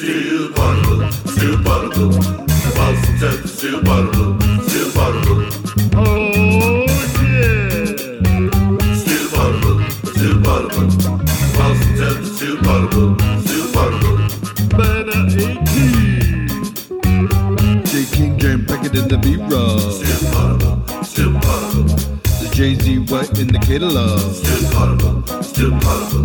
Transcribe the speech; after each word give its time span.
Steel 0.00 0.48
particle, 0.54 1.12
steel 1.26 1.56
particle. 1.62 2.08
Boston 2.74 3.14
test 3.20 3.42
the 3.42 3.48
steel 3.48 3.80
particle, 3.82 4.32
steel 4.66 4.88
particle. 4.96 5.44
Oh 5.94 6.88
yeah. 7.20 7.84
Steel 8.96 9.26
particle, 9.28 9.78
steel 10.08 10.36
particle. 10.40 10.88
Boston 11.52 11.92
test 12.00 12.16
the 12.16 12.28
steel 12.34 12.56
particle, 12.64 13.12
steel 13.44 13.66
18. 15.36 15.68
J 17.84 17.92
King 18.16 18.32
in 18.96 19.04
the 19.06 19.18
B-roll. 19.20 19.80
Steel 19.90 20.22
particle, 20.32 20.76
steel. 21.04 21.32
The 22.40 22.48
Jay-Z 22.54 22.86
what 23.10 23.28
in 23.38 23.48
the 23.48 23.58
catalog. 23.58 24.32
Steel 24.32 24.64
particle, 24.72 25.42
steel 25.42 25.72
particle. 25.72 26.24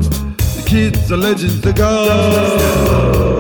The 0.56 0.64
kids 0.66 1.12
are 1.12 1.18
legends 1.18 1.60
to. 1.60 3.35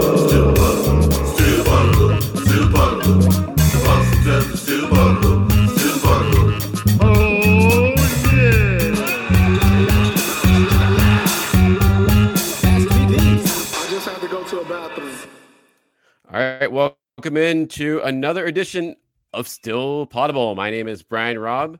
Welcome 17.35 17.57
into 17.59 17.99
another 18.05 18.45
edition 18.45 18.95
of 19.33 19.49
Still 19.49 20.07
Poddable. 20.07 20.55
My 20.55 20.69
name 20.71 20.87
is 20.87 21.03
Brian 21.03 21.37
Robb. 21.37 21.77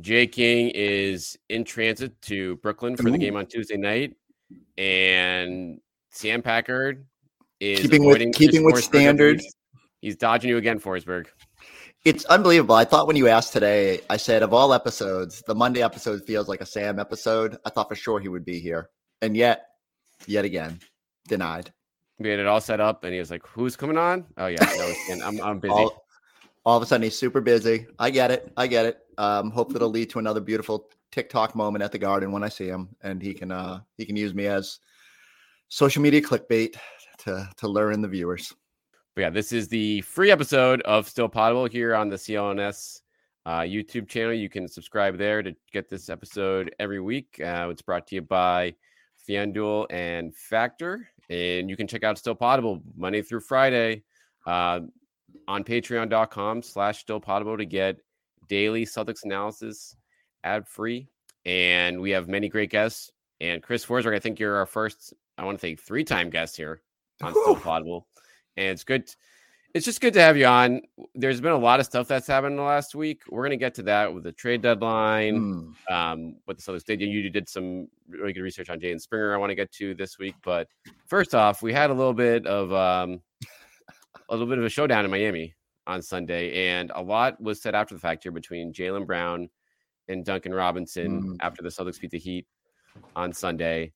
Jay 0.00 0.26
King 0.26 0.72
is 0.74 1.36
in 1.50 1.64
transit 1.64 2.18
to 2.22 2.56
Brooklyn 2.56 2.96
for 2.96 3.10
the 3.10 3.18
game 3.18 3.36
on 3.36 3.44
Tuesday 3.44 3.76
night, 3.76 4.16
and 4.78 5.78
Sam 6.08 6.40
Packard 6.40 7.04
is 7.60 7.80
Keeping 7.80 8.04
with- 8.06 8.34
keeping 8.34 8.64
with 8.64 8.82
standards. 8.82 9.42
He's, 9.42 9.54
he's 10.00 10.16
dodging 10.16 10.48
you 10.48 10.56
again, 10.56 10.80
Forsberg. 10.80 11.26
It's 12.06 12.24
unbelievable. 12.24 12.74
I 12.74 12.86
thought 12.86 13.06
when 13.06 13.16
you 13.16 13.28
asked 13.28 13.52
today, 13.52 14.00
I 14.08 14.16
said 14.16 14.42
of 14.42 14.54
all 14.54 14.72
episodes, 14.72 15.42
the 15.46 15.54
Monday 15.54 15.82
episode 15.82 16.24
feels 16.24 16.48
like 16.48 16.62
a 16.62 16.66
Sam 16.66 16.98
episode. 16.98 17.58
I 17.66 17.68
thought 17.68 17.90
for 17.90 17.94
sure 17.94 18.20
he 18.20 18.28
would 18.28 18.46
be 18.46 18.58
here. 18.58 18.88
And 19.20 19.36
yet, 19.36 19.66
yet 20.26 20.46
again, 20.46 20.80
denied. 21.26 21.74
We 22.18 22.30
had 22.30 22.40
it 22.40 22.46
all 22.46 22.60
set 22.60 22.80
up, 22.80 23.04
and 23.04 23.12
he 23.12 23.20
was 23.20 23.30
like, 23.30 23.46
"Who's 23.46 23.76
coming 23.76 23.96
on?" 23.96 24.24
Oh 24.36 24.46
yeah, 24.46 24.58
no, 24.60 24.92
and 25.10 25.22
I'm 25.22 25.40
I'm 25.40 25.60
busy. 25.60 25.72
All, 25.72 26.04
all 26.64 26.76
of 26.76 26.82
a 26.82 26.86
sudden, 26.86 27.04
he's 27.04 27.16
super 27.16 27.40
busy. 27.40 27.86
I 27.98 28.10
get 28.10 28.30
it. 28.30 28.52
I 28.56 28.66
get 28.66 28.86
it. 28.86 28.98
Um, 29.18 29.50
hope 29.50 29.72
that'll 29.72 29.88
lead 29.88 30.10
to 30.10 30.18
another 30.18 30.40
beautiful 30.40 30.90
TikTok 31.10 31.54
moment 31.54 31.82
at 31.82 31.92
the 31.92 31.98
garden 31.98 32.32
when 32.32 32.42
I 32.42 32.48
see 32.48 32.66
him, 32.66 32.88
and 33.02 33.22
he 33.22 33.34
can 33.34 33.50
uh 33.50 33.80
he 33.96 34.04
can 34.04 34.16
use 34.16 34.34
me 34.34 34.46
as 34.46 34.80
social 35.68 36.02
media 36.02 36.20
clickbait 36.20 36.76
to 37.18 37.48
to 37.56 37.68
lure 37.68 37.92
in 37.92 38.02
the 38.02 38.08
viewers. 38.08 38.54
But 39.14 39.22
yeah, 39.22 39.30
this 39.30 39.52
is 39.52 39.68
the 39.68 40.00
free 40.02 40.30
episode 40.30 40.80
of 40.82 41.08
Still 41.08 41.28
Poddable 41.28 41.70
here 41.70 41.94
on 41.94 42.08
the 42.08 42.16
CLNS 42.16 43.00
uh, 43.46 43.60
YouTube 43.60 44.08
channel. 44.08 44.32
You 44.32 44.48
can 44.48 44.68
subscribe 44.68 45.18
there 45.18 45.42
to 45.42 45.56
get 45.72 45.88
this 45.88 46.08
episode 46.08 46.74
every 46.78 47.00
week. 47.00 47.40
Uh, 47.42 47.68
it's 47.70 47.82
brought 47.82 48.06
to 48.08 48.14
you 48.14 48.22
by 48.22 48.74
FanDuel 49.28 49.86
and 49.90 50.34
Factor. 50.34 51.08
And 51.30 51.68
you 51.68 51.76
can 51.76 51.86
check 51.86 52.04
out 52.04 52.18
Still 52.18 52.34
Poddable 52.34 52.80
Monday 52.96 53.22
through 53.22 53.40
Friday 53.40 54.04
uh, 54.46 54.80
on 55.46 55.64
patreon.com 55.64 56.62
slash 56.62 57.00
Still 57.00 57.20
Poddable 57.20 57.58
to 57.58 57.66
get 57.66 57.98
daily 58.48 58.86
Celtics 58.86 59.24
analysis 59.24 59.96
ad 60.44 60.66
free. 60.66 61.08
And 61.44 62.00
we 62.00 62.10
have 62.10 62.28
many 62.28 62.48
great 62.48 62.70
guests. 62.70 63.12
And 63.40 63.62
Chris 63.62 63.84
Forsberg, 63.84 64.14
I 64.14 64.18
think 64.18 64.40
you're 64.40 64.56
our 64.56 64.66
first, 64.66 65.12
I 65.36 65.44
want 65.44 65.58
to 65.58 65.60
say, 65.60 65.74
three 65.76 66.04
time 66.04 66.30
guest 66.30 66.56
here 66.56 66.82
on 67.22 67.32
Still 67.32 67.56
Poddable 67.56 68.04
and 68.58 68.72
it's 68.72 68.84
good. 68.84 69.08
It's 69.74 69.84
just 69.84 70.00
good 70.00 70.14
to 70.14 70.20
have 70.20 70.36
you 70.36 70.46
on. 70.46 70.80
There's 71.14 71.40
been 71.40 71.52
a 71.52 71.58
lot 71.58 71.78
of 71.78 71.86
stuff 71.86 72.08
that's 72.08 72.26
happened 72.26 72.52
in 72.52 72.56
the 72.56 72.62
last 72.62 72.94
week. 72.94 73.22
We're 73.28 73.42
gonna 73.44 73.56
get 73.58 73.74
to 73.74 73.82
that 73.84 74.12
with 74.12 74.24
the 74.24 74.32
trade 74.32 74.62
deadline. 74.62 75.36
Hmm. 75.88 75.94
Um, 75.94 76.36
what 76.46 76.56
the 76.56 76.62
Celtics 76.62 76.84
did. 76.84 77.00
You 77.02 77.28
did 77.30 77.48
some 77.48 77.88
really 78.08 78.32
good 78.32 78.40
research 78.42 78.70
on 78.70 78.80
Jaden 78.80 79.00
Springer. 79.00 79.34
I 79.34 79.36
want 79.36 79.50
to 79.50 79.54
get 79.54 79.70
to 79.72 79.94
this 79.94 80.18
week, 80.18 80.34
but 80.42 80.68
first 81.06 81.34
off, 81.34 81.62
we 81.62 81.72
had 81.72 81.90
a 81.90 81.94
little 81.94 82.14
bit 82.14 82.46
of 82.46 82.72
um, 82.72 83.20
a 84.28 84.32
little 84.34 84.46
bit 84.46 84.58
of 84.58 84.64
a 84.64 84.68
showdown 84.70 85.04
in 85.04 85.10
Miami 85.10 85.54
on 85.86 86.00
Sunday, 86.02 86.68
and 86.68 86.90
a 86.94 87.02
lot 87.02 87.40
was 87.40 87.60
said 87.60 87.74
after 87.74 87.94
the 87.94 88.00
fact 88.00 88.22
here 88.22 88.32
between 88.32 88.72
Jaylen 88.72 89.06
Brown 89.06 89.48
and 90.08 90.24
Duncan 90.24 90.54
Robinson 90.54 91.22
Mm. 91.22 91.36
after 91.40 91.62
the 91.62 91.68
Celtics 91.68 92.00
beat 92.00 92.10
the 92.10 92.18
Heat 92.18 92.46
on 93.14 93.32
Sunday. 93.34 93.92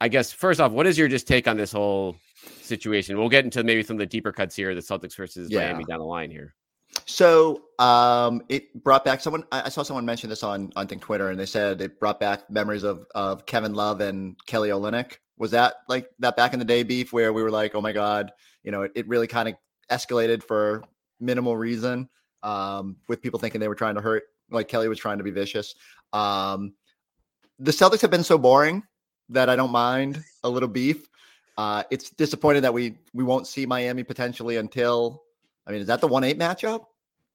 I 0.00 0.08
guess 0.08 0.32
first 0.32 0.60
off, 0.60 0.72
what 0.72 0.86
is 0.86 0.96
your 0.96 1.08
just 1.08 1.26
take 1.28 1.46
on 1.48 1.56
this 1.56 1.72
whole 1.72 2.16
situation? 2.60 3.18
We'll 3.18 3.28
get 3.28 3.44
into 3.44 3.62
maybe 3.64 3.82
some 3.82 3.96
of 3.96 4.00
the 4.00 4.06
deeper 4.06 4.32
cuts 4.32 4.56
here, 4.56 4.74
the 4.74 4.80
Celtics 4.80 5.16
versus 5.16 5.50
Yeah. 5.50 5.72
Miami 5.72 5.84
down 5.84 5.98
the 5.98 6.04
line 6.04 6.30
here. 6.30 6.54
So 7.06 7.62
um, 7.78 8.42
it 8.48 8.72
brought 8.82 9.04
back 9.04 9.20
someone. 9.20 9.44
I 9.50 9.70
saw 9.70 9.82
someone 9.82 10.04
mention 10.04 10.28
this 10.28 10.42
on 10.42 10.72
on 10.76 10.86
think 10.86 11.02
Twitter, 11.02 11.30
and 11.30 11.40
they 11.40 11.46
said 11.46 11.80
it 11.80 11.98
brought 11.98 12.20
back 12.20 12.48
memories 12.50 12.82
of 12.82 13.06
of 13.14 13.46
Kevin 13.46 13.74
Love 13.74 14.00
and 14.00 14.36
Kelly 14.46 14.68
Olynyk. 14.68 15.16
Was 15.38 15.50
that 15.52 15.76
like 15.88 16.10
that 16.18 16.36
back 16.36 16.52
in 16.52 16.58
the 16.58 16.64
day 16.64 16.82
beef 16.82 17.12
where 17.12 17.32
we 17.32 17.42
were 17.42 17.50
like, 17.50 17.74
oh 17.74 17.80
my 17.80 17.92
god, 17.92 18.30
you 18.62 18.70
know, 18.70 18.82
it, 18.82 18.92
it 18.94 19.08
really 19.08 19.26
kind 19.26 19.48
of 19.48 19.54
escalated 19.90 20.42
for 20.42 20.84
minimal 21.18 21.56
reason, 21.56 22.08
um, 22.42 22.96
with 23.08 23.22
people 23.22 23.40
thinking 23.40 23.60
they 23.60 23.68
were 23.68 23.74
trying 23.74 23.94
to 23.94 24.00
hurt, 24.00 24.24
like 24.50 24.68
Kelly 24.68 24.88
was 24.88 24.98
trying 24.98 25.18
to 25.18 25.24
be 25.24 25.30
vicious. 25.30 25.74
Um, 26.12 26.74
the 27.58 27.70
Celtics 27.70 28.02
have 28.02 28.10
been 28.10 28.24
so 28.24 28.36
boring 28.36 28.82
that 29.30 29.48
I 29.48 29.56
don't 29.56 29.72
mind 29.72 30.22
a 30.44 30.48
little 30.50 30.68
beef. 30.68 31.08
Uh, 31.56 31.82
it's 31.90 32.10
disappointing 32.10 32.62
that 32.62 32.72
we 32.74 32.96
we 33.12 33.24
won't 33.24 33.46
see 33.46 33.66
Miami 33.66 34.02
potentially 34.04 34.56
until 34.56 35.22
I 35.66 35.72
mean, 35.72 35.80
is 35.82 35.86
that 35.88 36.00
the 36.00 36.08
one 36.08 36.24
eight 36.24 36.38
matchup? 36.38 36.86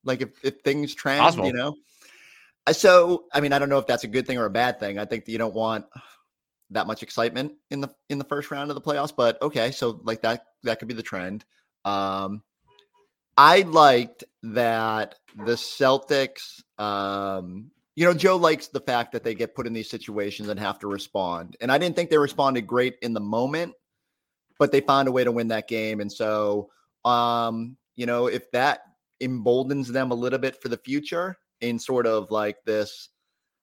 Like 0.03 0.21
if, 0.21 0.29
if 0.43 0.59
things 0.61 0.95
trend, 0.95 1.21
you 1.45 1.53
know. 1.53 1.75
Uh, 2.65 2.73
So 2.73 3.25
I 3.33 3.39
mean, 3.41 3.53
I 3.53 3.59
don't 3.59 3.69
know 3.69 3.77
if 3.77 3.87
that's 3.87 4.03
a 4.03 4.07
good 4.07 4.25
thing 4.27 4.37
or 4.37 4.45
a 4.45 4.49
bad 4.49 4.79
thing. 4.79 4.97
I 4.99 5.05
think 5.05 5.25
that 5.25 5.31
you 5.31 5.37
don't 5.37 5.53
want 5.53 5.85
that 6.71 6.87
much 6.87 7.03
excitement 7.03 7.53
in 7.71 7.79
the 7.81 7.89
in 8.09 8.17
the 8.17 8.25
first 8.25 8.51
round 8.51 8.69
of 8.71 8.75
the 8.75 8.81
playoffs, 8.81 9.13
but 9.15 9.41
okay, 9.41 9.71
so 9.71 10.01
like 10.03 10.21
that 10.23 10.45
that 10.63 10.79
could 10.79 10.87
be 10.87 10.93
the 10.93 11.03
trend. 11.03 11.45
Um 11.85 12.43
I 13.37 13.61
liked 13.61 14.23
that 14.43 15.15
the 15.35 15.53
Celtics 15.53 16.61
um 16.79 17.71
you 17.95 18.05
know, 18.05 18.13
Joe 18.13 18.35
likes 18.35 18.67
the 18.67 18.79
fact 18.79 19.13
that 19.13 19.23
they 19.23 19.33
get 19.33 19.55
put 19.55 19.65
in 19.65 19.73
these 19.73 19.89
situations 19.89 20.49
and 20.49 20.59
have 20.59 20.77
to 20.79 20.87
respond. 20.87 21.57
And 21.61 21.71
I 21.71 21.79
didn't 21.79 21.95
think 21.95 22.11
they 22.11 22.17
responded 22.17 22.67
great 22.67 22.95
in 23.01 23.13
the 23.13 23.19
moment, 23.19 23.73
but 24.59 24.71
they 24.71 24.81
found 24.81 25.07
a 25.07 25.11
way 25.11 25.23
to 25.23 25.31
win 25.31 25.47
that 25.49 25.67
game. 25.67 25.99
And 25.99 26.11
so, 26.11 26.69
um, 27.05 27.77
you 27.95 28.05
know, 28.05 28.27
if 28.27 28.49
that 28.51 28.81
emboldens 29.19 29.87
them 29.89 30.11
a 30.11 30.15
little 30.15 30.39
bit 30.39 30.61
for 30.61 30.69
the 30.69 30.77
future 30.77 31.37
in 31.61 31.79
sort 31.79 32.07
of 32.07 32.31
like 32.31 32.57
this, 32.65 33.09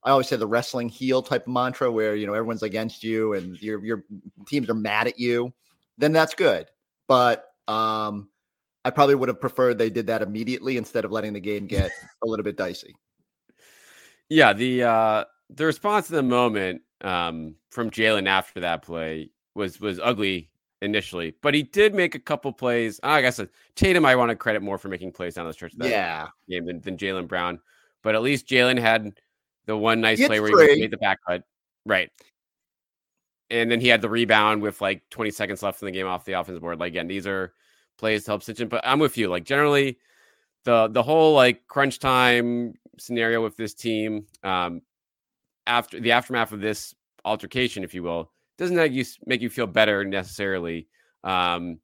I 0.02 0.10
always 0.10 0.28
say 0.28 0.36
the 0.36 0.46
wrestling 0.46 0.88
heel 0.88 1.22
type 1.22 1.46
of 1.46 1.52
mantra 1.52 1.90
where, 1.90 2.14
you 2.14 2.26
know, 2.26 2.34
everyone's 2.34 2.62
against 2.62 3.02
you 3.02 3.32
and 3.34 3.60
your, 3.62 3.84
your 3.84 4.04
teams 4.46 4.68
are 4.68 4.74
mad 4.74 5.06
at 5.06 5.18
you, 5.18 5.52
then 5.98 6.12
that's 6.12 6.34
good. 6.34 6.66
But, 7.08 7.44
um, 7.68 8.28
I 8.84 8.90
probably 8.90 9.14
would 9.14 9.28
have 9.28 9.40
preferred 9.40 9.78
they 9.78 9.90
did 9.90 10.08
that 10.08 10.22
immediately 10.22 10.76
instead 10.76 11.04
of 11.04 11.10
letting 11.10 11.32
the 11.32 11.40
game 11.40 11.66
get 11.66 11.90
a 12.22 12.26
little 12.26 12.44
bit 12.44 12.56
dicey. 12.56 12.94
Yeah, 14.28 14.52
the 14.52 14.82
uh 14.82 15.24
the 15.50 15.66
response 15.66 16.10
in 16.10 16.16
the 16.16 16.22
moment 16.22 16.82
um 17.02 17.56
from 17.70 17.90
Jaylen 17.90 18.28
after 18.28 18.60
that 18.60 18.82
play 18.82 19.30
was 19.54 19.80
was 19.80 20.00
ugly 20.02 20.50
initially, 20.82 21.34
but 21.42 21.54
he 21.54 21.62
did 21.62 21.94
make 21.94 22.14
a 22.14 22.18
couple 22.18 22.52
plays. 22.52 23.00
I 23.02 23.20
guess 23.22 23.38
uh, 23.38 23.46
Tatum 23.74 24.04
I 24.04 24.16
want 24.16 24.30
to 24.30 24.36
credit 24.36 24.62
more 24.62 24.78
for 24.78 24.88
making 24.88 25.12
plays 25.12 25.34
down 25.34 25.46
the 25.46 25.52
stretch 25.52 25.72
of 25.72 25.78
that 25.80 25.90
Yeah. 25.90 26.28
game 26.48 26.66
than, 26.66 26.80
than 26.80 26.96
Jaylen 26.96 27.26
Brown. 27.28 27.60
But 28.02 28.14
at 28.14 28.22
least 28.22 28.46
Jaylen 28.46 28.78
had 28.78 29.12
the 29.66 29.76
one 29.76 30.00
nice 30.00 30.24
play 30.24 30.40
where 30.40 30.68
he 30.74 30.80
made 30.80 30.90
the 30.90 30.98
back 30.98 31.18
cut. 31.26 31.42
Right. 31.86 32.10
And 33.50 33.70
then 33.70 33.80
he 33.80 33.88
had 33.88 34.02
the 34.02 34.08
rebound 34.10 34.62
with 34.62 34.80
like 34.80 35.02
20 35.10 35.30
seconds 35.30 35.62
left 35.62 35.80
in 35.82 35.86
the 35.86 35.92
game 35.92 36.06
off 36.06 36.24
the 36.24 36.32
offensive 36.32 36.60
board. 36.60 36.80
Like 36.80 36.88
again, 36.92 37.08
these 37.08 37.26
are 37.26 37.52
plays 37.98 38.24
to 38.24 38.32
help 38.32 38.42
stitch 38.42 38.60
in. 38.60 38.68
But 38.68 38.82
I'm 38.84 38.98
with 38.98 39.16
you. 39.16 39.28
Like 39.28 39.44
generally 39.44 39.98
the 40.64 40.88
the 40.88 41.02
whole 41.02 41.34
like 41.34 41.66
crunch 41.66 41.98
time 41.98 42.74
scenario 42.98 43.42
with 43.42 43.56
this 43.56 43.74
team, 43.74 44.26
um, 44.42 44.82
after 45.66 46.00
the 46.00 46.12
aftermath 46.12 46.52
of 46.52 46.60
this 46.60 46.94
altercation, 47.24 47.84
if 47.84 47.94
you 47.94 48.02
will, 48.02 48.30
doesn't 48.58 48.76
make 48.76 48.92
you 48.92 49.04
make 49.26 49.40
you 49.40 49.50
feel 49.50 49.66
better 49.66 50.04
necessarily. 50.04 50.86
Um, 51.22 51.78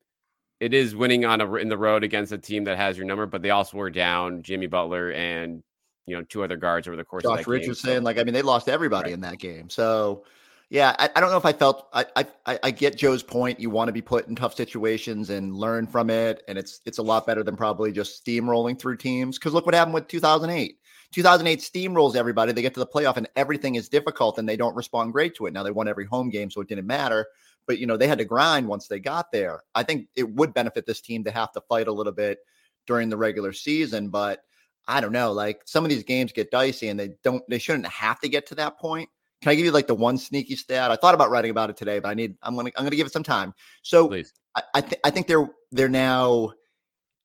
it 0.61 0.75
is 0.75 0.95
winning 0.95 1.25
on 1.25 1.41
a 1.41 1.55
in 1.55 1.69
the 1.69 1.79
road 1.79 2.05
against 2.05 2.33
a 2.33 2.39
team 2.39 2.65
that 2.65 2.77
has 2.77 2.97
your 2.97 3.07
number, 3.07 3.27
but 3.27 3.43
they 3.43 3.51
also 3.51 3.77
were 3.79 3.91
down 3.91 4.43
Jimmy 4.43 4.67
Butler 4.67 5.11
and 5.13 5.63
you 6.07 6.17
know 6.17 6.23
two 6.23 6.45
other 6.45 6.57
guards 6.57 6.87
over 6.87 6.97
the 6.97 7.05
course 7.05 7.25
of 7.25 7.31
Josh 7.31 7.39
that 7.39 7.45
game. 7.45 7.53
Richardson. 7.53 8.05
Like, 8.05 8.19
I 8.19 8.25
mean, 8.25 8.35
they 8.35 8.43
lost 8.43 8.69
everybody 8.69 9.13
in 9.13 9.21
that 9.23 9.39
game. 9.39 9.71
So, 9.71 10.25
yeah, 10.69 10.95
I, 10.99 11.09
I 11.17 11.21
don't 11.21 11.31
know 11.31 11.37
if 11.39 11.47
I 11.47 11.53
felt. 11.53 11.89
I, 11.93 12.05
I 12.17 12.27
I- 12.47 12.59
I 12.65 12.71
get 12.71 12.97
Joe's 12.97 13.23
point. 13.23 13.59
You 13.59 13.71
want 13.71 13.89
to 13.89 13.93
be 13.93 14.03
put 14.03 14.29
in 14.29 14.37
tough 14.37 14.55
situations 14.55 15.31
and 15.31 15.55
learn 15.57 15.87
from 15.87 16.11
it, 16.11 16.43
and 16.47 16.59
it's 16.59 16.81
it's 16.85 16.99
a 16.99 17.03
lot 17.03 17.27
better 17.27 17.43
than 17.43 17.57
probably 17.57 17.91
just 17.93 18.25
steamrolling 18.25 18.79
through 18.79 18.99
teams. 18.99 19.39
Because 19.39 19.55
look 19.55 19.65
what 19.67 19.75
happened 19.75 19.95
with 19.95 20.09
2008. 20.09 20.77
2008 21.13 21.61
steamrolls 21.61 22.15
everybody. 22.17 22.53
They 22.53 22.63
get 22.63 22.75
to 22.75 22.81
the 22.81 22.87
playoff 22.87 23.17
and 23.17 23.29
everything 23.37 23.75
is 23.75 23.89
difficult, 23.89 24.39
and 24.39 24.49
they 24.49 24.57
don't 24.57 24.77
respond 24.77 25.13
great 25.13 25.35
to 25.37 25.47
it. 25.47 25.53
Now 25.53 25.63
they 25.63 25.71
won 25.71 25.89
every 25.89 26.07
home 26.07 26.31
game, 26.31 26.51
so 26.51 26.61
it 26.61 26.69
didn't 26.69 26.87
matter. 26.87 27.27
but 27.67 27.79
you 27.79 27.87
know 27.87 27.97
they 27.97 28.09
had 28.09 28.19
to 28.19 28.25
grind 28.25 28.67
once 28.67 28.89
they 28.89 28.99
got 28.99 29.31
there. 29.33 29.63
I 29.75 29.83
think 29.83 30.09
it 30.17 30.29
would 30.35 30.55
benefit 30.55 30.87
this 30.87 31.01
team 31.01 31.25
to 31.25 31.31
have 31.31 31.53
to 31.53 31.61
fight 31.63 31.89
a 31.89 31.93
little 31.93 32.13
bit 32.13 32.39
during 32.87 33.09
the 33.09 33.17
regular 33.17 33.53
season, 33.53 34.09
but 34.09 34.41
I 34.89 35.01
don't 35.01 35.13
know. 35.13 35.33
Like 35.33 35.63
some 35.67 35.85
of 35.85 35.91
these 35.91 36.05
games 36.05 36.33
get 36.33 36.51
dicey, 36.51 36.89
and 36.89 36.99
they 36.99 37.11
don't. 37.23 37.43
They 37.49 37.59
shouldn't 37.59 37.87
have 37.87 38.21
to 38.21 38.29
get 38.29 38.47
to 38.49 38.55
that 38.57 38.79
point. 38.79 39.09
Can 39.43 39.51
I 39.51 39.55
give 39.55 39.65
you 39.65 39.73
like 39.73 39.87
the 39.87 39.95
one 39.95 40.19
sneaky 40.19 40.57
stat? 40.57 40.91
I 40.91 40.97
thought 40.97 41.15
about 41.15 41.31
writing 41.31 41.51
about 41.51 41.71
it 41.71 41.77
today, 41.77 41.99
but 41.99 42.09
I 42.09 42.15
need. 42.15 42.37
I'm 42.43 42.57
gonna. 42.57 42.71
I'm 42.77 42.85
gonna 42.85 42.97
give 42.97 43.07
it 43.07 43.13
some 43.13 43.23
time. 43.23 43.55
So 43.83 44.09
Please. 44.09 44.33
I, 44.57 44.63
I 44.75 44.81
think. 44.81 45.01
I 45.05 45.11
think 45.11 45.27
they're 45.27 45.49
they're 45.73 45.89
now 45.89 46.53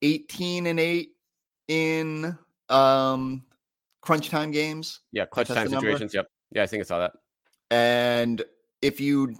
18 0.01 0.67
and 0.67 0.79
eight 0.79 1.09
in 1.67 2.37
um 2.69 3.43
crunch 4.05 4.29
time 4.29 4.51
games. 4.51 5.01
Yeah, 5.11 5.25
clutch 5.25 5.47
time 5.47 5.67
situations. 5.67 6.13
Yep. 6.13 6.27
Yeah, 6.51 6.63
I 6.63 6.67
think 6.67 6.81
I 6.81 6.85
saw 6.85 6.99
that. 6.99 7.13
And 7.71 8.43
if 8.81 8.99
you 8.99 9.35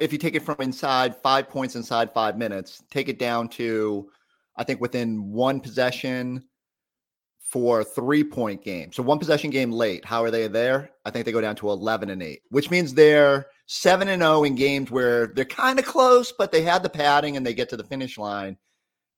if 0.00 0.12
you 0.12 0.18
take 0.18 0.34
it 0.34 0.42
from 0.42 0.56
inside 0.60 1.16
five 1.16 1.48
points 1.48 1.74
inside 1.74 2.12
five 2.12 2.36
minutes, 2.36 2.82
take 2.90 3.08
it 3.08 3.18
down 3.18 3.48
to 3.48 4.08
I 4.56 4.64
think 4.64 4.80
within 4.80 5.32
one 5.32 5.60
possession 5.60 6.44
for 7.40 7.80
a 7.80 7.84
three 7.84 8.22
point 8.22 8.62
game. 8.62 8.92
So 8.92 9.02
one 9.02 9.18
possession 9.18 9.50
game 9.50 9.72
late. 9.72 10.04
How 10.04 10.22
are 10.22 10.30
they 10.30 10.46
there? 10.48 10.90
I 11.04 11.10
think 11.10 11.24
they 11.24 11.32
go 11.32 11.40
down 11.40 11.56
to 11.56 11.70
eleven 11.70 12.10
and 12.10 12.22
eight, 12.22 12.42
which 12.50 12.70
means 12.70 12.94
they're 12.94 13.46
seven 13.66 14.08
and 14.08 14.22
zero 14.22 14.44
in 14.44 14.54
games 14.54 14.90
where 14.90 15.28
they're 15.28 15.44
kind 15.44 15.78
of 15.78 15.86
close, 15.86 16.32
but 16.36 16.52
they 16.52 16.62
had 16.62 16.82
the 16.82 16.90
padding 16.90 17.36
and 17.36 17.46
they 17.46 17.54
get 17.54 17.70
to 17.70 17.76
the 17.76 17.84
finish 17.84 18.18
line. 18.18 18.58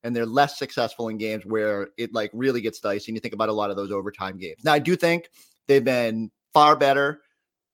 And 0.03 0.15
they're 0.15 0.25
less 0.25 0.57
successful 0.57 1.09
in 1.09 1.17
games 1.17 1.45
where 1.45 1.89
it 1.97 2.13
like 2.13 2.31
really 2.33 2.61
gets 2.61 2.79
dicey. 2.79 3.11
And 3.11 3.17
you 3.17 3.21
think 3.21 3.33
about 3.33 3.49
a 3.49 3.53
lot 3.53 3.69
of 3.69 3.75
those 3.75 3.91
overtime 3.91 4.37
games. 4.37 4.63
Now 4.63 4.73
I 4.73 4.79
do 4.79 4.95
think 4.95 5.29
they've 5.67 5.83
been 5.83 6.31
far 6.53 6.75
better 6.75 7.21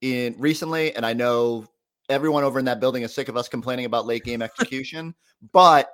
in 0.02 0.36
recently, 0.40 0.96
and 0.96 1.06
I 1.06 1.14
know 1.14 1.66
everyone 2.10 2.44
over 2.44 2.60
in 2.60 2.66
that 2.66 2.80
building 2.80 3.04
is 3.04 3.14
sick 3.14 3.30
of 3.30 3.38
us 3.38 3.48
complaining 3.48 3.86
about 3.86 4.06
late 4.06 4.24
game 4.24 4.42
execution, 4.42 5.14
but 5.52 5.90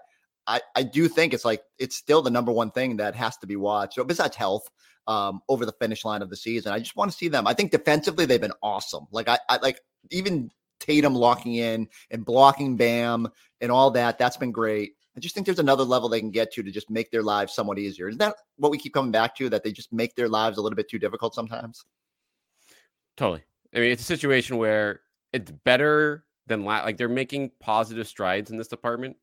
I, 0.48 0.62
I 0.76 0.84
do 0.84 1.08
think 1.08 1.34
it's 1.34 1.46
like 1.46 1.62
it's 1.78 1.96
still 1.96 2.22
the 2.22 2.32
number 2.32 2.52
one 2.52 2.72
thing 2.72 2.98
that 2.98 3.16
has 3.16 3.38
to 3.38 3.48
be 3.48 3.56
watched. 3.56 3.96
So 3.96 4.04
besides 4.04 4.36
health, 4.36 4.68
um, 5.08 5.42
over 5.48 5.66
the 5.66 5.74
finish 5.74 6.06
line 6.06 6.22
of 6.22 6.30
the 6.30 6.36
season, 6.36 6.72
I 6.72 6.80
just 6.80 6.96
want 6.96 7.12
to 7.12 7.18
see 7.18 7.28
them. 7.28 7.48
I 7.48 7.54
think 7.54 7.72
defensively 7.72 8.26
they've 8.26 8.42
been 8.42 8.52
awesome. 8.64 9.06
Like 9.12 9.28
I, 9.30 9.38
I 9.48 9.58
like 9.58 9.80
even 10.12 10.50
Tatum 10.80 11.14
locking 11.14 11.56
in 11.56 11.88
and 12.10 12.26
blocking 12.26 12.78
Bam 12.78 13.28
and 13.62 13.72
all 13.72 13.92
that. 13.92 14.18
That's 14.18 14.38
been 14.38 14.52
great. 14.52 14.94
I 15.20 15.22
just 15.22 15.36
think 15.36 15.46
there's 15.46 15.60
another 15.60 15.84
level 15.84 16.08
they 16.08 16.22
can 16.22 16.32
get 16.32 16.50
to 16.54 16.64
to 16.64 16.72
just 16.72 16.90
make 16.90 17.12
their 17.12 17.24
lives 17.24 17.54
somewhat 17.54 17.78
easier. 17.78 18.08
Is 18.08 18.16
that 18.20 18.36
what 18.56 18.72
we 18.72 18.78
keep 18.78 18.94
coming 18.94 19.12
back 19.12 19.36
to? 19.36 19.50
That 19.50 19.66
they 19.66 19.74
just 19.74 19.92
make 19.92 20.16
their 20.16 20.30
lives 20.30 20.58
a 20.58 20.62
little 20.62 20.78
bit 20.78 20.90
too 20.90 20.98
difficult 20.98 21.36
sometimes. 21.36 21.84
Totally. 23.18 23.44
I 23.76 23.80
mean, 23.80 23.92
it's 23.92 24.02
a 24.02 24.06
situation 24.06 24.56
where 24.56 25.02
it's 25.34 25.52
better 25.66 26.24
than 26.48 26.64
la- 26.64 26.84
like 26.84 26.96
they're 26.96 27.10
making 27.10 27.52
positive 27.60 28.08
strides 28.08 28.50
in 28.50 28.56
this 28.56 28.70
department 28.70 29.18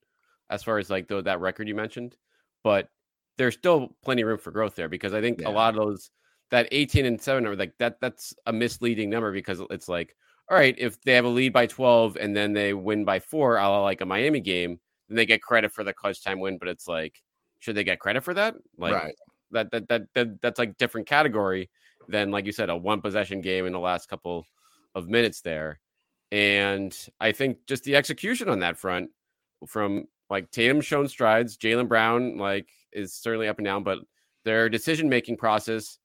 as 0.51 0.63
far 0.63 0.77
as 0.79 0.91
like 0.91 1.09
the, 1.09 1.23
that 1.23 1.41
record 1.41 1.67
you 1.67 1.75
mentioned, 1.75 2.15
but 2.63 2.91
there's 3.39 3.55
still 3.55 3.97
plenty 4.05 4.21
of 4.21 4.29
room 4.29 4.37
for 4.39 4.51
growth 4.51 4.75
there 4.75 4.91
because 4.91 5.15
I 5.15 5.23
think 5.23 5.41
Yeah. 5.41 5.49
a 5.49 5.51
lot 5.51 5.71
of 5.71 5.77
those 5.77 6.11
that 6.51 6.69
18 6.73 7.07
and 7.07 7.19
7 7.19 7.47
are 7.47 7.57
like 7.57 7.73
that 7.79 8.03
that's 8.03 8.35
a 8.45 8.53
misleading 8.53 9.09
number 9.09 9.33
because 9.33 9.63
it's 9.71 9.89
like 9.89 10.15
all 10.51 10.59
right 10.59 10.75
if 10.79 11.01
they 11.01 11.15
have 11.15 11.25
a 11.25 11.29
lead 11.29 11.55
by 11.55 11.67
12 11.67 12.17
and 12.21 12.37
then 12.37 12.53
they 12.53 12.75
win 12.75 13.05
by 13.07 13.19
4 13.19 13.57
a 13.57 13.63
la 13.69 13.83
like 13.83 14.03
a 14.03 14.07
Miami 14.07 14.41
game 14.41 14.79
they 15.09 15.27
get 15.27 15.43
credit 15.43 15.73
for 15.73 15.85
the 15.85 15.93
clutch 15.93 16.23
time 16.23 16.41
win 16.41 16.59
but 16.59 16.69
it's 16.69 16.89
like 16.89 17.23
should 17.59 17.75
they 17.75 17.85
get 17.85 18.01
credit 18.01 18.23
for 18.23 18.35
that? 18.35 18.55
Like 18.79 19.17
that, 19.51 19.71
that 19.71 19.89
that 19.89 20.03
that 20.15 20.41
that's 20.43 20.59
like 20.59 20.77
different 20.77 21.07
category 21.07 21.71
than 22.09 22.31
like 22.31 22.47
you 22.47 22.53
said 22.53 22.71
a 22.71 22.77
one 22.77 23.01
possession 23.01 23.41
game 23.41 23.67
in 23.67 23.73
the 23.73 23.81
last 23.81 24.09
couple 24.09 24.47
of 24.95 25.09
minutes 25.09 25.41
there. 25.41 25.81
And 26.33 26.97
i 27.21 27.33
think 27.33 27.59
just 27.67 27.85
the 27.85 27.97
execution 27.97 28.49
on 28.49 28.59
that 28.61 28.77
front 28.77 29.11
from 29.67 30.07
like 30.29 30.51
tatum 30.51 30.81
shown 30.81 31.07
strides 31.07 31.57
jaylen 31.57 31.87
brown 31.87 32.37
like 32.37 32.69
is 32.93 33.15
certainly 33.15 33.47
up 33.47 33.59
and 33.59 33.65
down 33.65 33.85
but 33.85 34.01
their 34.45 34.69
decision 34.69 35.09
making 35.09 35.37
process 35.37 35.99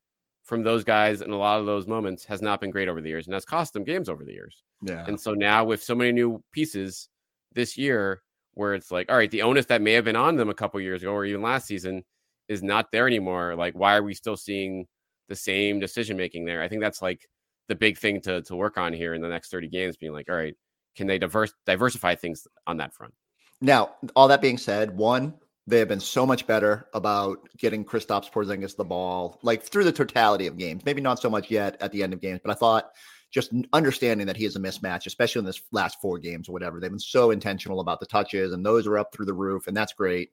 from 0.43 0.63
those 0.63 0.83
guys 0.83 1.21
in 1.21 1.31
a 1.31 1.37
lot 1.37 1.59
of 1.59 1.65
those 1.65 1.87
moments 1.87 2.25
has 2.25 2.41
not 2.41 2.61
been 2.61 2.69
great 2.69 2.87
over 2.87 3.01
the 3.01 3.09
years 3.09 3.25
and 3.25 3.33
that's 3.33 3.45
cost 3.45 3.73
them 3.73 3.83
games 3.83 4.09
over 4.09 4.23
the 4.23 4.33
years. 4.33 4.63
Yeah. 4.83 5.05
and 5.07 5.19
so 5.19 5.33
now 5.33 5.63
with 5.63 5.83
so 5.83 5.95
many 5.95 6.11
new 6.11 6.43
pieces 6.51 7.09
this 7.53 7.77
year, 7.77 8.21
where 8.53 8.73
it's 8.73 8.91
like, 8.91 9.09
all 9.09 9.17
right, 9.17 9.31
the 9.31 9.41
onus 9.41 9.65
that 9.67 9.81
may 9.81 9.93
have 9.93 10.05
been 10.05 10.15
on 10.15 10.35
them 10.35 10.49
a 10.49 10.53
couple 10.53 10.79
years 10.81 11.01
ago 11.01 11.11
or 11.11 11.25
even 11.25 11.41
last 11.41 11.67
season 11.67 12.03
is 12.47 12.61
not 12.61 12.91
there 12.91 13.07
anymore. 13.07 13.55
Like, 13.55 13.73
why 13.75 13.95
are 13.95 14.03
we 14.03 14.13
still 14.13 14.37
seeing 14.37 14.87
the 15.29 15.35
same 15.35 15.79
decision 15.79 16.17
making 16.17 16.45
there? 16.45 16.61
I 16.61 16.67
think 16.67 16.81
that's 16.81 17.01
like 17.01 17.27
the 17.67 17.75
big 17.75 17.97
thing 17.97 18.19
to 18.21 18.41
to 18.41 18.55
work 18.55 18.77
on 18.77 18.93
here 18.93 19.13
in 19.13 19.21
the 19.21 19.29
next 19.29 19.51
30 19.51 19.69
games, 19.69 19.97
being 19.97 20.11
like, 20.11 20.29
all 20.29 20.35
right, 20.35 20.55
can 20.95 21.07
they 21.07 21.17
diverse 21.17 21.53
diversify 21.65 22.15
things 22.15 22.47
on 22.67 22.77
that 22.77 22.93
front? 22.93 23.13
Now, 23.61 23.91
all 24.15 24.27
that 24.27 24.41
being 24.41 24.57
said, 24.57 24.97
one, 24.97 25.35
they 25.67 25.79
have 25.79 25.87
been 25.87 25.99
so 25.99 26.25
much 26.25 26.47
better 26.47 26.87
about 26.93 27.47
getting 27.57 27.85
Kristaps 27.85 28.31
Porzingis 28.31 28.75
the 28.75 28.83
ball, 28.83 29.39
like 29.43 29.61
through 29.63 29.83
the 29.83 29.91
totality 29.91 30.47
of 30.47 30.57
games. 30.57 30.83
Maybe 30.83 31.01
not 31.01 31.19
so 31.19 31.29
much 31.29 31.51
yet 31.51 31.77
at 31.79 31.91
the 31.91 32.03
end 32.03 32.13
of 32.13 32.19
games, 32.19 32.41
but 32.43 32.51
I 32.51 32.55
thought 32.55 32.91
just 33.31 33.51
understanding 33.73 34.27
that 34.27 34.37
he 34.37 34.45
is 34.45 34.55
a 34.55 34.59
mismatch, 34.59 35.05
especially 35.05 35.39
in 35.39 35.45
this 35.45 35.61
last 35.71 35.99
four 36.01 36.19
games 36.19 36.49
or 36.49 36.51
whatever. 36.51 36.79
They've 36.79 36.91
been 36.91 36.99
so 36.99 37.31
intentional 37.31 37.79
about 37.79 37.99
the 37.99 38.05
touches, 38.05 38.53
and 38.53 38.65
those 38.65 38.85
are 38.85 38.97
up 38.97 39.13
through 39.13 39.25
the 39.25 39.33
roof, 39.33 39.67
and 39.67 39.75
that's 39.75 39.93
great. 39.93 40.31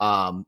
Um, 0.00 0.46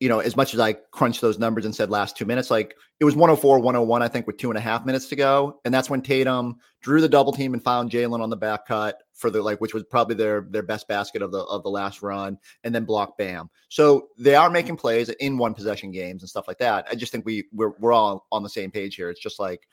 you 0.00 0.08
know, 0.08 0.20
as 0.20 0.36
much 0.36 0.54
as 0.54 0.60
I 0.60 0.74
crunched 0.74 1.20
those 1.20 1.40
numbers 1.40 1.64
and 1.64 1.74
said 1.74 1.90
last 1.90 2.16
two 2.16 2.24
minutes, 2.24 2.50
like 2.52 2.76
it 3.00 3.04
was 3.04 3.16
104, 3.16 3.58
101, 3.58 4.02
I 4.02 4.08
think, 4.08 4.28
with 4.28 4.36
two 4.36 4.50
and 4.50 4.56
a 4.56 4.60
half 4.60 4.86
minutes 4.86 5.08
to 5.08 5.16
go. 5.16 5.60
And 5.64 5.74
that's 5.74 5.90
when 5.90 6.02
Tatum 6.02 6.58
drew 6.82 7.00
the 7.00 7.08
double 7.08 7.32
team 7.32 7.52
and 7.52 7.62
found 7.62 7.90
Jaylen 7.90 8.20
on 8.20 8.30
the 8.30 8.36
back 8.36 8.66
cut 8.66 9.02
for 9.12 9.28
the 9.28 9.42
like, 9.42 9.60
which 9.60 9.74
was 9.74 9.82
probably 9.82 10.14
their 10.14 10.46
their 10.50 10.62
best 10.62 10.86
basket 10.86 11.20
of 11.20 11.32
the 11.32 11.40
of 11.40 11.64
the 11.64 11.70
last 11.70 12.00
run, 12.00 12.38
and 12.62 12.72
then 12.72 12.84
block 12.84 13.18
bam. 13.18 13.50
So 13.68 14.08
they 14.16 14.36
are 14.36 14.50
making 14.50 14.76
plays 14.76 15.08
in 15.08 15.36
one 15.36 15.54
possession 15.54 15.90
games 15.90 16.22
and 16.22 16.30
stuff 16.30 16.46
like 16.46 16.58
that. 16.58 16.86
I 16.88 16.94
just 16.94 17.10
think 17.10 17.26
we 17.26 17.48
we're 17.52 17.72
we're 17.80 17.92
all 17.92 18.26
on 18.30 18.44
the 18.44 18.48
same 18.48 18.70
page 18.70 18.94
here. 18.94 19.10
It's 19.10 19.20
just 19.20 19.40
like 19.40 19.66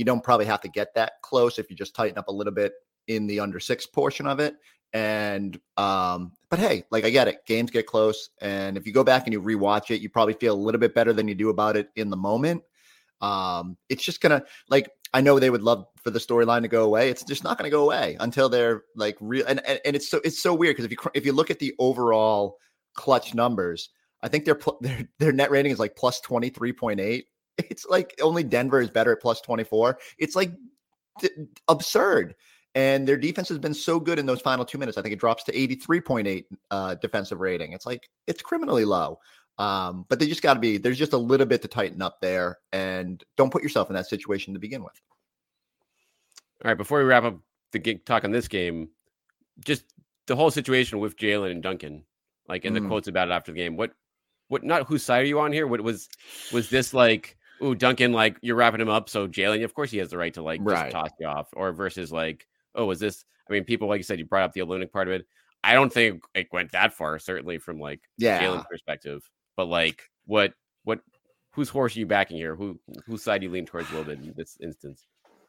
you 0.00 0.04
don't 0.06 0.24
probably 0.24 0.46
have 0.46 0.62
to 0.62 0.68
get 0.68 0.94
that 0.94 1.12
close 1.22 1.58
if 1.58 1.68
you 1.68 1.76
just 1.76 1.94
tighten 1.94 2.16
up 2.16 2.28
a 2.28 2.32
little 2.32 2.54
bit 2.54 2.72
in 3.06 3.26
the 3.26 3.38
under 3.38 3.60
six 3.60 3.86
portion 3.86 4.26
of 4.26 4.40
it. 4.40 4.56
And 4.94 5.60
um, 5.76 6.32
but 6.48 6.58
hey, 6.58 6.84
like 6.90 7.04
I 7.04 7.10
get 7.10 7.28
it. 7.28 7.44
Games 7.46 7.70
get 7.70 7.86
close, 7.86 8.30
and 8.40 8.78
if 8.78 8.86
you 8.86 8.94
go 8.94 9.04
back 9.04 9.26
and 9.26 9.32
you 9.32 9.42
rewatch 9.42 9.94
it, 9.94 10.00
you 10.00 10.08
probably 10.08 10.32
feel 10.32 10.54
a 10.54 10.56
little 10.56 10.80
bit 10.80 10.94
better 10.94 11.12
than 11.12 11.28
you 11.28 11.34
do 11.34 11.50
about 11.50 11.76
it 11.76 11.90
in 11.96 12.08
the 12.08 12.16
moment. 12.16 12.62
Um, 13.20 13.76
it's 13.90 14.02
just 14.02 14.22
gonna 14.22 14.42
like 14.70 14.90
I 15.12 15.20
know 15.20 15.38
they 15.38 15.50
would 15.50 15.62
love 15.62 15.84
for 16.02 16.10
the 16.10 16.18
storyline 16.18 16.62
to 16.62 16.68
go 16.68 16.84
away. 16.84 17.10
It's 17.10 17.22
just 17.22 17.44
not 17.44 17.58
gonna 17.58 17.70
go 17.70 17.84
away 17.84 18.16
until 18.20 18.48
they're 18.48 18.84
like 18.96 19.18
real. 19.20 19.44
And 19.46 19.60
and, 19.66 19.80
and 19.84 19.94
it's 19.94 20.08
so 20.08 20.20
it's 20.24 20.42
so 20.42 20.54
weird 20.54 20.76
because 20.76 20.86
if 20.86 20.92
you 20.92 20.98
if 21.14 21.26
you 21.26 21.34
look 21.34 21.50
at 21.50 21.58
the 21.58 21.74
overall 21.78 22.56
clutch 22.94 23.34
numbers, 23.34 23.90
I 24.22 24.28
think 24.28 24.46
their 24.46 24.58
their 24.80 25.08
their 25.18 25.32
net 25.32 25.50
rating 25.50 25.72
is 25.72 25.78
like 25.78 25.94
plus 25.94 26.20
twenty 26.20 26.48
three 26.48 26.72
point 26.72 27.00
eight. 27.00 27.26
It's 27.58 27.86
like 27.86 28.18
only 28.22 28.42
Denver 28.42 28.80
is 28.80 28.90
better 28.90 29.12
at 29.12 29.20
plus 29.20 29.40
twenty 29.40 29.64
four. 29.64 29.98
It's 30.18 30.34
like 30.34 30.52
d- 31.20 31.28
absurd. 31.68 32.34
And 32.74 33.06
their 33.06 33.16
defense 33.16 33.48
has 33.48 33.58
been 33.58 33.74
so 33.74 33.98
good 33.98 34.18
in 34.18 34.26
those 34.26 34.40
final 34.40 34.64
two 34.64 34.78
minutes. 34.78 34.96
I 34.96 35.02
think 35.02 35.12
it 35.12 35.18
drops 35.18 35.42
to 35.44 35.52
83.8 35.52 36.44
uh, 36.70 36.94
defensive 36.94 37.40
rating. 37.40 37.72
It's 37.72 37.84
like 37.84 38.08
it's 38.28 38.42
criminally 38.42 38.84
low. 38.84 39.18
Um, 39.58 40.06
but 40.08 40.18
they 40.20 40.26
just 40.28 40.40
got 40.40 40.54
to 40.54 40.60
be, 40.60 40.78
there's 40.78 40.96
just 40.96 41.12
a 41.12 41.18
little 41.18 41.46
bit 41.46 41.62
to 41.62 41.68
tighten 41.68 42.00
up 42.00 42.20
there. 42.22 42.58
And 42.72 43.22
don't 43.36 43.50
put 43.50 43.62
yourself 43.62 43.90
in 43.90 43.94
that 43.94 44.06
situation 44.06 44.54
to 44.54 44.60
begin 44.60 44.82
with. 44.84 44.98
All 46.64 46.70
right, 46.70 46.78
before 46.78 46.98
we 47.00 47.04
wrap 47.04 47.24
up 47.24 47.38
the 47.72 47.78
gig 47.78 48.04
talk 48.04 48.24
on 48.24 48.30
this 48.30 48.48
game, 48.48 48.90
just 49.64 49.84
the 50.28 50.36
whole 50.36 50.50
situation 50.52 51.00
with 51.00 51.16
Jaylen 51.16 51.50
and 51.50 51.62
Duncan, 51.62 52.04
like 52.48 52.64
in 52.64 52.72
the 52.72 52.80
Mm. 52.80 52.88
quotes 52.88 53.08
about 53.08 53.28
it 53.28 53.32
after 53.32 53.50
the 53.52 53.58
game. 53.58 53.76
What, 53.76 53.92
what, 54.48 54.62
not 54.62 54.86
whose 54.86 55.02
side 55.02 55.24
are 55.24 55.28
you 55.28 55.40
on 55.40 55.52
here? 55.52 55.66
What 55.66 55.80
was, 55.80 56.08
was 56.52 56.70
this 56.70 56.94
like, 56.94 57.36
ooh, 57.62 57.74
Duncan, 57.74 58.12
like 58.12 58.36
you're 58.42 58.56
wrapping 58.56 58.80
him 58.80 58.88
up, 58.88 59.08
so 59.08 59.28
Jaylen, 59.28 59.64
of 59.64 59.74
course 59.74 59.90
he 59.90 59.98
has 59.98 60.10
the 60.10 60.18
right 60.18 60.32
to 60.34 60.42
like 60.42 60.60
Right. 60.62 60.90
just 60.90 60.92
toss 60.92 61.10
you 61.18 61.26
off, 61.26 61.48
or 61.54 61.72
versus 61.72 62.12
like, 62.12 62.46
oh, 62.74 62.86
was 62.86 63.00
this? 63.00 63.24
I 63.48 63.52
mean, 63.52 63.64
people 63.64 63.88
like 63.88 63.98
you 63.98 64.04
said, 64.04 64.18
you 64.18 64.26
brought 64.26 64.44
up 64.44 64.52
the 64.52 64.60
Olynyk 64.60 64.92
part 64.92 65.08
of 65.08 65.14
it. 65.14 65.26
I 65.62 65.74
don't 65.74 65.92
think 65.92 66.22
it 66.34 66.48
went 66.52 66.72
that 66.72 66.94
far, 66.94 67.18
certainly 67.18 67.58
from 67.58 67.78
like 67.78 68.00
Yeah. 68.18 68.42
Jaylen's 68.42 68.64
perspective, 68.70 69.22
but 69.56 69.66
like, 69.66 70.02
what, 70.26 70.54
what, 70.84 71.00
whose 71.52 71.68
horse 71.68 71.96
are 71.96 72.00
you 72.00 72.06
backing 72.06 72.36
here? 72.36 72.54
Who, 72.54 72.78
whose 73.06 73.22
side 73.22 73.38
do 73.40 73.46
you 73.46 73.52
lean 73.52 73.66
towards 73.66 73.90
a 73.90 73.94
little 73.94 74.06
bit 74.14 74.24
in 74.24 74.32
this 74.36 74.56
instance? 74.62 75.06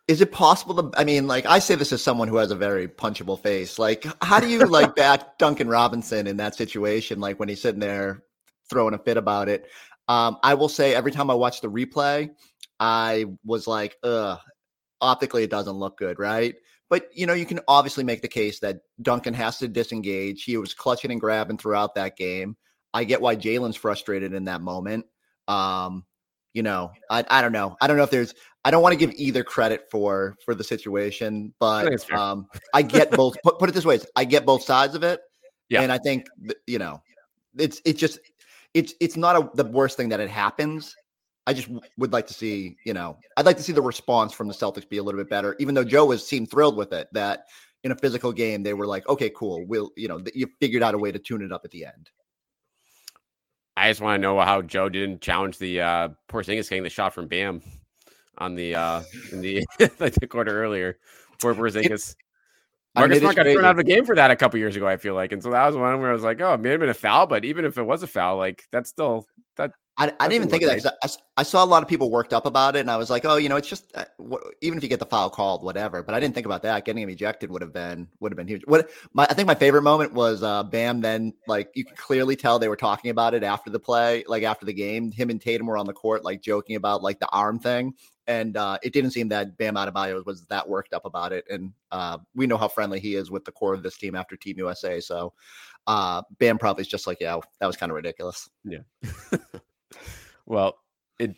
Is 0.08 0.20
it 0.20 0.32
possible 0.32 0.90
to, 0.92 1.00
I 1.00 1.06
mean, 1.06 1.28
like 1.28 1.46
I 1.46 1.60
say 1.60 1.76
this 1.76 1.94
as 1.94 2.02
someone 2.02 2.28
who 2.28 2.38
has 2.38 2.52
a 2.52 2.56
very 2.56 2.88
punchable 2.88 3.40
face. 3.40 3.80
Like, 3.80 4.06
how 4.22 4.40
do 4.40 4.48
you 4.50 4.60
like 4.66 4.96
back 4.96 5.38
Duncan 5.38 5.70
Robinson 5.70 6.28
in 6.28 6.38
that 6.38 6.56
situation? 6.56 7.20
Like 7.22 7.40
when 7.40 7.48
he's 7.48 7.62
sitting 7.62 7.80
there 7.80 8.24
throwing 8.70 8.94
a 8.94 8.98
fit 8.98 9.18
about 9.18 9.48
it. 9.48 9.68
Um, 10.12 10.38
I 10.44 10.56
will 10.56 10.68
say 10.68 10.94
every 10.94 11.12
time 11.12 11.30
I 11.30 11.36
watch 11.36 11.62
the 11.62 11.70
replay, 11.70 12.32
I 12.82 13.26
was 13.46 13.66
like, 13.66 13.96
ugh, 14.04 14.40
optically 15.00 15.44
it 15.44 15.50
doesn't 15.50 15.78
look 15.78 15.98
good, 15.98 16.20
right? 16.20 16.56
But 16.90 17.08
you 17.14 17.26
know, 17.26 17.34
you 17.34 17.46
can 17.46 17.62
obviously 17.70 18.04
make 18.04 18.22
the 18.22 18.28
case 18.28 18.60
that 18.60 18.82
Duncan 19.02 19.34
has 19.34 19.58
to 19.60 19.70
disengage. 19.70 20.44
He 20.44 20.58
was 20.58 20.74
clutching 20.74 21.12
and 21.12 21.22
grabbing 21.22 21.58
throughout 21.58 21.96
that 21.96 22.18
game. 22.18 22.58
I 22.94 23.06
get 23.06 23.22
why 23.22 23.38
Jaylen's 23.38 23.78
frustrated 23.78 24.34
in 24.34 24.44
that 24.46 24.60
moment. 24.60 25.06
Um, 25.48 26.06
you 26.54 26.62
know, 26.64 26.92
I 27.10 27.24
I 27.30 27.42
don't 27.42 27.54
know. 27.54 27.78
I 27.80 27.88
don't 27.88 27.96
know 27.96 28.04
if 28.04 28.12
there's. 28.12 28.34
I 28.66 28.72
don't 28.72 28.84
want 28.84 28.92
to 28.92 29.00
give 29.00 29.16
either 29.16 29.46
credit 29.46 29.90
for 29.90 30.36
for 30.44 30.54
the 30.54 30.66
situation, 30.66 31.54
but 31.58 32.12
um, 32.12 32.48
I 32.74 32.82
get 32.82 33.12
both. 33.12 33.38
put, 33.44 33.60
put 33.60 33.70
it 33.70 33.72
this 33.72 33.86
way: 33.86 34.00
I 34.18 34.26
get 34.26 34.46
both 34.46 34.64
sides 34.64 34.94
of 34.94 35.04
it, 35.04 35.22
Yeah. 35.70 35.84
and 35.84 35.92
I 35.94 36.00
think 36.00 36.26
th- 36.42 36.60
you 36.68 36.80
know, 36.80 37.02
it's 37.58 37.82
it's 37.86 38.00
just 38.00 38.20
it's 38.74 38.94
it's 39.00 39.18
not 39.18 39.36
a, 39.36 39.50
the 39.56 39.66
worst 39.66 39.98
thing 39.98 40.10
that 40.10 40.20
it 40.20 40.30
happens. 40.30 40.96
I 41.48 41.54
just 41.54 41.68
w- 41.68 41.82
would 41.98 42.14
like 42.14 42.28
to 42.28 42.34
see, 42.34 42.78
you 42.86 42.94
know, 42.94 43.18
I'd 43.36 43.46
like 43.46 43.58
to 43.58 43.64
see 43.64 43.74
the 43.74 43.82
response 43.82 44.32
from 44.32 44.48
the 44.48 44.54
Celtics 44.54 44.88
be 44.88 44.98
a 44.98 45.04
little 45.04 45.20
bit 45.20 45.30
better. 45.30 45.56
Even 45.60 45.74
though 45.74 45.84
Joe 45.84 46.06
was 46.06 46.26
seemed 46.26 46.52
thrilled 46.52 46.78
with 46.78 46.94
it, 46.94 47.08
that 47.14 47.46
in 47.84 47.92
a 47.92 47.96
physical 47.96 48.32
game 48.32 48.64
they 48.64 48.74
were 48.74 48.86
like, 48.86 49.08
okay, 49.10 49.32
cool, 49.36 49.66
we'll, 49.66 49.92
you 49.98 50.08
know, 50.08 50.22
you 50.36 50.48
figured 50.60 50.84
out 50.84 50.94
a 50.94 50.98
way 50.98 51.12
to 51.12 51.20
tune 51.20 51.42
it 51.42 51.52
up 51.52 51.66
at 51.66 51.72
the 51.72 51.86
end. 51.86 52.10
I 53.76 53.90
just 53.90 54.02
want 54.02 54.20
to 54.20 54.22
know 54.22 54.40
how 54.40 54.62
Joe 54.62 54.90
didn't 54.90 55.22
challenge 55.22 55.58
the 55.58 55.82
uh 55.82 56.10
Porzingis 56.30 56.70
getting 56.70 56.84
the 56.84 56.90
shot 56.90 57.14
from 57.14 57.28
Bam 57.28 57.62
on 58.38 58.56
the 58.56 58.76
uh 58.76 59.02
in 59.32 59.42
the 59.42 59.66
like 60.00 60.14
the 60.14 60.28
quarter 60.28 60.64
earlier 60.64 60.98
for 61.40 61.56
Porzingis. 61.56 61.82
I 61.82 61.90
mean, 61.90 62.21
Marcus 62.96 63.20
Smart 63.20 63.36
got 63.36 63.44
thrown 63.44 63.66
out 63.66 63.72
of 63.72 63.80
a 63.80 63.84
game 63.84 64.06
for 64.06 64.16
that 64.16 64.32
a 64.32 64.36
couple 64.36 64.60
years 64.60 64.76
ago. 64.76 64.88
I 64.88 64.98
feel 64.98 65.14
like, 65.16 65.32
and 65.32 65.42
so 65.42 65.52
that 65.52 65.66
was 65.66 65.76
one 65.76 66.00
where 66.02 66.10
I 66.10 66.14
was 66.14 66.24
like, 66.24 66.42
"Oh, 66.42 66.54
it 66.54 66.60
may 66.60 66.72
have 66.72 66.80
been 66.80 66.90
a 66.90 66.94
foul," 66.94 67.26
but 67.28 67.46
even 67.46 67.64
if 67.66 67.78
it 67.78 67.84
was 67.84 68.04
a 68.04 68.08
foul, 68.08 68.38
like 68.38 68.64
that's 68.72 68.90
still 68.90 69.28
that. 69.58 69.72
I, 70.02 70.06
I 70.20 70.28
didn't 70.28 70.34
even 70.34 70.50
think 70.50 70.64
of 70.64 70.82
that 70.82 70.98
I, 71.04 71.10
I 71.38 71.44
saw 71.44 71.64
a 71.64 71.66
lot 71.68 71.84
of 71.84 71.88
people 71.88 72.10
worked 72.10 72.34
up 72.34 72.48
about 72.48 72.76
it, 72.76 72.80
and 72.80 72.90
I 72.90 72.98
was 72.98 73.12
like, 73.12 73.24
oh, 73.24 73.36
you 73.36 73.50
know, 73.50 73.56
it's 73.56 73.68
just 73.68 73.96
uh, 73.96 74.06
even 74.60 74.76
if 74.76 74.84
you 74.84 74.90
get 74.90 75.00
the 75.00 75.06
foul 75.06 75.30
called, 75.30 75.64
whatever. 75.64 76.02
But 76.02 76.16
I 76.16 76.20
didn't 76.20 76.34
think 76.34 76.48
about 76.48 76.64
that. 76.64 76.86
Getting 76.86 77.04
him 77.04 77.10
ejected 77.10 77.52
would 77.52 77.62
have 77.62 77.72
been 77.72 78.08
would 78.20 78.32
have 78.32 78.38
been 78.38 78.48
huge. 78.48 78.64
What 78.66 78.90
my 79.14 79.28
I 79.30 79.36
think 79.36 79.48
my 79.48 79.54
favorite 79.54 79.84
moment 79.84 80.14
was 80.14 80.42
uh, 80.42 80.64
Bam. 80.64 81.02
Then 81.02 81.34
like 81.48 81.70
you 81.76 81.86
could 81.86 81.98
clearly 81.98 82.36
tell 82.36 82.58
they 82.58 82.68
were 82.68 82.76
talking 82.76 83.12
about 83.12 83.36
it 83.36 83.44
after 83.44 83.70
the 83.70 83.80
play, 83.80 84.24
like 84.28 84.42
after 84.42 84.66
the 84.66 84.74
game. 84.74 85.12
Him 85.12 85.30
and 85.30 85.40
Tatum 85.40 85.68
were 85.68 85.78
on 85.78 85.86
the 85.86 85.94
court, 85.94 86.26
like 86.26 86.42
joking 86.42 86.78
about 86.78 87.04
like 87.04 87.20
the 87.20 87.30
arm 87.30 87.60
thing, 87.60 87.94
and 88.26 88.58
uh, 88.58 88.80
it 88.82 88.94
didn't 88.94 89.12
seem 89.12 89.30
that 89.30 89.56
Bam 89.56 89.76
Adebayo 89.76 90.26
was 90.26 90.46
that 90.46 90.68
worked 90.68 90.94
up 90.94 91.06
about 91.06 91.32
it. 91.32 91.46
And 91.48 91.74
uh, 91.92 92.18
we 92.34 92.48
know 92.48 92.58
how 92.58 92.70
friendly 92.70 93.00
he 93.00 93.14
is 93.14 93.30
with 93.30 93.46
the 93.46 93.52
core 93.52 93.76
of 93.76 93.84
this 93.84 93.98
team 93.98 94.16
after 94.16 94.36
Team 94.36 94.58
USA. 94.58 95.00
So 95.00 95.34
uh, 95.86 96.24
Bam 96.40 96.58
probably 96.58 96.82
is 96.82 96.88
just 96.88 97.06
like, 97.06 97.20
yeah, 97.22 97.38
that 97.60 97.68
was 97.68 97.78
kind 97.78 97.92
of 97.92 97.96
ridiculous. 97.96 98.50
Well, 100.52 100.78
it 101.18 101.36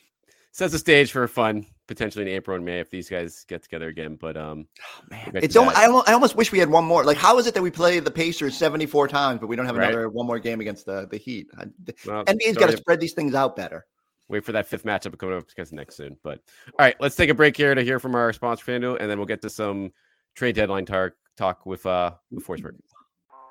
sets 0.51 0.74
the 0.74 0.79
stage 0.79 1.12
for 1.12 1.27
fun 1.27 1.67
potentially 1.88 2.24
in 2.24 2.29
April 2.29 2.55
and 2.55 2.65
May 2.65 2.79
if 2.79 2.89
these 2.89 3.10
guys 3.10 3.46
get 3.48 3.62
together 3.62 3.88
again. 3.88 4.17
But 4.20 4.36
um, 4.38 4.67
Man, 5.12 5.32
it's 5.36 5.53
to 5.53 5.60
almost, 5.60 5.75
that. 5.75 5.84
I, 5.84 5.88
almost, 5.88 6.10
I 6.10 6.13
almost 6.13 6.36
wish 6.36 6.51
we 6.51 6.58
had 6.60 6.70
one 6.70 6.84
more. 6.86 7.03
Like, 7.03 7.17
how 7.17 7.38
is 7.38 7.46
it 7.46 7.53
that 7.53 7.62
we 7.62 7.70
play 7.70 8.00
the 8.00 8.10
Pacers 8.10 8.58
74 8.58 9.10
times, 9.10 9.39
but 9.39 9.48
we 9.48 9.55
don't 9.55 9.65
have 9.67 9.75
Right. 9.77 9.89
another 9.89 10.10
one 10.10 10.25
more 10.25 10.39
game 10.39 10.62
against 10.62 10.86
the, 10.88 11.08
the 11.12 11.17
Heat? 11.17 11.48
I- 11.60 11.65
the 11.84 11.93
well, 12.08 12.25
NBA's 12.25 12.58
got 12.58 12.72
to 12.72 12.77
spread 12.77 13.00
these 13.00 13.13
things 13.13 13.36
out 13.36 13.55
better. 13.55 13.86
wait 14.29 14.43
for 14.43 14.53
that 14.53 14.65
fifth 14.65 14.84
matchup 14.84 15.15
coming 15.20 15.38
up 15.38 15.50
against 15.51 15.74
next 15.74 15.96
soon. 15.96 16.17
But 16.24 16.39
all 16.67 16.74
right, 16.79 16.96
let's 17.00 17.15
take 17.15 17.29
a 17.29 17.36
break 17.36 17.55
here 17.55 17.75
to 17.75 17.84
hear 17.84 18.00
from 18.00 18.15
our 18.15 18.34
sponsor 18.34 18.65
FanDuel, 18.65 18.98
and 19.00 19.10
then 19.12 19.20
we'll 19.20 19.27
get 19.27 19.41
to 19.43 19.50
some 19.50 19.91
trade 20.36 20.55
deadline 20.55 20.86
tar- 20.86 21.15
talk 21.38 21.65
with 21.67 21.86
uh 21.86 22.12
with 22.32 22.48
Forsberg. 22.48 22.77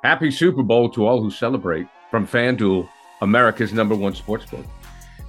Happy 0.02 0.30
Super 0.32 0.64
Bowl 0.64 0.90
to 0.90 1.06
all 1.06 1.22
who 1.22 1.30
celebrate 1.30 1.86
from 2.10 2.26
FanDuel, 2.26 2.88
America's 3.20 3.72
number 3.72 3.94
one 3.94 4.14
sportsbook. 4.14 4.66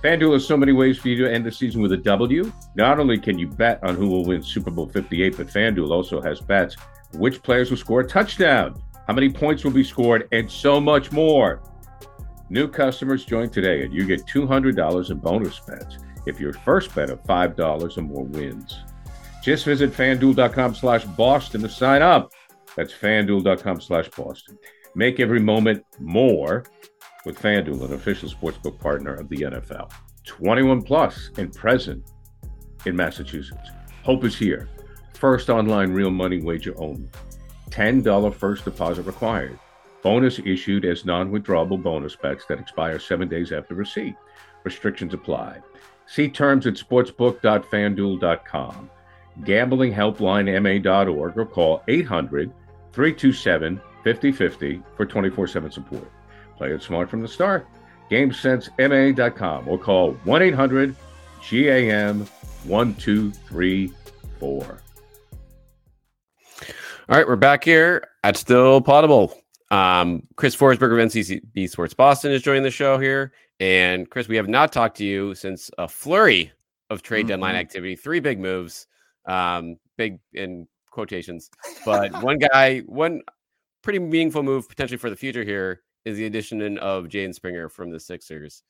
FanDuel 0.04 0.34
has 0.34 0.46
so 0.46 0.58
many 0.58 0.74
ways 0.74 0.98
for 0.98 1.08
you 1.08 1.16
to 1.24 1.34
end 1.34 1.46
the 1.46 1.52
season 1.52 1.82
with 1.82 1.94
a 1.94 1.98
W. 1.98 2.52
Not 2.76 3.00
only 3.00 3.18
can 3.18 3.40
you 3.40 3.48
bet 3.48 3.82
on 3.84 3.96
who 3.96 4.10
will 4.10 4.26
win 4.26 4.44
Super 4.44 4.70
Bowl 4.70 4.88
58, 4.88 5.38
but 5.38 5.48
FanDuel 5.48 5.92
also 5.92 6.22
has 6.22 6.42
bets 6.42 6.76
which 7.14 7.42
players 7.42 7.70
will 7.70 7.78
score 7.78 8.02
a 8.02 8.08
touchdown, 8.08 8.82
how 9.08 9.14
many 9.14 9.30
points 9.30 9.64
will 9.64 9.72
be 9.72 9.84
scored, 9.84 10.28
and 10.32 10.50
so 10.50 10.82
much 10.82 11.12
more. 11.12 11.62
New 12.50 12.68
customers 12.68 13.24
join 13.24 13.50
today 13.50 13.84
and 13.84 13.94
you 13.94 14.06
get 14.06 14.26
$200 14.26 15.12
in 15.12 15.18
bonus 15.20 15.60
bets 15.60 16.00
if 16.26 16.40
your 16.40 16.54
first 16.54 16.94
bet 16.94 17.10
of 17.10 17.22
$5 17.24 17.98
or 17.98 18.02
more 18.02 18.26
wins. 18.26 18.80
Just 19.42 19.66
visit 19.66 19.92
fanduel.com 19.92 20.76
slash 20.76 21.06
Boston 21.06 21.62
to 21.62 21.70
sign 21.70 22.02
up. 22.02 22.32
That's 22.76 22.94
fanduel.com 22.94 23.82
slash 23.82 24.10
Boston. 24.10 24.58
Make 24.96 25.20
every 25.20 25.40
moment 25.40 25.86
more 26.00 26.66
with 27.26 27.40
FanDuel, 27.40 27.86
an 27.86 27.94
official 27.94 28.30
sportsbook 28.30 28.80
partner 28.80 29.14
of 29.14 29.30
the 29.30 29.38
NFL. 29.38 29.92
21 30.26 30.82
plus 30.82 31.30
and 31.38 31.54
present 31.54 32.04
in 32.86 32.96
Massachusetts. 32.96 33.70
Hope 34.04 34.24
is 34.24 34.38
here. 34.38 34.70
First 35.14 35.50
online 35.50 35.94
real 35.94 36.12
money 36.12 36.42
wager 36.42 36.74
only. 36.78 37.10
$10 37.70 38.34
first 38.36 38.66
deposit 38.66 39.04
required. 39.04 39.58
Bonus 40.02 40.40
issued 40.40 40.86
as 40.86 41.06
non 41.06 41.32
withdrawable 41.32 41.82
bonus 41.82 42.16
bets 42.16 42.46
that 42.48 42.60
expire 42.60 43.00
seven 43.00 43.30
days 43.30 43.54
after 43.54 43.74
receipt. 43.74 44.16
Restrictions 44.64 45.14
apply. 45.14 45.60
See 46.06 46.28
terms 46.28 46.68
at 46.68 46.74
sportsbook.fanduel.com. 46.74 48.90
gamblinghelplinema.org 49.42 51.38
or 51.38 51.46
call 51.46 51.84
800 51.88 52.52
327 52.92 53.82
5050 54.04 54.84
for 54.98 55.06
24 55.06 55.48
7 55.48 55.72
support. 55.72 56.12
Play 56.58 56.72
it 56.72 56.82
smart 56.82 57.10
from 57.10 57.22
the 57.22 57.28
start. 57.28 57.68
GameSenseMA.com 58.12 59.68
or 59.68 59.78
call 59.78 60.14
1 60.24 60.42
800 60.42 60.96
GAM 61.50 62.26
1234. 62.66 64.80
All 67.10 67.18
right, 67.18 67.28
we're 67.28 67.36
back 67.36 67.64
here 67.66 68.08
at 68.24 68.38
Still 68.38 68.82
Poddable. 68.82 69.34
Um, 69.72 70.24
Chris 70.36 70.56
Forsberg 70.56 70.94
of 70.94 71.00
NBC 71.12 71.70
Sports 71.70 71.94
Boston 71.94 72.32
is 72.32 72.42
joining 72.42 72.64
the 72.64 72.72
show 72.72 72.98
here. 72.98 73.34
And 73.60 74.10
Chris, 74.10 74.28
we 74.28 74.36
have 74.38 74.48
not 74.48 74.72
talked 74.72 74.98
to 74.98 75.06
you 75.06 75.36
since 75.36 75.70
a 75.78 75.88
flurry 75.88 76.52
of 76.90 77.02
trade 77.02 77.28
deadline 77.28 77.56
Mhm. 77.56 77.60
activity, 77.60 77.96
three 77.96 78.20
big 78.20 78.40
moves, 78.40 78.88
um, 79.26 79.78
big 79.98 80.20
in 80.34 80.68
quotations. 80.92 81.50
But 81.86 82.22
one 82.24 82.38
guy, 82.38 82.80
one 82.82 83.22
pretty 83.82 84.00
meaningful 84.00 84.44
move 84.44 84.70
potentially 84.70 84.98
for 84.98 85.10
the 85.10 85.16
future 85.16 85.44
here 85.44 85.82
is 86.06 86.18
the 86.18 86.26
addition 86.26 86.78
of 86.80 87.06
Jaden 87.06 87.34
Springer 87.34 87.70
from 87.70 87.92
the 87.92 88.00
Sixers. 88.00 88.64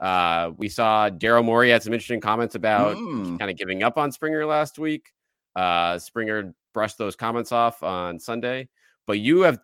Uh, 0.00 0.52
we 0.56 0.68
saw 0.68 1.10
Daryl 1.10 1.44
Morey 1.44 1.70
had 1.70 1.82
some 1.82 1.92
interesting 1.92 2.20
comments 2.20 2.54
about 2.54 2.96
Mm. 2.96 3.38
kind 3.38 3.50
of 3.50 3.56
giving 3.56 3.82
up 3.82 3.98
on 3.98 4.10
Springer 4.10 4.46
last 4.46 4.78
week. 4.78 5.12
Uh, 5.54 5.98
Springer 5.98 6.54
brushed 6.72 6.96
those 6.98 7.16
comments 7.16 7.52
off 7.52 7.82
on 7.82 8.18
Sunday, 8.18 8.68
but 9.06 9.18
you 9.18 9.40
have 9.40 9.58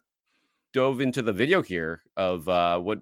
dove 0.73 1.00
into 1.00 1.23
the 1.23 1.33
video 1.33 1.62
here 1.62 2.02
of 2.16 2.47
uh, 2.49 2.78
what 2.78 2.99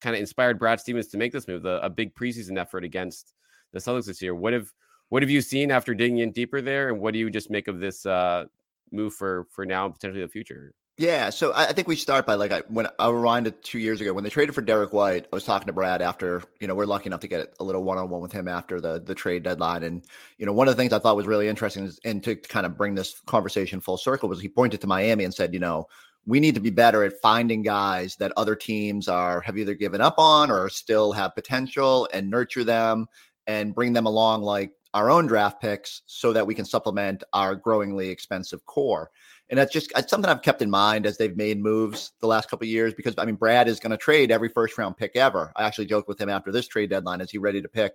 kind 0.00 0.14
of 0.14 0.20
inspired 0.20 0.58
Brad 0.58 0.78
Stevens 0.78 1.08
to 1.08 1.18
make 1.18 1.32
this 1.32 1.48
move, 1.48 1.62
the, 1.62 1.84
a 1.84 1.90
big 1.90 2.14
preseason 2.14 2.56
effort 2.58 2.84
against 2.84 3.34
the 3.72 3.80
Celtics 3.80 4.06
this 4.06 4.22
year. 4.22 4.34
What 4.34 4.52
have 4.52 4.72
what 5.08 5.22
have 5.22 5.30
you 5.30 5.40
seen 5.40 5.70
after 5.70 5.94
digging 5.94 6.18
in 6.18 6.32
deeper 6.32 6.60
there, 6.60 6.90
and 6.90 7.00
what 7.00 7.12
do 7.14 7.18
you 7.18 7.30
just 7.30 7.50
make 7.50 7.66
of 7.66 7.80
this 7.80 8.06
uh, 8.06 8.44
move 8.92 9.14
for 9.14 9.46
for 9.50 9.64
now 9.66 9.86
and 9.86 9.94
potentially 9.94 10.22
the 10.22 10.28
future? 10.28 10.74
Yeah, 11.00 11.30
so 11.30 11.52
I, 11.52 11.66
I 11.66 11.72
think 11.72 11.86
we 11.86 11.94
start 11.94 12.26
by 12.26 12.34
like 12.34 12.50
I, 12.50 12.62
when 12.66 12.88
I 12.98 13.08
reminded 13.08 13.62
two 13.62 13.78
years 13.78 14.00
ago 14.00 14.12
when 14.12 14.24
they 14.24 14.30
traded 14.30 14.52
for 14.52 14.62
Derrick 14.62 14.92
White. 14.92 15.26
I 15.32 15.36
was 15.36 15.44
talking 15.44 15.68
to 15.68 15.72
Brad 15.72 16.02
after 16.02 16.42
you 16.58 16.66
know 16.66 16.74
we're 16.74 16.86
lucky 16.86 17.06
enough 17.06 17.20
to 17.20 17.28
get 17.28 17.54
a 17.60 17.64
little 17.64 17.84
one 17.84 17.98
on 17.98 18.10
one 18.10 18.20
with 18.20 18.32
him 18.32 18.48
after 18.48 18.80
the 18.80 19.00
the 19.00 19.14
trade 19.14 19.44
deadline, 19.44 19.84
and 19.84 20.04
you 20.38 20.46
know 20.46 20.52
one 20.52 20.66
of 20.66 20.76
the 20.76 20.80
things 20.82 20.92
I 20.92 20.98
thought 20.98 21.14
was 21.14 21.28
really 21.28 21.46
interesting 21.46 21.84
is, 21.84 22.00
and 22.04 22.22
to 22.24 22.34
kind 22.34 22.66
of 22.66 22.76
bring 22.76 22.96
this 22.96 23.20
conversation 23.26 23.80
full 23.80 23.96
circle 23.96 24.28
was 24.28 24.40
he 24.40 24.48
pointed 24.48 24.80
to 24.80 24.88
Miami 24.88 25.22
and 25.22 25.32
said, 25.32 25.54
you 25.54 25.60
know, 25.60 25.86
we 26.26 26.40
need 26.40 26.56
to 26.56 26.60
be 26.60 26.70
better 26.70 27.04
at 27.04 27.20
finding 27.22 27.62
guys 27.62 28.16
that 28.16 28.32
other 28.36 28.56
teams 28.56 29.06
are 29.06 29.40
have 29.42 29.56
either 29.56 29.74
given 29.74 30.00
up 30.00 30.16
on 30.18 30.50
or 30.50 30.68
still 30.68 31.12
have 31.12 31.32
potential 31.36 32.08
and 32.12 32.28
nurture 32.28 32.64
them 32.64 33.06
and 33.46 33.72
bring 33.72 33.92
them 33.92 34.06
along 34.06 34.42
like 34.42 34.72
our 34.94 35.10
own 35.10 35.26
draft 35.28 35.60
picks 35.60 36.02
so 36.06 36.32
that 36.32 36.46
we 36.46 36.54
can 36.54 36.64
supplement 36.64 37.22
our 37.32 37.54
growingly 37.54 38.08
expensive 38.08 38.64
core. 38.66 39.10
And 39.50 39.58
that's 39.58 39.72
just 39.72 39.92
it's 39.96 40.10
something 40.10 40.30
I've 40.30 40.42
kept 40.42 40.60
in 40.60 40.70
mind 40.70 41.06
as 41.06 41.16
they've 41.16 41.36
made 41.36 41.60
moves 41.60 42.12
the 42.20 42.26
last 42.26 42.50
couple 42.50 42.66
years 42.66 42.92
because 42.92 43.14
I 43.16 43.24
mean 43.24 43.36
Brad 43.36 43.68
is 43.68 43.80
going 43.80 43.90
to 43.92 43.96
trade 43.96 44.30
every 44.30 44.48
first 44.48 44.76
round 44.76 44.96
pick 44.96 45.16
ever. 45.16 45.52
I 45.56 45.64
actually 45.64 45.86
joked 45.86 46.08
with 46.08 46.20
him 46.20 46.28
after 46.28 46.52
this 46.52 46.68
trade 46.68 46.90
deadline, 46.90 47.20
is 47.20 47.30
he 47.30 47.38
ready 47.38 47.62
to 47.62 47.68
pick 47.68 47.94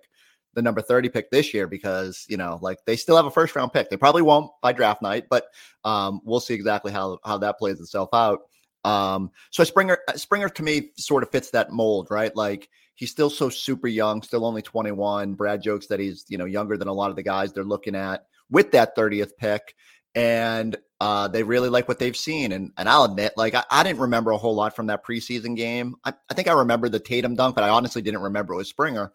the 0.54 0.62
number 0.62 0.80
30 0.80 1.08
pick 1.08 1.30
this 1.30 1.52
year 1.52 1.66
because 1.66 2.24
you 2.28 2.36
know 2.36 2.58
like 2.62 2.78
they 2.86 2.96
still 2.96 3.16
have 3.16 3.26
a 3.26 3.30
first 3.30 3.54
round 3.54 3.72
pick. 3.72 3.90
They 3.90 3.96
probably 3.96 4.22
won't 4.22 4.50
by 4.62 4.72
draft 4.72 5.02
night, 5.02 5.26
but 5.28 5.46
um, 5.84 6.20
we'll 6.24 6.40
see 6.40 6.54
exactly 6.54 6.92
how 6.92 7.18
how 7.24 7.38
that 7.38 7.58
plays 7.58 7.80
itself 7.80 8.08
out. 8.12 8.40
Um, 8.84 9.30
so 9.50 9.62
Springer 9.64 9.98
Springer 10.16 10.48
to 10.48 10.62
me 10.62 10.90
sort 10.96 11.22
of 11.22 11.30
fits 11.30 11.50
that 11.50 11.70
mold, 11.70 12.08
right? 12.10 12.34
Like 12.34 12.68
he's 12.96 13.10
still 13.10 13.30
so 13.30 13.48
super 13.48 13.88
young, 13.88 14.22
still 14.22 14.44
only 14.44 14.62
21. 14.62 15.34
Brad 15.34 15.62
jokes 15.62 15.86
that 15.86 16.00
he's 16.00 16.24
you 16.28 16.38
know 16.38 16.44
younger 16.46 16.76
than 16.76 16.88
a 16.88 16.92
lot 16.92 17.10
of 17.10 17.16
the 17.16 17.22
guys 17.22 17.52
they're 17.52 17.64
looking 17.64 17.94
at 17.94 18.26
with 18.50 18.72
that 18.72 18.96
30th 18.96 19.36
pick 19.38 19.74
and 20.14 20.76
uh, 21.04 21.28
they 21.28 21.42
really 21.42 21.68
like 21.68 21.86
what 21.86 21.98
they've 21.98 22.16
seen. 22.16 22.50
And 22.50 22.72
and 22.78 22.88
I'll 22.88 23.04
admit, 23.04 23.34
like 23.36 23.54
I, 23.54 23.62
I 23.70 23.82
didn't 23.82 24.00
remember 24.00 24.30
a 24.30 24.38
whole 24.38 24.54
lot 24.54 24.74
from 24.74 24.86
that 24.86 25.04
preseason 25.04 25.54
game. 25.54 25.96
I, 26.02 26.14
I 26.30 26.34
think 26.34 26.48
I 26.48 26.52
remember 26.52 26.88
the 26.88 26.98
Tatum 26.98 27.34
dunk, 27.34 27.54
but 27.54 27.62
I 27.62 27.68
honestly 27.68 28.00
didn't 28.00 28.22
remember 28.22 28.54
it 28.54 28.56
was 28.56 28.70
Springer. 28.70 29.12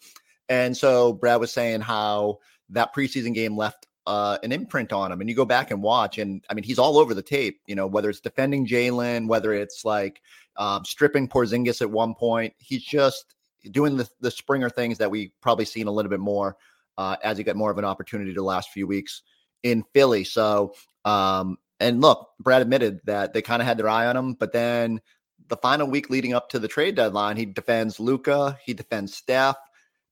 And 0.47 0.77
so 0.77 1.13
Brad 1.13 1.39
was 1.39 1.51
saying 1.51 1.81
how 1.81 2.41
that 2.69 2.93
preseason 2.93 3.33
game 3.33 3.57
left 3.57 3.87
uh, 4.05 4.37
an 4.43 4.51
imprint 4.51 4.93
on 4.93 5.11
him. 5.11 5.19
And 5.19 5.27
you 5.27 5.35
go 5.35 5.45
back 5.45 5.71
and 5.71 5.81
watch, 5.81 6.19
and 6.19 6.45
I 6.47 6.53
mean, 6.53 6.63
he's 6.63 6.77
all 6.77 6.99
over 6.99 7.15
the 7.15 7.23
tape. 7.23 7.59
You 7.65 7.73
know, 7.73 7.87
whether 7.87 8.11
it's 8.11 8.19
defending 8.19 8.67
Jaylen, 8.67 9.27
whether 9.27 9.51
it's 9.51 9.83
like 9.83 10.21
um, 10.57 10.85
stripping 10.85 11.27
Porzingis 11.27 11.81
at 11.81 11.89
one 11.89 12.13
point, 12.13 12.53
he's 12.59 12.83
just 12.83 13.33
doing 13.71 13.97
the 13.97 14.07
the 14.21 14.29
Springer 14.29 14.69
things 14.69 14.99
that 14.99 15.09
we 15.09 15.33
probably 15.41 15.65
seen 15.65 15.87
a 15.87 15.91
little 15.91 16.11
bit 16.11 16.19
more 16.19 16.55
uh, 16.99 17.15
as 17.23 17.39
he 17.39 17.43
got 17.43 17.55
more 17.55 17.71
of 17.71 17.79
an 17.79 17.85
opportunity 17.85 18.31
the 18.31 18.43
last 18.43 18.69
few 18.69 18.85
weeks 18.85 19.23
in 19.63 19.83
Philly. 19.91 20.23
So, 20.23 20.75
um, 21.03 21.57
and 21.79 22.01
look, 22.01 22.29
Brad 22.39 22.61
admitted 22.61 22.99
that 23.05 23.33
they 23.33 23.41
kind 23.41 23.61
of 23.61 23.67
had 23.67 23.77
their 23.77 23.89
eye 23.89 24.05
on 24.07 24.17
him, 24.17 24.33
but 24.33 24.51
then 24.51 24.99
the 25.47 25.57
final 25.57 25.87
week 25.87 26.09
leading 26.09 26.33
up 26.33 26.49
to 26.49 26.59
the 26.59 26.67
trade 26.67 26.95
deadline, 26.95 27.37
he 27.37 27.45
defends 27.45 27.99
Luka, 27.99 28.57
he 28.63 28.73
defends 28.73 29.15
Steph, 29.15 29.57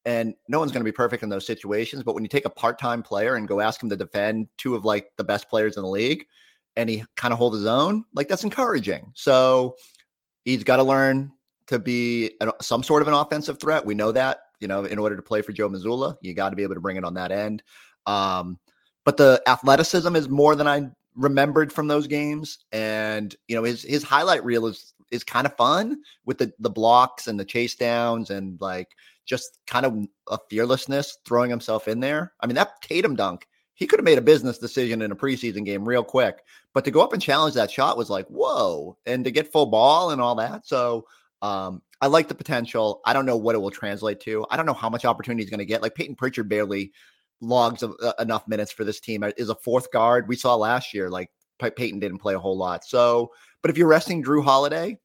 and 0.06 0.34
no 0.48 0.60
one's 0.60 0.72
going 0.72 0.82
to 0.82 0.90
be 0.90 0.96
perfect 0.96 1.24
in 1.24 1.30
those 1.30 1.46
situations. 1.46 2.02
But 2.04 2.16
when 2.16 2.24
you 2.24 2.30
take 2.30 2.46
a 2.46 2.50
part-time 2.50 3.04
player 3.04 3.36
and 3.36 3.48
go 3.48 3.60
ask 3.60 3.84
him 3.84 3.90
to 3.90 3.98
defend 3.98 4.48
two 4.58 4.76
of 4.76 4.86
like 4.86 5.12
the 5.18 5.24
best 5.24 5.50
players 5.50 5.78
in 5.78 5.84
the 5.84 5.90
league, 5.90 6.26
and 6.76 6.90
he 6.90 7.04
kind 7.16 7.34
of 7.34 7.38
hold 7.40 7.54
his 7.54 7.66
own, 7.66 8.06
like 8.14 8.28
that's 8.28 8.44
encouraging. 8.44 9.12
So 9.16 9.76
he's 10.46 10.64
got 10.64 10.78
to 10.78 10.84
learn 10.84 11.32
to 11.68 11.80
be 11.80 12.32
an, 12.40 12.52
some 12.62 12.84
sort 12.84 13.02
of 13.02 13.08
an 13.08 13.14
offensive 13.14 13.60
threat. 13.60 13.86
We 13.86 13.96
know 13.96 14.12
that, 14.14 14.40
you 14.60 14.68
know, 14.68 14.86
in 14.86 14.98
order 14.98 15.16
to 15.16 15.22
play 15.22 15.42
for 15.42 15.52
Joe 15.52 15.70
Mazzulla, 15.70 16.16
you 16.22 16.34
got 16.34 16.52
to 16.52 16.56
be 16.56 16.64
able 16.64 16.76
to 16.76 16.82
bring 16.82 16.98
it 16.98 17.04
on 17.04 17.16
that 17.16 17.32
end. 17.32 17.62
Um, 18.06 18.60
but 19.06 19.18
the 19.18 19.42
athleticism 19.48 20.16
is 20.16 20.30
more 20.30 20.56
than 20.56 20.68
I 20.68 20.90
remembered 21.18 21.74
from 21.74 21.88
those 21.88 22.08
games, 22.08 22.60
and 22.72 23.36
you 23.48 23.56
know, 23.56 23.64
his 23.64 23.84
his 23.84 24.04
highlight 24.04 24.46
reel 24.46 24.68
is 24.68 24.94
is 25.12 25.24
kind 25.24 25.46
of 25.46 25.56
fun 25.58 26.02
with 26.26 26.38
the 26.38 26.54
the 26.60 26.70
blocks 26.70 27.28
and 27.28 27.40
the 27.40 27.46
chase 27.46 27.76
downs 27.76 28.30
and 28.30 28.60
like 28.62 28.90
just 29.26 29.60
kind 29.68 29.86
of 29.86 29.98
a 30.30 30.38
fearlessness 30.50 31.18
throwing 31.26 31.50
himself 31.50 31.88
in 31.88 32.00
there. 32.00 32.34
I 32.40 32.48
mean, 32.48 32.56
that 32.56 32.82
Tatum 32.82 33.16
dunk 33.16 33.48
he 33.78 33.86
could 33.86 34.00
have 34.00 34.06
made 34.06 34.18
a 34.18 34.22
business 34.22 34.58
decision 34.58 35.04
in 35.04 35.12
a 35.12 35.16
preseason 35.16 35.64
game 35.64 35.88
real 35.88 36.04
quick. 36.04 36.44
But 36.74 36.84
to 36.86 36.92
go 36.92 37.02
up 37.02 37.14
and 37.14 37.22
challenge 37.22 37.54
that 37.54 37.70
shot 37.70 37.96
was 37.96 38.10
like, 38.10 38.26
whoa, 38.26 38.98
and 39.06 39.24
to 39.24 39.30
get 39.30 39.52
full 39.52 39.68
ball 39.68 40.10
and 40.10 40.20
all 40.20 40.34
that. 40.36 40.66
So 40.66 41.06
um, 41.44 41.84
I 42.02 42.08
like 42.08 42.28
the 42.28 42.34
potential. 42.34 43.02
I 43.06 43.14
don't 43.14 43.28
know 43.28 43.38
what 43.38 43.54
it 43.54 43.60
will 43.60 43.70
translate 43.70 44.20
to. 44.22 44.48
I 44.50 44.58
don't 44.58 44.66
know 44.66 44.74
how 44.74 44.90
much 44.90 45.06
opportunity 45.06 45.44
he's 45.44 45.52
going 45.52 45.60
to 45.60 45.66
get. 45.66 45.84
Like 45.84 45.94
Payton 45.94 46.16
Pritchard 46.16 46.50
barely 46.50 46.92
logs 47.42 47.84
of, 47.84 47.96
uh, 48.02 48.14
enough 48.20 48.48
minutes 48.48 48.72
for 48.72 48.84
this 48.84 49.00
team. 49.00 49.24
Uh, 49.24 49.32
is 49.38 49.50
a 49.50 49.56
fourth 49.56 49.92
guard. 49.92 50.28
We 50.28 50.36
saw 50.36 50.56
last 50.56 50.94
year, 50.94 51.10
like 51.10 51.30
Payton 51.60 52.00
didn't 52.00 52.20
play 52.20 52.34
a 52.34 52.40
whole 52.40 52.58
lot. 52.58 52.86
So, 52.86 53.32
but 53.62 53.72
if 53.72 53.78
you're 53.78 53.88
resting 53.88 54.24
Jrue 54.24 54.44
Holiday 54.44 55.00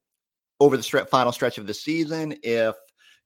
over 0.61 0.77
the 0.77 0.83
stre- 0.83 1.09
final 1.09 1.33
stretch 1.33 1.59
of 1.59 1.67
the 1.67 1.75
season, 1.75 2.37
if 2.43 2.75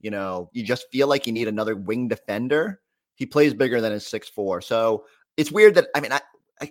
you 0.01 0.11
know 0.11 0.51
you 0.53 0.63
just 0.63 0.87
feel 0.93 1.09
like 1.09 1.27
you 1.27 1.33
need 1.33 1.49
another 1.49 1.77
wing 1.77 2.09
defender, 2.09 2.81
he 3.15 3.27
plays 3.27 3.55
bigger 3.55 3.81
than 3.81 3.93
his 3.93 4.07
six 4.07 4.29
four. 4.29 4.61
So 4.61 5.07
it's 5.37 5.53
weird 5.53 5.75
that 5.75 5.89
I 5.95 6.01
mean, 6.01 6.13
I, 6.13 6.21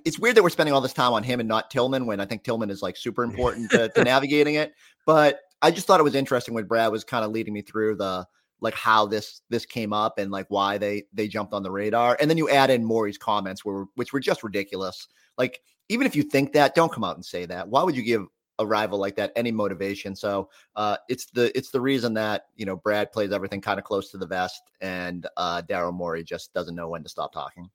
it's 0.04 0.20
weird 0.20 0.36
that 0.36 0.44
we're 0.44 0.50
spending 0.50 0.74
all 0.74 0.82
this 0.82 0.94
time 0.94 1.14
on 1.14 1.24
him 1.24 1.40
and 1.40 1.50
not 1.50 1.70
Tillman 1.70 2.06
when 2.06 2.20
I 2.20 2.26
think 2.26 2.44
Tillman 2.44 2.70
is 2.70 2.82
like 2.82 2.98
super 2.98 3.24
important 3.24 3.70
to, 3.72 3.90
to 3.90 4.04
navigating 4.04 4.56
it. 4.56 4.74
But 5.06 5.40
I 5.62 5.72
just 5.72 5.88
thought 5.88 6.00
it 6.00 6.04
was 6.04 6.16
interesting 6.16 6.54
when 6.54 6.66
Brad 6.66 6.92
was 6.92 7.04
kind 7.04 7.24
of 7.24 7.32
leading 7.32 7.54
me 7.54 7.62
through 7.62 7.98
the 7.98 8.26
like 8.66 8.74
how 8.74 9.06
this 9.06 9.42
this 9.50 9.66
came 9.66 9.94
up 9.94 10.18
and 10.18 10.32
like 10.32 10.48
why 10.50 10.78
they 10.78 11.04
they 11.14 11.28
jumped 11.28 11.54
on 11.54 11.64
the 11.64 11.72
radar. 11.72 12.18
And 12.20 12.30
then 12.30 12.38
you 12.38 12.50
add 12.50 12.72
in 12.72 12.84
Morey's 12.84 13.18
comments 13.18 13.64
were 13.64 13.86
which 13.96 14.12
were 14.12 14.20
just 14.20 14.44
ridiculous. 14.44 15.08
Like 15.38 15.62
even 15.88 16.08
if 16.08 16.16
you 16.16 16.24
think 16.24 16.52
that, 16.54 16.74
don't 16.74 16.92
come 16.92 17.04
out 17.04 17.16
and 17.16 17.24
say 17.24 17.46
that. 17.46 17.70
Why 17.70 17.84
would 17.84 17.96
you 17.96 18.02
give 18.02 18.26
a 18.58 18.66
rival 18.66 18.98
like 18.98 19.16
that 19.18 19.32
any 19.36 19.52
motivation? 19.52 20.16
So 20.16 20.50
uh, 20.76 20.98
it's 21.08 21.28
the 21.28 21.56
it's 21.56 21.70
the 21.70 21.80
reason 21.80 22.16
that 22.16 22.48
you 22.56 22.66
know 22.66 22.76
Brad 22.76 23.12
plays 23.12 23.32
everything 23.32 23.62
kind 23.62 23.80
of 23.80 23.86
close 23.86 24.10
to 24.12 24.18
the 24.18 24.26
vest, 24.26 24.64
and 24.82 25.28
uh, 25.38 25.62
Daryl 25.62 25.94
Morey 25.94 26.24
just 26.24 26.52
doesn't 26.54 26.76
know 26.76 26.90
when 26.90 27.04
to 27.04 27.10
stop 27.10 27.32
talking. 27.32 27.70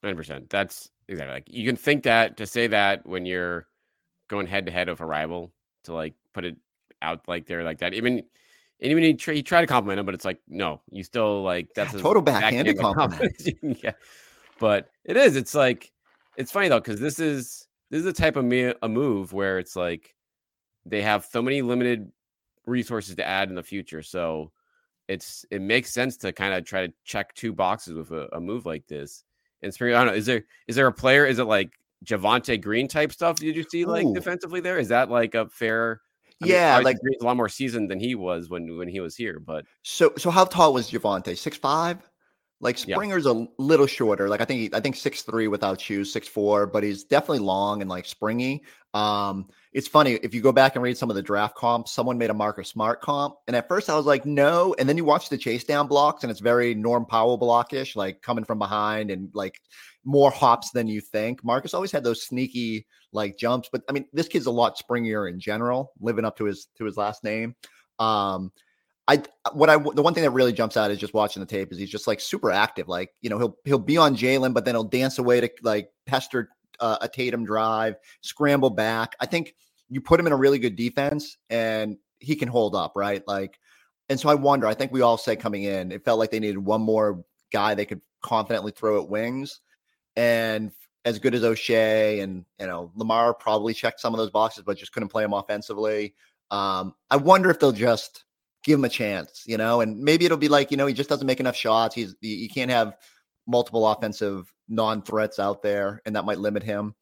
Hundred 0.00 0.16
percent. 0.16 0.50
That's 0.50 0.88
exactly 1.08 1.34
like 1.34 1.48
you 1.48 1.66
can 1.66 1.76
think 1.76 2.04
that 2.04 2.36
to 2.36 2.46
say 2.46 2.68
that 2.68 3.04
when 3.04 3.26
you're 3.26 3.66
going 4.28 4.46
head 4.46 4.66
to 4.66 4.72
head 4.72 4.88
with 4.88 5.00
a 5.00 5.04
rival 5.04 5.52
to 5.84 5.92
like 5.92 6.14
put 6.32 6.44
it 6.44 6.56
out 7.02 7.26
like 7.26 7.46
there 7.46 7.64
like 7.64 7.78
that. 7.78 7.92
Even 7.92 8.22
and 8.80 8.90
even 8.90 9.02
he, 9.02 9.34
he 9.34 9.42
tried 9.42 9.62
to 9.62 9.66
compliment 9.66 10.00
him, 10.00 10.06
but 10.06 10.14
it's 10.14 10.24
like 10.24 10.40
no, 10.48 10.80
you 10.90 11.02
still 11.02 11.42
like 11.42 11.68
that's 11.74 11.94
yeah, 11.94 12.00
total 12.00 12.22
backhanded 12.22 12.78
compliment. 12.78 13.32
yeah, 13.82 13.92
but 14.58 14.90
it 15.04 15.16
is. 15.16 15.36
It's 15.36 15.54
like 15.54 15.92
it's 16.36 16.50
funny 16.50 16.68
though 16.68 16.80
because 16.80 17.00
this 17.00 17.18
is 17.18 17.66
this 17.90 17.98
is 17.98 18.04
the 18.04 18.12
type 18.12 18.36
of 18.36 18.44
me, 18.44 18.72
a 18.82 18.88
move 18.88 19.32
where 19.32 19.58
it's 19.58 19.76
like 19.76 20.14
they 20.84 21.02
have 21.02 21.24
so 21.24 21.40
many 21.40 21.62
limited 21.62 22.10
resources 22.66 23.14
to 23.16 23.26
add 23.26 23.48
in 23.48 23.54
the 23.54 23.62
future, 23.62 24.02
so 24.02 24.50
it's 25.08 25.44
it 25.50 25.60
makes 25.60 25.92
sense 25.92 26.16
to 26.18 26.32
kind 26.32 26.54
of 26.54 26.64
try 26.64 26.86
to 26.86 26.92
check 27.04 27.34
two 27.34 27.52
boxes 27.52 27.94
with 27.94 28.10
a, 28.10 28.28
a 28.34 28.40
move 28.40 28.66
like 28.66 28.86
this 28.86 29.24
in 29.62 29.70
spring. 29.72 29.94
I 29.94 29.98
don't 29.98 30.08
know. 30.08 30.14
Is 30.14 30.26
there 30.26 30.44
is 30.66 30.76
there 30.76 30.86
a 30.86 30.92
player? 30.92 31.26
Is 31.26 31.38
it 31.38 31.44
like 31.44 31.72
Javonte 32.04 32.60
Green 32.60 32.88
type 32.88 33.12
stuff? 33.12 33.36
Did 33.36 33.56
you 33.56 33.64
see 33.68 33.84
like 33.84 34.06
Ooh. 34.06 34.14
defensively 34.14 34.60
there? 34.60 34.78
Is 34.78 34.88
that 34.88 35.10
like 35.10 35.34
a 35.34 35.48
fair? 35.48 36.00
I 36.44 36.46
yeah, 36.46 36.76
mean, 36.76 36.84
like 36.84 36.96
a 37.20 37.24
lot 37.24 37.36
more 37.36 37.48
seasoned 37.48 37.90
than 37.90 38.00
he 38.00 38.14
was 38.14 38.48
when 38.48 38.76
when 38.76 38.88
he 38.88 39.00
was 39.00 39.16
here. 39.16 39.40
But 39.40 39.64
so 39.82 40.12
so 40.16 40.30
how 40.30 40.44
tall 40.44 40.72
was 40.72 40.90
Javonte? 40.90 41.36
Six 41.36 41.56
five. 41.56 41.98
Like 42.60 42.78
Springer's 42.78 43.26
yeah. 43.26 43.32
a 43.32 43.46
little 43.58 43.86
shorter. 43.86 44.28
Like 44.28 44.40
I 44.40 44.46
think 44.46 44.60
he, 44.60 44.70
I 44.72 44.80
think 44.80 44.96
six 44.96 45.22
three 45.22 45.48
without 45.48 45.80
shoes, 45.80 46.10
six 46.10 46.28
four, 46.28 46.66
but 46.66 46.82
he's 46.82 47.04
definitely 47.04 47.40
long 47.40 47.82
and 47.82 47.90
like 47.90 48.06
springy. 48.06 48.64
Um, 48.94 49.48
it's 49.72 49.88
funny 49.88 50.12
if 50.14 50.32
you 50.32 50.40
go 50.40 50.52
back 50.52 50.74
and 50.74 50.82
read 50.82 50.96
some 50.96 51.10
of 51.10 51.16
the 51.16 51.22
draft 51.22 51.56
comps. 51.56 51.92
Someone 51.92 52.16
made 52.16 52.30
a 52.30 52.34
Marcus 52.34 52.68
Smart 52.68 53.02
comp, 53.02 53.34
and 53.48 53.56
at 53.56 53.68
first 53.68 53.90
I 53.90 53.96
was 53.96 54.06
like, 54.06 54.24
no. 54.24 54.74
And 54.78 54.88
then 54.88 54.96
you 54.96 55.04
watch 55.04 55.28
the 55.28 55.36
chase 55.36 55.64
down 55.64 55.88
blocks, 55.88 56.22
and 56.22 56.30
it's 56.30 56.40
very 56.40 56.74
Norm 56.74 57.04
Powell 57.04 57.38
blockish, 57.38 57.96
like 57.96 58.22
coming 58.22 58.44
from 58.44 58.58
behind 58.58 59.10
and 59.10 59.30
like 59.34 59.60
more 60.04 60.30
hops 60.30 60.70
than 60.70 60.86
you 60.86 61.00
think. 61.00 61.44
Marcus 61.44 61.74
always 61.74 61.92
had 61.92 62.04
those 62.04 62.24
sneaky 62.24 62.86
like 63.14 63.38
jumps, 63.38 63.68
but 63.70 63.82
I 63.88 63.92
mean, 63.92 64.06
this 64.12 64.28
kid's 64.28 64.46
a 64.46 64.50
lot 64.50 64.78
springier 64.78 65.30
in 65.30 65.40
general, 65.40 65.92
living 66.00 66.24
up 66.24 66.36
to 66.38 66.44
his 66.44 66.68
to 66.76 66.84
his 66.84 66.96
last 66.96 67.24
name. 67.24 67.54
Um, 67.98 68.52
I 69.06 69.22
what 69.52 69.68
I 69.68 69.76
the 69.76 70.02
one 70.02 70.14
thing 70.14 70.24
that 70.24 70.30
really 70.30 70.52
jumps 70.52 70.76
out 70.76 70.90
is 70.90 70.98
just 70.98 71.14
watching 71.14 71.40
the 71.40 71.46
tape 71.46 71.72
is 71.72 71.78
he's 71.78 71.90
just 71.90 72.06
like 72.06 72.20
super 72.20 72.50
active. 72.50 72.88
Like 72.88 73.10
you 73.20 73.30
know 73.30 73.38
he'll 73.38 73.58
he'll 73.64 73.78
be 73.78 73.96
on 73.96 74.16
Jaylen, 74.16 74.54
but 74.54 74.64
then 74.64 74.74
he'll 74.74 74.84
dance 74.84 75.18
away 75.18 75.40
to 75.40 75.50
like 75.62 75.90
pester 76.06 76.50
uh, 76.80 76.98
a 77.02 77.08
Tatum 77.08 77.44
drive, 77.44 77.96
scramble 78.22 78.70
back. 78.70 79.14
I 79.20 79.26
think 79.26 79.54
you 79.88 80.00
put 80.00 80.18
him 80.18 80.26
in 80.26 80.32
a 80.32 80.36
really 80.36 80.58
good 80.58 80.76
defense 80.76 81.36
and 81.50 81.98
he 82.18 82.34
can 82.34 82.48
hold 82.48 82.74
up, 82.74 82.92
right? 82.96 83.22
Like, 83.26 83.58
and 84.08 84.18
so 84.18 84.28
I 84.28 84.34
wonder. 84.34 84.66
I 84.66 84.74
think 84.74 84.90
we 84.90 85.02
all 85.02 85.18
said 85.18 85.38
coming 85.38 85.64
in, 85.64 85.92
it 85.92 86.04
felt 86.04 86.18
like 86.18 86.30
they 86.30 86.40
needed 86.40 86.58
one 86.58 86.80
more 86.80 87.24
guy 87.52 87.74
they 87.74 87.86
could 87.86 88.00
confidently 88.22 88.72
throw 88.72 89.02
at 89.02 89.08
wings, 89.08 89.60
and 90.16 90.72
as 91.04 91.18
good 91.18 91.34
as 91.34 91.42
Oshae 91.42 92.22
and 92.22 92.44
you 92.58 92.66
know 92.66 92.90
Lamar 92.94 93.34
probably 93.34 93.74
checked 93.74 94.00
some 94.00 94.14
of 94.14 94.18
those 94.18 94.30
boxes, 94.30 94.64
but 94.64 94.78
just 94.78 94.92
couldn't 94.92 95.10
play 95.10 95.24
him 95.24 95.32
offensively. 95.32 96.14
Um, 96.50 96.94
I 97.10 97.16
wonder 97.16 97.50
if 97.50 97.60
they'll 97.60 97.72
just 97.72 98.24
give 98.64 98.78
him 98.78 98.84
a 98.84 98.88
chance, 98.88 99.42
you 99.46 99.58
know, 99.58 99.80
and 99.80 99.98
maybe 99.98 100.24
it'll 100.24 100.38
be 100.38 100.48
like, 100.48 100.70
you 100.70 100.76
know, 100.76 100.86
he 100.86 100.94
just 100.94 101.08
doesn't 101.08 101.26
make 101.26 101.40
enough 101.40 101.56
shots. 101.56 101.94
He's 101.94 102.14
you 102.20 102.48
can't 102.48 102.70
have 102.70 102.96
multiple 103.46 103.86
offensive 103.86 104.52
non-threats 104.68 105.38
out 105.38 105.62
there, 105.62 106.00
and 106.06 106.16
that 106.16 106.24
might 106.24 106.38
limit 106.38 106.62
him. 106.62 106.94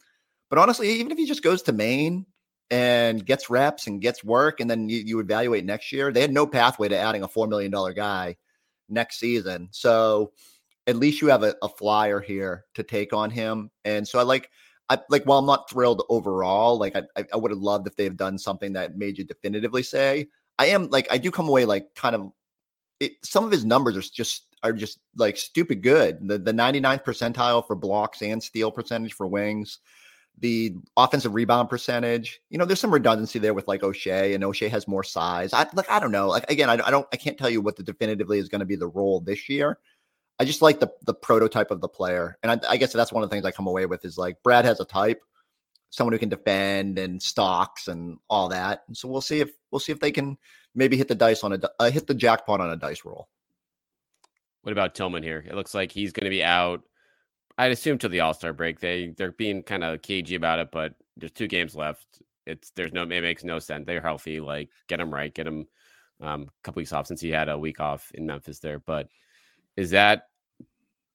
But 0.51 0.59
honestly, 0.59 0.91
even 0.91 1.13
if 1.13 1.19
he 1.19 1.27
just 1.27 1.43
goes 1.43 1.63
to 1.63 1.73
Maine 1.73 2.27
and 2.71 3.25
gets 3.25 3.49
reps 3.49 3.87
and 3.87 4.03
gets 4.03 4.25
work, 4.25 4.61
and 4.61 4.71
then 4.71 4.89
you, 4.89 4.99
you 4.99 5.19
evaluate 5.21 5.65
next 5.65 5.93
year, 5.93 6.13
they 6.13 6.21
had 6.21 6.33
no 6.33 6.47
pathway 6.47 6.89
to 6.89 6.99
adding 6.99 7.23
a 7.23 7.29
four 7.29 7.47
million 7.47 7.71
dollar 7.71 7.93
guy 7.93 8.37
next 8.89 9.19
season. 9.19 9.69
So 9.71 10.33
at 10.87 10.97
least 10.97 11.21
you 11.21 11.29
have 11.29 11.43
a, 11.43 11.55
a 11.63 11.69
flyer 11.69 12.21
here 12.21 12.65
to 12.75 12.83
take 12.83 13.13
on 13.13 13.31
him. 13.31 13.71
And 13.85 14.07
so 14.07 14.19
I 14.19 14.23
like 14.23 14.51
I 14.89 14.99
like 15.09 15.25
while 15.25 15.39
I'm 15.39 15.47
not 15.47 15.71
thrilled 15.71 16.05
overall, 16.09 16.79
like 16.79 16.97
I 16.97 17.25
I 17.33 17.37
would 17.37 17.51
have 17.51 17.61
loved 17.61 17.87
if 17.87 17.97
they've 17.97 18.17
done 18.17 18.39
something 18.39 18.73
that 18.75 18.97
made 18.97 19.19
you 19.19 19.25
definitively 19.25 19.83
say 19.83 20.29
I 20.59 20.67
am 20.67 20.89
like 20.91 21.09
I 21.11 21.19
do 21.19 21.31
come 21.31 21.49
away 21.49 21.65
like 21.65 21.95
kind 21.95 22.15
of 22.15 22.33
it, 23.01 23.13
some 23.25 23.45
of 23.45 23.51
his 23.51 23.65
numbers 23.65 23.97
are 23.97 24.03
just 24.03 24.47
are 24.63 24.73
just 24.73 25.01
like 25.17 25.37
stupid 25.37 25.83
good. 25.83 26.19
The 26.29 26.39
the 26.39 26.53
99th 26.53 27.05
percentile 27.05 27.67
for 27.67 27.75
blocks 27.75 28.23
and 28.23 28.43
steal 28.43 28.71
percentage 28.71 29.15
for 29.15 29.27
wings, 29.27 29.79
the 30.39 30.77
offensive 30.97 31.35
rebound 31.35 31.69
percentage. 31.69 32.41
You 32.51 32.59
know, 32.59 32.65
there's 32.65 32.81
some 32.81 32.93
redundancy 32.93 33.39
there 33.39 33.55
with 33.55 33.67
like 33.67 33.81
Oshae, 33.83 34.35
and 34.35 34.45
Oshae 34.45 34.71
has 34.71 34.87
more 34.87 35.03
size. 35.03 35.53
I 35.53 35.67
like 35.75 35.91
I 35.91 35.99
don't 35.99 36.13
know. 36.13 36.29
Like 36.29 36.51
again, 36.51 36.71
I, 36.71 36.75
I 36.75 36.91
don't 36.91 37.07
I 37.13 37.17
can't 37.17 37.39
tell 37.39 37.51
you 37.51 37.61
what 37.61 37.77
the 37.77 37.83
definitively 37.83 38.39
is 38.39 38.49
going 38.49 38.61
to 38.61 38.67
be 38.67 38.77
the 38.77 38.89
role 38.89 39.21
this 39.21 39.49
year. 39.49 39.79
I 40.39 40.45
just 40.45 40.63
like 40.63 40.81
the 40.81 40.93
the 41.05 41.15
prototype 41.15 41.71
of 41.71 41.81
the 41.81 41.89
player, 41.89 42.37
and 42.43 42.53
I, 42.53 42.73
I 42.73 42.77
guess 42.77 42.93
that's 42.93 43.13
one 43.13 43.23
of 43.23 43.31
the 43.31 43.35
things 43.35 43.45
I 43.45 43.53
come 43.53 43.67
away 43.67 43.87
with 43.87 44.05
is 44.05 44.19
like 44.19 44.43
Brad 44.43 44.65
has 44.65 44.81
a 44.81 44.85
type, 44.85 45.23
someone 45.91 46.13
who 46.13 46.19
can 46.19 46.31
defend 46.31 46.99
and 46.99 47.23
stocks 47.23 47.89
and 47.89 48.19
all 48.29 48.49
that. 48.49 48.83
And 48.89 48.97
so 48.97 49.09
we'll 49.09 49.21
see 49.21 49.41
if 49.41 49.51
we'll 49.71 49.79
see 49.79 49.93
if 49.93 50.01
they 50.01 50.11
can 50.11 50.39
maybe 50.75 50.97
hit 50.97 51.09
the 51.09 51.15
dice 51.15 51.45
on 51.45 51.53
a 51.53 51.61
uh, 51.79 51.91
hit 51.91 52.07
the 52.07 52.15
jackpot 52.15 52.61
on 52.61 52.71
a 52.71 52.77
dice 52.77 53.05
roll. 53.05 53.29
What 54.63 54.73
about 54.73 54.95
Tillman 54.95 55.23
here? 55.23 55.45
It 55.47 55.55
looks 55.55 55.75
like 55.75 55.93
he's 55.93 56.13
going 56.13 56.25
to 56.25 56.31
be 56.31 56.45
out. 56.45 56.83
I'd 57.59 57.73
assume 57.73 57.99
till 57.99 58.11
the 58.11 58.21
All 58.21 58.35
Star 58.35 58.53
break. 58.53 58.81
They 58.81 59.15
they're 59.17 59.33
being 59.33 59.63
kind 59.63 59.85
of 59.85 60.03
cagey 60.03 60.35
about 60.35 60.59
it, 60.59 60.71
but 60.73 60.95
there's 61.17 61.33
two 61.33 61.49
games 61.49 61.77
left. 61.77 62.07
It's 62.47 62.71
there's 62.71 62.93
no 62.93 63.03
it 63.03 63.09
makes 63.09 63.45
no 63.45 63.59
sense. 63.59 63.87
They're 63.87 64.01
healthy. 64.01 64.41
Like 64.41 64.71
get 64.89 65.01
him 65.01 65.13
right, 65.13 65.33
get 65.33 65.47
him 65.47 65.67
um, 66.21 66.43
a 66.43 66.63
couple 66.63 66.81
weeks 66.81 66.93
off 66.93 67.07
since 67.07 67.21
he 67.21 67.31
had 67.31 67.49
a 67.49 67.59
week 67.59 67.81
off 67.81 68.11
in 68.15 68.27
Memphis 68.27 68.61
there. 68.61 68.79
But 68.79 69.09
is 69.77 69.91
that 69.91 70.29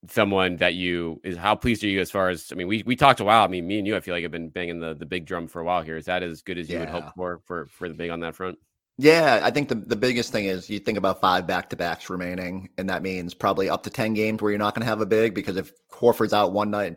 someone 0.10 0.58
that 0.58 0.76
you 0.76 1.20
is 1.24 1.36
how 1.36 1.56
pleased 1.56 1.84
are 1.84 1.88
you 1.88 2.00
as 2.00 2.12
far 2.12 2.30
as 2.30 2.50
I 2.52 2.56
mean 2.56 2.68
we 2.68 2.84
we 2.86 2.96
talked 2.96 3.20
a 3.20 3.24
while. 3.24 3.44
I 3.44 3.48
mean 3.48 3.68
me 3.68 3.78
and 3.78 3.88
you 3.88 3.96
I 3.96 4.00
feel 4.00 4.14
like 4.14 4.24
have 4.24 4.32
been 4.32 4.50
banging 4.50 4.80
the 4.80 4.94
the 4.94 5.06
big 5.06 5.26
drum 5.26 5.48
for 5.48 5.62
a 5.62 5.66
while 5.66 5.82
here. 5.82 5.98
Is 5.98 6.06
that 6.06 6.24
as 6.24 6.42
good 6.42 6.58
as 6.58 6.70
you 6.70 6.76
yeah. 6.76 6.82
would 6.82 6.90
hope 6.90 7.14
for 7.16 7.40
for 7.46 7.66
for 7.68 7.90
the 7.90 7.96
big 7.96 8.10
on 8.10 8.22
that 8.22 8.36
front? 8.36 8.58
Yeah, 9.00 9.42
I 9.44 9.52
think 9.52 9.70
the, 9.70 9.76
the 9.76 9.96
biggest 9.96 10.32
thing 10.32 10.46
is 10.46 10.72
you 10.72 10.80
think 10.80 10.98
about 10.98 11.22
five 11.22 11.46
back 11.46 11.70
to 11.70 11.76
backs 11.76 12.10
remaining, 12.10 12.70
and 12.80 12.90
that 12.90 13.04
means 13.04 13.36
probably 13.36 13.70
up 13.70 13.84
to 13.84 13.92
10 13.92 14.16
games 14.16 14.42
where 14.42 14.50
you're 14.50 14.58
not 14.58 14.74
going 14.74 14.82
to 14.82 14.88
have 14.88 15.02
a 15.02 15.06
big 15.06 15.36
because 15.36 15.56
if 15.56 15.72
Horford's 15.92 16.34
out 16.34 16.52
one 16.52 16.72
night 16.72 16.86
and 16.86 16.96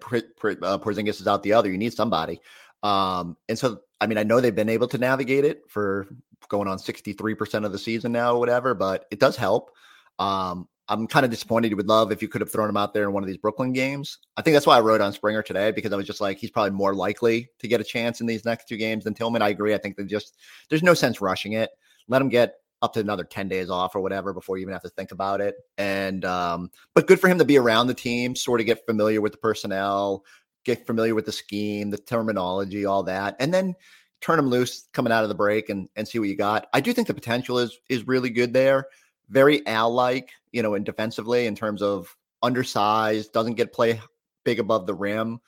uh, 0.64 0.78
Porzingis 0.78 1.20
is 1.20 1.28
out 1.28 1.42
the 1.42 1.52
other, 1.52 1.70
you 1.70 1.76
need 1.76 1.92
somebody. 1.92 2.40
Um, 2.82 3.36
and 3.50 3.58
so, 3.58 3.82
I 4.00 4.06
mean, 4.06 4.16
I 4.16 4.22
know 4.22 4.40
they've 4.40 4.54
been 4.54 4.70
able 4.70 4.88
to 4.88 4.96
navigate 4.96 5.44
it 5.44 5.64
for 5.68 6.08
going 6.48 6.68
on 6.68 6.78
63% 6.78 7.66
of 7.66 7.72
the 7.72 7.78
season 7.78 8.12
now 8.12 8.34
or 8.34 8.38
whatever, 8.38 8.72
but 8.74 9.04
it 9.10 9.20
does 9.20 9.36
help. 9.36 9.70
Um, 10.18 10.68
I'm 10.90 11.06
kind 11.06 11.24
of 11.24 11.30
disappointed. 11.30 11.70
You 11.70 11.76
would 11.76 11.86
love 11.86 12.10
if 12.10 12.20
you 12.20 12.26
could 12.26 12.40
have 12.40 12.50
thrown 12.50 12.68
him 12.68 12.76
out 12.76 12.92
there 12.92 13.04
in 13.04 13.12
one 13.12 13.22
of 13.22 13.28
these 13.28 13.36
Brooklyn 13.36 13.72
games. 13.72 14.18
I 14.36 14.42
think 14.42 14.54
that's 14.54 14.66
why 14.66 14.76
I 14.76 14.80
wrote 14.80 15.00
on 15.00 15.12
Springer 15.12 15.40
today 15.40 15.70
because 15.70 15.92
I 15.92 15.96
was 15.96 16.06
just 16.06 16.20
like, 16.20 16.38
he's 16.38 16.50
probably 16.50 16.72
more 16.72 16.96
likely 16.96 17.48
to 17.60 17.68
get 17.68 17.80
a 17.80 17.84
chance 17.84 18.20
in 18.20 18.26
these 18.26 18.44
next 18.44 18.66
two 18.66 18.76
games 18.76 19.04
than 19.04 19.14
Tillman. 19.14 19.40
I 19.40 19.50
agree. 19.50 19.72
I 19.72 19.78
think 19.78 19.96
they 19.96 20.02
just 20.02 20.36
there's 20.68 20.82
no 20.82 20.92
sense 20.92 21.20
rushing 21.20 21.52
it. 21.52 21.70
Let 22.08 22.20
him 22.20 22.28
get 22.28 22.56
up 22.82 22.92
to 22.94 23.00
another 23.00 23.22
10 23.22 23.46
days 23.46 23.70
off 23.70 23.94
or 23.94 24.00
whatever 24.00 24.34
before 24.34 24.58
you 24.58 24.62
even 24.62 24.72
have 24.72 24.82
to 24.82 24.88
think 24.88 25.12
about 25.12 25.40
it. 25.40 25.54
And 25.78 26.24
um, 26.24 26.72
but 26.92 27.06
good 27.06 27.20
for 27.20 27.28
him 27.28 27.38
to 27.38 27.44
be 27.44 27.56
around 27.56 27.86
the 27.86 27.94
team, 27.94 28.34
sort 28.34 28.58
of 28.58 28.66
get 28.66 28.84
familiar 28.84 29.20
with 29.20 29.30
the 29.30 29.38
personnel, 29.38 30.24
get 30.64 30.88
familiar 30.88 31.14
with 31.14 31.24
the 31.24 31.32
scheme, 31.32 31.90
the 31.90 31.98
terminology, 31.98 32.84
all 32.84 33.04
that, 33.04 33.36
and 33.38 33.54
then 33.54 33.76
turn 34.20 34.40
him 34.40 34.48
loose 34.48 34.88
coming 34.92 35.12
out 35.12 35.22
of 35.22 35.28
the 35.28 35.36
break 35.36 35.68
and 35.68 35.88
and 35.94 36.08
see 36.08 36.18
what 36.18 36.28
you 36.28 36.36
got. 36.36 36.66
I 36.72 36.80
do 36.80 36.92
think 36.92 37.06
the 37.06 37.14
potential 37.14 37.60
is 37.60 37.78
is 37.88 38.08
really 38.08 38.30
good 38.30 38.52
there 38.52 38.86
very 39.30 39.64
Al 39.66 39.92
like, 39.92 40.30
you 40.52 40.62
know, 40.62 40.74
in 40.74 40.84
defensively 40.84 41.46
in 41.46 41.54
terms 41.54 41.82
of 41.82 42.14
undersized, 42.42 43.32
doesn't 43.32 43.54
get 43.54 43.72
play 43.72 44.00
big 44.44 44.58
above 44.58 44.86
the 44.86 44.94
rim, 44.94 45.40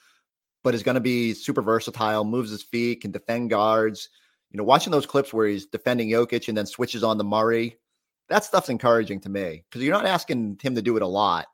but 0.62 0.74
is 0.74 0.82
going 0.82 0.94
to 0.94 1.00
be 1.00 1.34
super 1.34 1.62
versatile, 1.62 2.24
moves 2.24 2.50
his 2.50 2.62
feet, 2.62 3.00
can 3.00 3.10
defend 3.10 3.50
guards. 3.50 4.08
You 4.50 4.58
know, 4.58 4.64
watching 4.64 4.92
those 4.92 5.06
clips 5.06 5.32
where 5.32 5.46
he's 5.46 5.66
defending 5.66 6.08
Jokic 6.08 6.48
and 6.48 6.56
then 6.56 6.66
switches 6.66 7.02
on 7.02 7.18
the 7.18 7.24
Murray, 7.24 7.78
that 8.28 8.44
stuff's 8.44 8.68
encouraging 8.68 9.20
to 9.20 9.28
me 9.28 9.64
because 9.68 9.82
you're 9.82 9.94
not 9.94 10.06
asking 10.06 10.58
him 10.62 10.74
to 10.74 10.82
do 10.82 10.96
it 10.96 11.02
a 11.02 11.06
lot. 11.06 11.46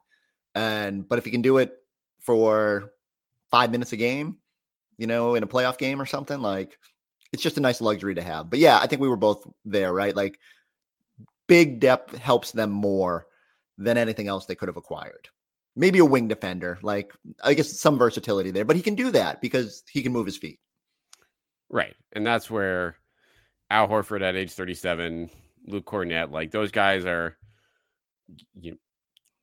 And 0.54 1.08
but 1.08 1.18
if 1.18 1.24
he 1.24 1.30
can 1.30 1.42
do 1.42 1.58
it 1.58 1.72
for 2.20 2.92
five 3.50 3.70
minutes 3.70 3.92
a 3.92 3.96
game, 3.96 4.38
you 4.96 5.06
know, 5.06 5.36
in 5.36 5.42
a 5.42 5.46
playoff 5.46 5.78
game 5.78 6.02
or 6.02 6.06
something, 6.06 6.40
like 6.40 6.76
it's 7.32 7.42
just 7.42 7.56
a 7.56 7.60
nice 7.60 7.80
luxury 7.80 8.16
to 8.16 8.22
have. 8.22 8.50
But 8.50 8.58
yeah, 8.58 8.78
I 8.78 8.86
think 8.86 9.00
we 9.00 9.08
were 9.08 9.16
both 9.16 9.46
there, 9.64 9.92
right? 9.92 10.14
Like 10.14 10.38
big 11.46 11.80
depth 11.80 12.16
helps 12.16 12.52
them 12.52 12.70
more 12.70 13.27
than 13.78 13.96
anything 13.96 14.28
else 14.28 14.44
they 14.44 14.56
could 14.56 14.68
have 14.68 14.76
acquired. 14.76 15.28
Maybe 15.76 16.00
a 16.00 16.04
wing 16.04 16.26
defender, 16.26 16.78
like 16.82 17.12
I 17.42 17.54
guess 17.54 17.78
some 17.78 17.96
versatility 17.96 18.50
there, 18.50 18.64
but 18.64 18.76
he 18.76 18.82
can 18.82 18.96
do 18.96 19.12
that 19.12 19.40
because 19.40 19.84
he 19.90 20.02
can 20.02 20.12
move 20.12 20.26
his 20.26 20.36
feet. 20.36 20.58
Right. 21.70 21.94
And 22.12 22.26
that's 22.26 22.50
where 22.50 22.96
Al 23.70 23.86
Horford 23.86 24.22
at 24.22 24.34
age 24.34 24.52
37, 24.52 25.30
Luke 25.66 25.86
Kornet, 25.86 26.32
like 26.32 26.50
those 26.50 26.72
guys 26.72 27.04
are 27.04 27.36
you 28.60 28.72
know, 28.72 28.76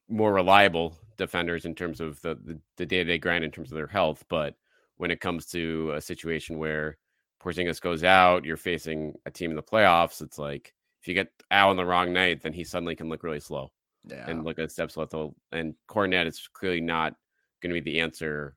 more 0.10 0.34
reliable 0.34 0.98
defenders 1.18 1.66
in 1.66 1.74
terms 1.74 2.02
of 2.02 2.22
the, 2.22 2.36
the, 2.36 2.60
the 2.78 2.86
day-to-day 2.86 3.18
grind 3.18 3.46
in 3.46 3.52
terms 3.52 3.72
of 3.72 3.76
their 3.76 3.88
health. 3.88 4.26
But 4.28 4.56
when 4.98 5.12
it 5.12 5.22
comes 5.22 5.46
to 5.48 5.94
a 5.96 6.02
situation 6.02 6.58
where 6.58 6.98
Porzingis 7.42 7.80
goes 7.80 8.04
out, 8.04 8.44
you're 8.44 8.58
facing 8.58 9.14
a 9.26 9.32
team 9.32 9.52
in 9.52 9.56
the 9.56 9.64
playoffs, 9.64 10.22
it's 10.22 10.38
like 10.38 10.74
if 11.02 11.08
you 11.08 11.14
get 11.14 11.32
Al 11.50 11.70
on 11.70 11.78
the 11.78 11.86
wrong 11.86 12.12
night, 12.12 12.42
then 12.42 12.52
he 12.52 12.64
suddenly 12.66 12.96
can 12.96 13.08
look 13.08 13.24
really 13.24 13.40
slow 13.40 13.72
Yeah. 14.08 14.30
and 14.30 14.44
look 14.44 14.60
at 14.60 14.72
steps 14.72 14.98
left. 14.98 15.14
And 15.52 15.76
Kornet 15.90 16.28
is 16.28 16.48
clearly 16.54 16.82
not 16.82 17.16
going 17.62 17.74
to 17.74 17.82
be 17.82 17.92
the 17.92 18.00
answer 18.02 18.56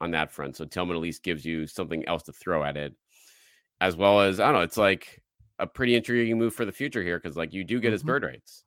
on 0.00 0.10
that 0.12 0.30
front. 0.32 0.56
So 0.56 0.64
Tillman 0.64 0.96
at 0.96 1.02
least 1.02 1.22
gives 1.22 1.44
you 1.44 1.66
something 1.66 2.06
else 2.08 2.22
to 2.24 2.32
throw 2.32 2.64
at 2.64 2.76
it, 2.76 2.94
as 3.80 3.96
well 3.96 4.20
as 4.20 4.40
I 4.40 4.46
don't 4.46 4.54
know. 4.54 4.60
It's 4.60 4.76
like 4.76 5.22
a 5.58 5.66
pretty 5.66 5.94
intriguing 5.96 6.38
move 6.38 6.54
for 6.54 6.64
the 6.64 6.72
future 6.72 7.02
here 7.02 7.18
because 7.18 7.36
like 7.36 7.52
you 7.52 7.64
do 7.64 7.80
get 7.80 7.92
his 7.92 8.02
Mhm. 8.02 8.06
bird 8.06 8.22
rights, 8.24 8.64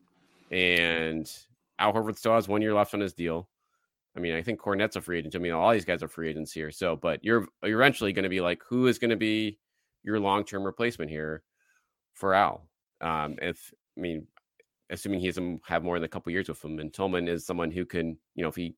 and 0.52 1.32
Al 1.80 1.94
Horford 1.94 2.17
still 2.17 2.36
has 2.36 2.48
one 2.48 2.62
year 2.62 2.74
left 2.74 2.94
on 2.94 3.00
his 3.00 3.13
deal. 3.13 3.50
I 4.15 4.20
mean, 4.20 4.34
I 4.36 4.41
think 4.41 4.60
Kornet's 4.60 4.98
a 4.98 5.02
free 5.02 5.20
agent. 5.20 5.36
I 5.36 5.39
mean, 5.39 5.54
all 5.54 5.72
these 5.72 5.86
guys 5.86 6.04
are 6.04 6.10
free 6.10 6.30
agents 6.30 6.52
here. 6.52 6.70
So, 6.72 6.96
but 6.98 7.24
you're 7.24 7.48
you're 7.63 7.80
eventually 7.82 8.12
going 8.13 8.24
to 8.24 8.30
be 8.30 8.41
like, 8.41 8.62
who 8.67 8.88
is 8.88 9.00
going 9.00 9.12
to 9.12 9.15
be 9.15 9.58
your 10.04 10.20
long 10.20 10.44
term 10.44 10.63
replacement 10.63 11.10
here 11.10 11.44
for 12.13 12.34
Al? 12.34 12.67
Um, 13.00 13.38
if 13.41 13.74
I 13.98 14.02
mean, 14.02 14.28
assuming 14.91 15.19
he 15.19 15.27
doesn't 15.27 15.62
have 15.65 15.84
more 15.84 15.97
than 15.97 16.06
a 16.06 16.10
couple 16.10 16.32
years 16.32 16.49
with 16.49 16.63
him, 16.63 16.80
and 16.80 16.93
Tillman 16.93 17.27
is 17.27 17.45
someone 17.45 17.71
who 17.71 17.86
can, 17.86 18.17
you 18.36 18.43
know, 18.43 18.49
if 18.49 18.56
he 18.56 18.75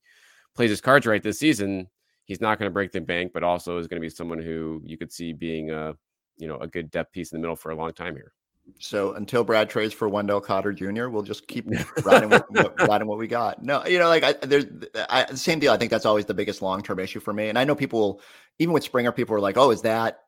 plays 0.55 0.69
his 0.69 0.81
cards 0.81 1.05
right 1.05 1.21
this 1.21 1.39
season, 1.39 1.89
he's 2.25 2.41
not 2.41 2.59
going 2.59 2.69
to 2.69 2.73
break 2.73 2.91
the 2.91 3.01
bank, 3.01 3.31
but 3.33 3.43
also 3.43 3.77
is 3.77 3.87
going 3.87 4.01
to 4.01 4.05
be 4.05 4.09
someone 4.09 4.39
who 4.39 4.81
you 4.85 4.97
could 4.97 5.11
see 5.11 5.33
being 5.33 5.71
a, 5.71 5.95
you 6.37 6.47
know, 6.47 6.57
a 6.57 6.67
good 6.67 6.89
depth 6.91 7.11
piece 7.11 7.31
in 7.31 7.37
the 7.37 7.41
middle 7.41 7.55
for 7.55 7.71
a 7.71 7.75
long 7.75 7.93
time 7.93 8.15
here. 8.15 8.33
So 8.79 9.13
until 9.13 9.43
Brad 9.43 9.69
trades 9.69 9.93
for 9.93 10.07
Wendell 10.07 10.39
Carter 10.39 10.71
Jr., 10.71 11.09
we'll 11.09 11.21
just 11.21 11.47
keep 11.47 11.67
riding 12.05 12.29
what, 12.29 12.49
what- 12.49 12.87
riding 12.87 13.07
what 13.07 13.17
we 13.17 13.27
got. 13.27 13.61
No, 13.61 13.85
you 13.85 13.99
know, 13.99 14.07
like 14.07 14.23
I, 14.23 14.33
there's 14.33 14.65
I, 15.09 15.25
the 15.29 15.37
same 15.37 15.59
deal. 15.59 15.73
I 15.73 15.77
think 15.77 15.91
that's 15.91 16.05
always 16.05 16.25
the 16.25 16.33
biggest 16.33 16.61
long 16.61 16.81
term 16.81 16.99
issue 16.99 17.19
for 17.19 17.33
me. 17.33 17.49
And 17.49 17.59
I 17.59 17.65
know 17.65 17.75
people, 17.75 18.21
even 18.59 18.73
with 18.73 18.83
Springer, 18.83 19.11
people 19.11 19.35
are 19.35 19.41
like, 19.41 19.57
"Oh, 19.57 19.71
is 19.71 19.81
that 19.81 20.19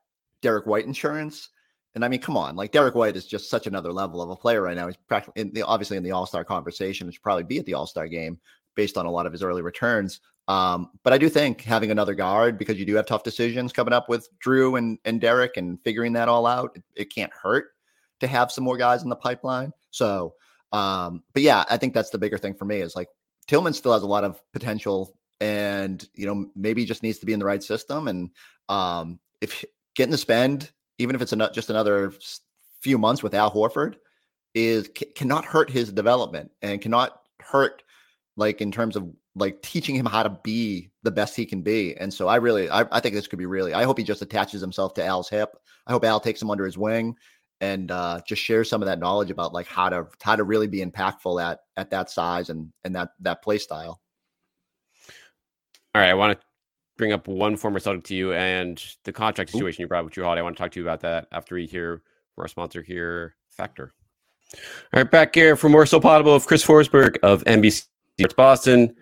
Derrick 0.42 0.66
White 0.66 0.84
insurance?" 0.84 1.48
And 1.96 2.04
I 2.04 2.08
mean, 2.08 2.20
come 2.20 2.36
on, 2.36 2.56
like 2.56 2.72
Derrick 2.72 2.94
White 2.94 3.16
is 3.16 3.26
just 3.26 3.48
such 3.48 3.66
another 3.66 3.90
level 3.90 4.20
of 4.20 4.28
a 4.28 4.36
player 4.36 4.60
right 4.60 4.76
now. 4.76 4.86
He's 4.86 4.98
practically 5.08 5.40
in 5.40 5.52
the, 5.54 5.62
obviously 5.62 5.96
in 5.96 6.02
the 6.02 6.10
All 6.10 6.26
Star 6.26 6.44
conversation. 6.44 7.10
Should 7.10 7.22
probably 7.22 7.42
be 7.42 7.58
at 7.58 7.64
the 7.64 7.72
All 7.72 7.86
Star 7.86 8.06
game 8.06 8.38
based 8.74 8.98
on 8.98 9.06
a 9.06 9.10
lot 9.10 9.24
of 9.24 9.32
his 9.32 9.42
early 9.42 9.62
returns. 9.62 10.20
Um, 10.46 10.90
but 11.02 11.14
I 11.14 11.18
do 11.18 11.30
think 11.30 11.62
having 11.62 11.90
another 11.90 12.14
guard 12.14 12.58
because 12.58 12.78
you 12.78 12.84
do 12.84 12.94
have 12.96 13.06
tough 13.06 13.24
decisions 13.24 13.72
coming 13.72 13.94
up 13.94 14.10
with 14.10 14.28
Jrue 14.44 14.76
and 14.76 14.98
and 15.06 15.22
Derrick 15.22 15.56
and 15.56 15.82
figuring 15.84 16.12
that 16.12 16.28
all 16.28 16.46
out, 16.46 16.72
it, 16.76 16.84
it 16.94 17.14
can't 17.14 17.32
hurt 17.32 17.68
to 18.20 18.26
have 18.26 18.52
some 18.52 18.62
more 18.62 18.76
guys 18.76 19.02
in 19.02 19.08
the 19.08 19.16
pipeline. 19.16 19.72
So, 19.90 20.34
um, 20.72 21.22
but 21.32 21.42
yeah, 21.42 21.64
I 21.70 21.78
think 21.78 21.94
that's 21.94 22.10
the 22.10 22.18
bigger 22.18 22.36
thing 22.36 22.54
for 22.54 22.66
me 22.66 22.82
is 22.82 22.94
like 22.94 23.08
Tillman 23.48 23.72
still 23.72 23.94
has 23.94 24.02
a 24.02 24.06
lot 24.06 24.22
of 24.22 24.38
potential 24.52 25.16
and, 25.40 26.06
you 26.14 26.26
know, 26.26 26.50
maybe 26.54 26.84
just 26.84 27.02
needs 27.02 27.18
to 27.20 27.26
be 27.26 27.32
in 27.32 27.38
the 27.38 27.46
right 27.46 27.62
system. 27.62 28.08
And 28.08 28.30
um, 28.68 29.18
if 29.40 29.64
getting 29.94 30.12
to 30.12 30.18
spend, 30.18 30.70
even 30.98 31.14
if 31.14 31.22
it's 31.22 31.32
a, 31.32 31.50
just 31.52 31.70
another 31.70 32.12
few 32.80 32.98
months 32.98 33.22
with 33.22 33.34
Al 33.34 33.50
Horford, 33.50 33.96
is 34.54 34.90
ca- 34.96 35.10
cannot 35.14 35.44
hurt 35.44 35.70
his 35.70 35.92
development 35.92 36.50
and 36.62 36.80
cannot 36.80 37.20
hurt 37.40 37.82
like 38.36 38.60
in 38.60 38.72
terms 38.72 38.96
of 38.96 39.08
like 39.34 39.60
teaching 39.62 39.94
him 39.94 40.06
how 40.06 40.22
to 40.22 40.38
be 40.42 40.90
the 41.02 41.10
best 41.10 41.36
he 41.36 41.44
can 41.44 41.62
be. 41.62 41.94
And 41.96 42.12
so 42.12 42.28
I 42.28 42.36
really, 42.36 42.70
I, 42.70 42.86
I 42.90 43.00
think 43.00 43.14
this 43.14 43.26
could 43.26 43.38
be 43.38 43.46
really, 43.46 43.74
I 43.74 43.84
hope 43.84 43.98
he 43.98 44.04
just 44.04 44.22
attaches 44.22 44.60
himself 44.60 44.94
to 44.94 45.04
Al's 45.04 45.28
hip. 45.28 45.50
I 45.86 45.92
hope 45.92 46.04
Al 46.04 46.20
takes 46.20 46.40
him 46.40 46.50
under 46.50 46.64
his 46.64 46.78
wing 46.78 47.16
and 47.60 47.90
uh, 47.90 48.20
just 48.26 48.42
share 48.42 48.64
some 48.64 48.82
of 48.82 48.86
that 48.86 48.98
knowledge 48.98 49.30
about 49.30 49.52
like 49.52 49.66
how 49.66 49.88
to 49.88 50.06
how 50.22 50.36
to 50.36 50.44
really 50.44 50.66
be 50.66 50.84
impactful 50.84 51.42
at 51.42 51.60
at 51.76 51.90
that 51.90 52.10
size 52.10 52.50
and 52.50 52.72
and 52.84 52.94
that 52.94 53.10
that 53.20 53.42
play 53.42 53.58
style. 53.58 54.00
All 55.94 56.02
right, 56.02 56.10
I 56.10 56.14
want 56.14 56.38
to 56.38 56.45
bring 56.96 57.12
up 57.12 57.28
one 57.28 57.56
former 57.56 57.78
Celtic 57.78 58.04
to 58.04 58.14
you 58.14 58.32
and 58.32 58.82
the 59.04 59.12
contract 59.12 59.50
situation 59.50 59.82
you 59.82 59.88
brought 59.88 60.00
up 60.00 60.04
with 60.06 60.14
Jrue 60.14 60.24
Holiday. 60.24 60.40
I 60.40 60.42
want 60.42 60.56
to 60.56 60.62
talk 60.62 60.72
to 60.72 60.80
you 60.80 60.84
about 60.86 61.00
that 61.00 61.28
after 61.32 61.54
we 61.54 61.66
hear 61.66 62.02
from 62.34 62.42
our 62.42 62.48
sponsor 62.48 62.82
here, 62.82 63.36
Factor. 63.50 63.92
All 64.54 65.02
right, 65.02 65.10
back 65.10 65.34
here 65.34 65.56
for 65.56 65.68
more 65.68 65.86
So 65.86 66.00
Potable 66.00 66.34
of 66.34 66.46
Chris 66.46 66.64
Forsberg 66.64 67.18
of 67.22 67.42
NBC 67.44 67.86
Sports 68.18 68.34
Boston. 68.34 68.94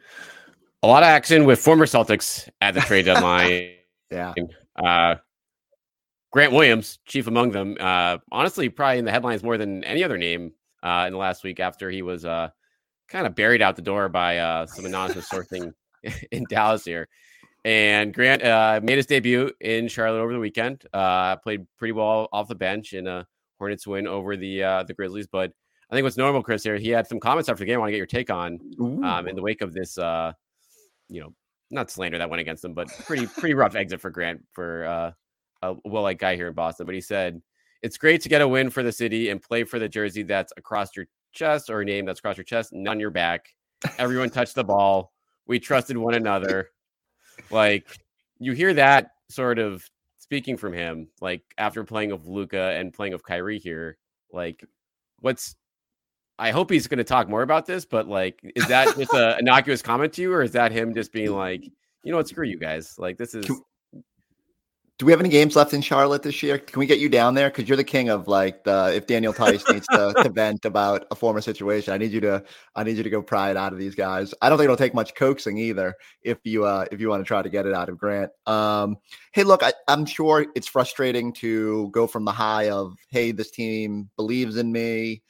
A 0.82 0.86
lot 0.86 1.02
of 1.02 1.06
action 1.08 1.44
with 1.44 1.58
former 1.58 1.86
Celtics 1.86 2.48
at 2.60 2.74
the 2.74 2.80
trade 2.80 3.04
deadline. 3.06 3.70
Yeah, 4.10 4.32
Uh, 4.76 5.16
Grant 6.30 6.52
Williams, 6.52 7.00
chief 7.04 7.26
among 7.26 7.50
them. 7.50 7.76
Uh, 7.80 8.18
honestly, 8.30 8.68
probably 8.68 8.98
in 8.98 9.04
the 9.04 9.10
headlines 9.10 9.42
more 9.42 9.58
than 9.58 9.82
any 9.82 10.04
other 10.04 10.18
name 10.18 10.52
uh, 10.84 11.04
in 11.06 11.12
the 11.12 11.18
last 11.18 11.42
week 11.42 11.58
after 11.58 11.90
he 11.90 12.02
was 12.02 12.24
uh, 12.24 12.50
kind 13.08 13.26
of 13.26 13.34
buried 13.34 13.60
out 13.60 13.74
the 13.74 13.82
door 13.82 14.08
by 14.08 14.38
uh, 14.38 14.66
some 14.66 14.84
anonymous 14.84 15.28
sourcing 15.28 15.72
in 16.30 16.44
Dallas 16.48 16.84
here. 16.84 17.08
And 17.64 18.12
Grant 18.12 18.42
uh, 18.42 18.80
made 18.82 18.96
his 18.98 19.06
debut 19.06 19.50
in 19.60 19.88
Charlotte 19.88 20.20
over 20.20 20.32
the 20.32 20.38
weekend. 20.38 20.84
Uh, 20.92 21.36
played 21.36 21.66
pretty 21.78 21.92
well 21.92 22.28
off 22.32 22.48
the 22.48 22.54
bench 22.54 22.92
in 22.92 23.06
a 23.06 23.26
Hornets 23.58 23.86
win 23.86 24.06
over 24.06 24.36
the 24.36 24.62
uh, 24.62 24.82
the 24.82 24.92
Grizzlies. 24.92 25.26
But 25.26 25.52
I 25.90 25.94
think 25.94 26.04
what's 26.04 26.16
normal, 26.16 26.42
Chris, 26.42 26.62
here 26.62 26.76
he 26.76 26.90
had 26.90 27.06
some 27.06 27.20
comments 27.20 27.48
after 27.48 27.60
the 27.60 27.66
game. 27.66 27.76
I 27.76 27.78
want 27.78 27.88
to 27.88 27.92
get 27.92 27.98
your 27.98 28.06
take 28.06 28.30
on 28.30 28.58
um, 29.04 29.28
in 29.28 29.36
the 29.36 29.42
wake 29.42 29.62
of 29.62 29.72
this, 29.72 29.96
uh, 29.96 30.32
you 31.08 31.20
know, 31.20 31.32
not 31.70 31.90
slander 31.90 32.18
that 32.18 32.28
went 32.28 32.40
against 32.40 32.64
him, 32.64 32.74
but 32.74 32.88
pretty 33.06 33.26
pretty 33.26 33.54
rough 33.54 33.76
exit 33.76 34.00
for 34.00 34.10
Grant 34.10 34.42
for 34.52 34.84
uh, 34.84 35.12
a 35.62 35.74
well-liked 35.84 36.20
guy 36.20 36.36
here 36.36 36.48
in 36.48 36.54
Boston. 36.54 36.84
But 36.84 36.94
he 36.94 37.00
said 37.00 37.40
it's 37.82 37.96
great 37.96 38.20
to 38.22 38.28
get 38.28 38.42
a 38.42 38.48
win 38.48 38.70
for 38.70 38.82
the 38.82 38.92
city 38.92 39.30
and 39.30 39.40
play 39.40 39.64
for 39.64 39.78
the 39.78 39.88
jersey 39.88 40.22
that's 40.22 40.52
across 40.56 40.94
your 40.96 41.06
chest 41.32 41.70
or 41.70 41.80
a 41.80 41.84
name 41.84 42.04
that's 42.04 42.18
across 42.18 42.36
your 42.36 42.44
chest, 42.44 42.72
not 42.72 42.92
on 42.92 43.00
your 43.00 43.10
back. 43.10 43.46
Everyone 43.98 44.30
touched 44.30 44.54
the 44.54 44.64
ball. 44.64 45.12
We 45.46 45.60
trusted 45.60 45.96
one 45.96 46.14
another. 46.14 46.70
Like 47.50 47.86
you 48.38 48.52
hear 48.52 48.74
that 48.74 49.12
sort 49.28 49.58
of 49.58 49.88
speaking 50.18 50.56
from 50.56 50.72
him, 50.72 51.08
like 51.20 51.42
after 51.58 51.84
playing 51.84 52.12
of 52.12 52.26
Luka 52.26 52.72
and 52.72 52.92
playing 52.92 53.12
of 53.12 53.22
Kyrie 53.22 53.58
here, 53.58 53.98
like 54.32 54.64
what's 55.20 55.56
I 56.38 56.50
hope 56.50 56.70
he's 56.70 56.88
going 56.88 56.98
to 56.98 57.04
talk 57.04 57.28
more 57.28 57.42
about 57.42 57.66
this, 57.66 57.84
but 57.84 58.08
like, 58.08 58.40
is 58.56 58.66
that 58.68 58.96
just 58.96 59.12
a 59.14 59.38
innocuous 59.38 59.82
comment 59.82 60.12
to 60.14 60.22
you, 60.22 60.32
or 60.32 60.42
is 60.42 60.52
that 60.52 60.72
him 60.72 60.94
just 60.94 61.12
being 61.12 61.32
like, 61.32 61.64
you 62.04 62.10
know 62.10 62.16
what, 62.16 62.28
screw 62.28 62.46
you 62.46 62.58
guys? 62.58 62.98
Like, 62.98 63.16
this 63.16 63.34
is 63.34 63.46
Can- 63.46 63.62
Do 64.96 65.06
we 65.06 65.12
have 65.12 65.18
any 65.18 65.28
games 65.28 65.56
left 65.56 65.74
in 65.74 65.80
Charlotte 65.80 66.22
this 66.22 66.40
year? 66.40 66.56
Can 66.56 66.78
we 66.78 66.86
get 66.86 67.00
you 67.00 67.08
down 67.08 67.34
there? 67.34 67.50
Because 67.50 67.68
you're 67.68 67.76
the 67.76 67.82
king 67.82 68.10
of 68.10 68.28
like 68.28 68.62
the 68.62 68.92
if 68.94 69.08
Daniel 69.08 69.32
Theis 69.32 69.68
needs 69.68 69.88
to, 69.88 70.14
to 70.22 70.28
vent 70.28 70.64
about 70.64 71.04
a 71.10 71.16
former 71.16 71.40
situation. 71.40 71.92
I 71.92 71.98
need 71.98 72.12
you 72.12 72.20
to 72.20 72.44
I 72.76 72.84
need 72.84 72.96
you 72.96 73.02
to 73.02 73.10
go 73.10 73.20
pry 73.20 73.50
it 73.50 73.56
out 73.56 73.72
of 73.72 73.80
these 73.80 73.96
guys. 73.96 74.32
I 74.40 74.48
don't 74.48 74.56
think 74.56 74.66
it'll 74.66 74.76
take 74.76 74.94
much 74.94 75.16
coaxing 75.16 75.58
either 75.58 75.96
if 76.22 76.38
you 76.44 76.64
uh 76.64 76.84
if 76.92 77.00
you 77.00 77.08
want 77.08 77.22
to 77.22 77.26
try 77.26 77.42
to 77.42 77.48
get 77.48 77.66
it 77.66 77.74
out 77.74 77.88
of 77.88 77.98
Grant. 77.98 78.30
Um 78.46 78.96
hey 79.32 79.42
look, 79.42 79.64
I, 79.64 79.72
I'm 79.88 80.06
sure 80.06 80.46
it's 80.54 80.68
frustrating 80.68 81.32
to 81.34 81.90
go 81.90 82.06
from 82.06 82.24
the 82.24 82.32
high 82.32 82.70
of 82.70 82.94
hey, 83.08 83.32
this 83.32 83.50
team 83.50 84.10
believes 84.16 84.56
in 84.58 84.70
me. 84.70 85.22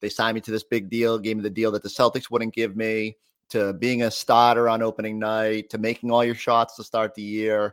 They 0.00 0.08
signed 0.08 0.34
me 0.34 0.40
to 0.40 0.50
this 0.50 0.64
big 0.64 0.90
deal, 0.90 1.20
gave 1.20 1.36
me 1.36 1.44
the 1.44 1.50
deal 1.50 1.70
that 1.70 1.84
the 1.84 1.88
Celtics 1.88 2.28
wouldn't 2.28 2.54
give 2.54 2.74
me, 2.74 3.16
to 3.50 3.72
being 3.74 4.02
a 4.02 4.10
starter 4.10 4.68
on 4.68 4.82
opening 4.82 5.20
night, 5.20 5.70
to 5.70 5.78
making 5.78 6.10
all 6.10 6.24
your 6.24 6.34
shots 6.34 6.74
to 6.74 6.82
start 6.82 7.14
the 7.14 7.22
year, 7.22 7.72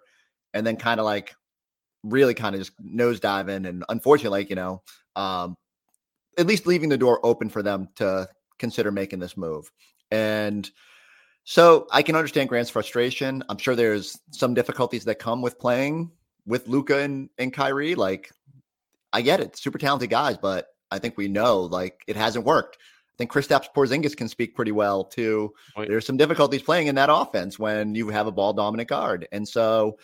and 0.53 0.65
then 0.65 0.75
kind 0.75 0.99
of 0.99 1.07
like 1.07 1.33
really 2.03 2.33
kind 2.33 2.55
of 2.55 2.61
just 2.61 2.71
nosediving 2.81 3.67
and 3.67 3.83
unfortunately, 3.89 4.39
like, 4.39 4.49
you 4.49 4.55
know, 4.55 4.81
um, 5.15 5.55
at 6.37 6.47
least 6.47 6.67
leaving 6.67 6.89
the 6.89 6.97
door 6.97 7.19
open 7.23 7.49
for 7.49 7.61
them 7.61 7.89
to 7.95 8.27
consider 8.57 8.91
making 8.91 9.19
this 9.19 9.35
move. 9.35 9.69
And 10.11 10.69
so 11.43 11.87
I 11.91 12.01
can 12.01 12.15
understand 12.15 12.49
Grant's 12.49 12.69
frustration. 12.69 13.43
I'm 13.49 13.57
sure 13.57 13.75
there's 13.75 14.19
some 14.31 14.53
difficulties 14.53 15.05
that 15.05 15.19
come 15.19 15.41
with 15.41 15.59
playing 15.59 16.11
with 16.45 16.67
Luka 16.67 16.99
and, 16.99 17.29
and 17.37 17.51
Kyrie. 17.51 17.95
Like, 17.95 18.31
I 19.11 19.21
get 19.21 19.39
it, 19.39 19.57
super 19.57 19.77
talented 19.77 20.09
guys, 20.09 20.37
but 20.37 20.67
I 20.91 20.99
think 20.99 21.17
we 21.17 21.27
know 21.27 21.61
like 21.61 22.01
it 22.07 22.15
hasn't 22.15 22.45
worked. 22.45 22.77
I 22.79 23.17
think 23.17 23.31
Kristaps 23.31 23.67
Porzingis 23.75 24.15
can 24.15 24.29
speak 24.29 24.55
pretty 24.55 24.71
well 24.71 25.03
too. 25.03 25.53
Point. 25.75 25.89
There's 25.89 26.05
some 26.05 26.17
difficulties 26.17 26.61
playing 26.61 26.87
in 26.87 26.95
that 26.95 27.09
offense 27.11 27.59
when 27.59 27.95
you 27.95 28.09
have 28.09 28.27
a 28.27 28.31
ball 28.31 28.53
dominant 28.53 28.89
guard, 28.89 29.27
and 29.31 29.47
so 29.47 29.97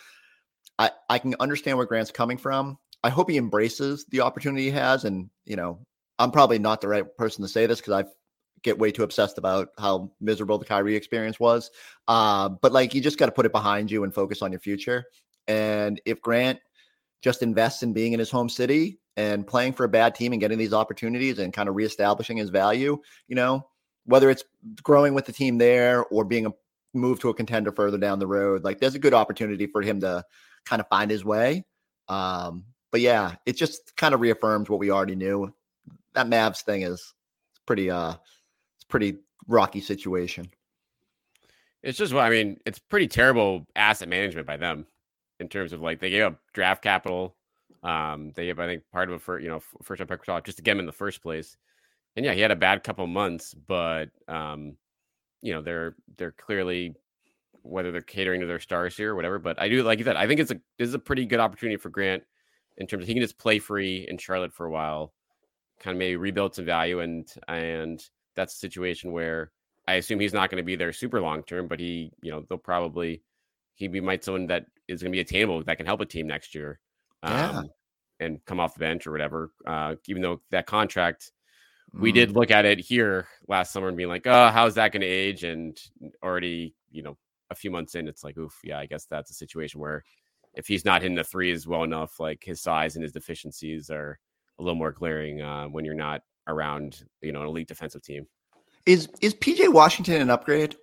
I 0.78 0.90
I 1.08 1.18
can 1.18 1.34
understand 1.40 1.78
where 1.78 1.86
Grant's 1.86 2.10
coming 2.10 2.38
from. 2.38 2.78
I 3.02 3.10
hope 3.10 3.30
he 3.30 3.36
embraces 3.36 4.04
the 4.10 4.22
opportunity 4.22 4.64
he 4.64 4.70
has, 4.70 5.04
and 5.04 5.30
you 5.44 5.56
know 5.56 5.78
I'm 6.18 6.30
probably 6.30 6.58
not 6.58 6.80
the 6.80 6.88
right 6.88 7.16
person 7.16 7.42
to 7.42 7.48
say 7.48 7.66
this 7.66 7.80
because 7.80 8.04
I 8.04 8.08
get 8.62 8.78
way 8.78 8.90
too 8.90 9.02
obsessed 9.02 9.38
about 9.38 9.68
how 9.78 10.10
miserable 10.20 10.58
the 10.58 10.64
Kyrie 10.64 10.96
experience 10.96 11.38
was. 11.38 11.70
Uh, 12.08 12.48
but 12.48 12.72
like 12.72 12.94
you 12.94 13.00
just 13.00 13.18
got 13.18 13.26
to 13.26 13.32
put 13.32 13.46
it 13.46 13.52
behind 13.52 13.90
you 13.90 14.02
and 14.04 14.14
focus 14.14 14.42
on 14.42 14.50
your 14.50 14.60
future. 14.60 15.04
And 15.46 16.00
if 16.04 16.20
Grant 16.20 16.58
just 17.22 17.42
invests 17.42 17.82
in 17.82 17.92
being 17.92 18.12
in 18.12 18.18
his 18.18 18.30
home 18.30 18.48
city 18.48 18.98
and 19.16 19.46
playing 19.46 19.74
for 19.74 19.84
a 19.84 19.88
bad 19.88 20.14
team 20.14 20.32
and 20.32 20.40
getting 20.40 20.58
these 20.58 20.72
opportunities 20.72 21.38
and 21.38 21.52
kind 21.52 21.68
of 21.68 21.76
reestablishing 21.76 22.36
his 22.36 22.50
value, 22.50 22.98
you 23.28 23.36
know, 23.36 23.66
whether 24.04 24.30
it's 24.30 24.44
growing 24.82 25.14
with 25.14 25.26
the 25.26 25.32
team 25.32 25.58
there 25.58 26.04
or 26.06 26.24
being 26.24 26.46
a 26.46 26.52
move 26.94 27.20
to 27.20 27.28
a 27.28 27.34
contender 27.34 27.72
further 27.72 27.98
down 27.98 28.18
the 28.18 28.26
road, 28.26 28.64
like 28.64 28.80
there's 28.80 28.94
a 28.94 29.00
good 29.00 29.14
opportunity 29.14 29.66
for 29.66 29.82
him 29.82 30.00
to 30.00 30.24
kind 30.66 30.80
of 30.80 30.88
find 30.88 31.10
his 31.10 31.24
way. 31.24 31.64
Um, 32.08 32.64
but 32.92 33.00
yeah, 33.00 33.36
it 33.46 33.56
just 33.56 33.96
kind 33.96 34.14
of 34.14 34.20
reaffirms 34.20 34.68
what 34.68 34.78
we 34.78 34.90
already 34.90 35.16
knew. 35.16 35.52
That 36.14 36.26
Mavs 36.26 36.62
thing 36.62 36.82
is 36.82 37.14
it's 37.50 37.60
pretty 37.66 37.90
uh 37.90 38.14
it's 38.76 38.84
pretty 38.88 39.18
rocky 39.48 39.80
situation. 39.80 40.46
It's 41.82 41.98
just 41.98 42.12
what 42.12 42.24
I 42.24 42.30
mean. 42.30 42.58
It's 42.66 42.78
pretty 42.78 43.06
terrible 43.06 43.66
asset 43.76 44.08
management 44.08 44.46
by 44.46 44.56
them 44.56 44.86
in 45.40 45.48
terms 45.48 45.72
of 45.72 45.80
like 45.80 46.00
they 46.00 46.10
gave 46.10 46.24
up 46.24 46.40
draft 46.52 46.82
capital. 46.82 47.36
Um, 47.82 48.32
they 48.34 48.46
gave 48.46 48.58
I 48.58 48.66
think 48.66 48.82
part 48.92 49.08
of 49.08 49.14
it 49.14 49.22
for 49.22 49.38
you 49.38 49.48
know 49.48 49.60
first 49.82 50.00
round 50.00 50.08
pick 50.08 50.44
just 50.44 50.58
to 50.58 50.62
get 50.62 50.72
him 50.72 50.80
in 50.80 50.86
the 50.86 50.92
first 50.92 51.22
place. 51.22 51.56
And 52.16 52.24
yeah, 52.24 52.32
he 52.32 52.40
had 52.40 52.50
a 52.50 52.56
bad 52.56 52.82
couple 52.82 53.06
months, 53.06 53.52
but 53.52 54.06
um, 54.26 54.76
you 55.42 55.52
know 55.52 55.62
they're 55.62 55.94
they're 56.16 56.32
clearly 56.32 56.94
whether 57.66 57.92
they're 57.92 58.00
catering 58.00 58.40
to 58.40 58.46
their 58.46 58.60
stars 58.60 58.96
here 58.96 59.12
or 59.12 59.14
whatever. 59.16 59.38
But 59.38 59.60
I 59.60 59.68
do 59.68 59.82
like 59.82 59.98
you 59.98 60.04
said. 60.04 60.16
I 60.16 60.26
think 60.26 60.40
it's 60.40 60.50
a 60.50 60.60
this 60.78 60.88
is 60.88 60.94
a 60.94 60.98
pretty 60.98 61.26
good 61.26 61.40
opportunity 61.40 61.76
for 61.76 61.90
Grant 61.90 62.22
in 62.76 62.86
terms 62.86 63.02
of 63.02 63.08
he 63.08 63.14
can 63.14 63.22
just 63.22 63.38
play 63.38 63.58
free 63.58 64.06
in 64.08 64.18
Charlotte 64.18 64.52
for 64.52 64.66
a 64.66 64.70
while, 64.70 65.12
kind 65.80 65.94
of 65.94 65.98
maybe 65.98 66.16
rebuild 66.16 66.54
some 66.54 66.64
value, 66.64 67.00
and 67.00 67.28
and 67.48 68.02
that's 68.34 68.54
a 68.54 68.58
situation 68.58 69.12
where 69.12 69.50
I 69.88 69.94
assume 69.94 70.20
he's 70.20 70.34
not 70.34 70.50
going 70.50 70.62
to 70.62 70.66
be 70.66 70.76
there 70.76 70.92
super 70.92 71.20
long 71.20 71.42
term, 71.42 71.68
but 71.68 71.80
he 71.80 72.12
you 72.22 72.30
know 72.32 72.44
they'll 72.48 72.58
probably 72.58 73.22
he 73.74 73.88
be 73.88 74.00
might 74.00 74.24
someone 74.24 74.46
that 74.48 74.66
is 74.88 75.02
going 75.02 75.12
to 75.12 75.16
be 75.16 75.20
attainable 75.20 75.62
that 75.64 75.76
can 75.76 75.86
help 75.86 76.00
a 76.00 76.06
team 76.06 76.26
next 76.26 76.54
year, 76.54 76.80
Yeah. 77.22 77.50
um, 77.50 77.70
and 78.20 78.44
come 78.46 78.60
off 78.60 78.74
the 78.74 78.80
bench 78.80 79.06
or 79.06 79.12
whatever. 79.12 79.52
Uh, 79.66 79.96
even 80.06 80.22
though 80.22 80.40
that 80.50 80.66
contract 80.66 81.32
we 81.92 82.10
Mm. 82.10 82.14
did 82.14 82.30
look 82.32 82.50
at 82.50 82.64
it 82.64 82.80
here 82.80 83.28
last 83.48 83.72
summer 83.72 83.88
and 83.88 83.96
being 83.96 84.08
like, 84.08 84.26
oh, 84.26 84.48
how's 84.50 84.74
that 84.74 84.92
going 84.92 85.02
to 85.02 85.06
age? 85.06 85.44
And 85.44 85.80
already, 86.22 86.74
you 86.90 87.02
know, 87.02 87.16
a 87.50 87.54
few 87.54 87.70
months 87.70 87.94
in, 87.94 88.08
it's 88.08 88.24
like, 88.24 88.36
oof, 88.36 88.58
yeah, 88.64 88.78
I 88.78 88.86
guess 88.86 89.06
that's 89.06 89.30
a 89.30 89.34
situation 89.34 89.80
where 89.80 90.04
if 90.54 90.66
he's 90.66 90.84
not 90.84 91.02
hitting 91.02 91.16
the 91.16 91.24
threes 91.24 91.66
well 91.66 91.84
enough, 91.84 92.18
like 92.18 92.42
his 92.42 92.60
size 92.60 92.96
and 92.96 93.02
his 93.02 93.12
deficiencies 93.12 93.90
are 93.90 94.18
a 94.58 94.62
little 94.62 94.78
more 94.78 94.92
glaring 94.92 95.42
uh, 95.42 95.66
when 95.66 95.84
you're 95.84 95.94
not 95.94 96.22
around, 96.48 97.04
you 97.20 97.32
know, 97.32 97.42
an 97.42 97.48
elite 97.48 97.68
defensive 97.68 98.02
team. 98.02 98.26
Is 98.86 99.08
is 99.20 99.34
PJ 99.34 99.72
Washington 99.72 100.22
an 100.22 100.30
upgrade? 100.30 100.76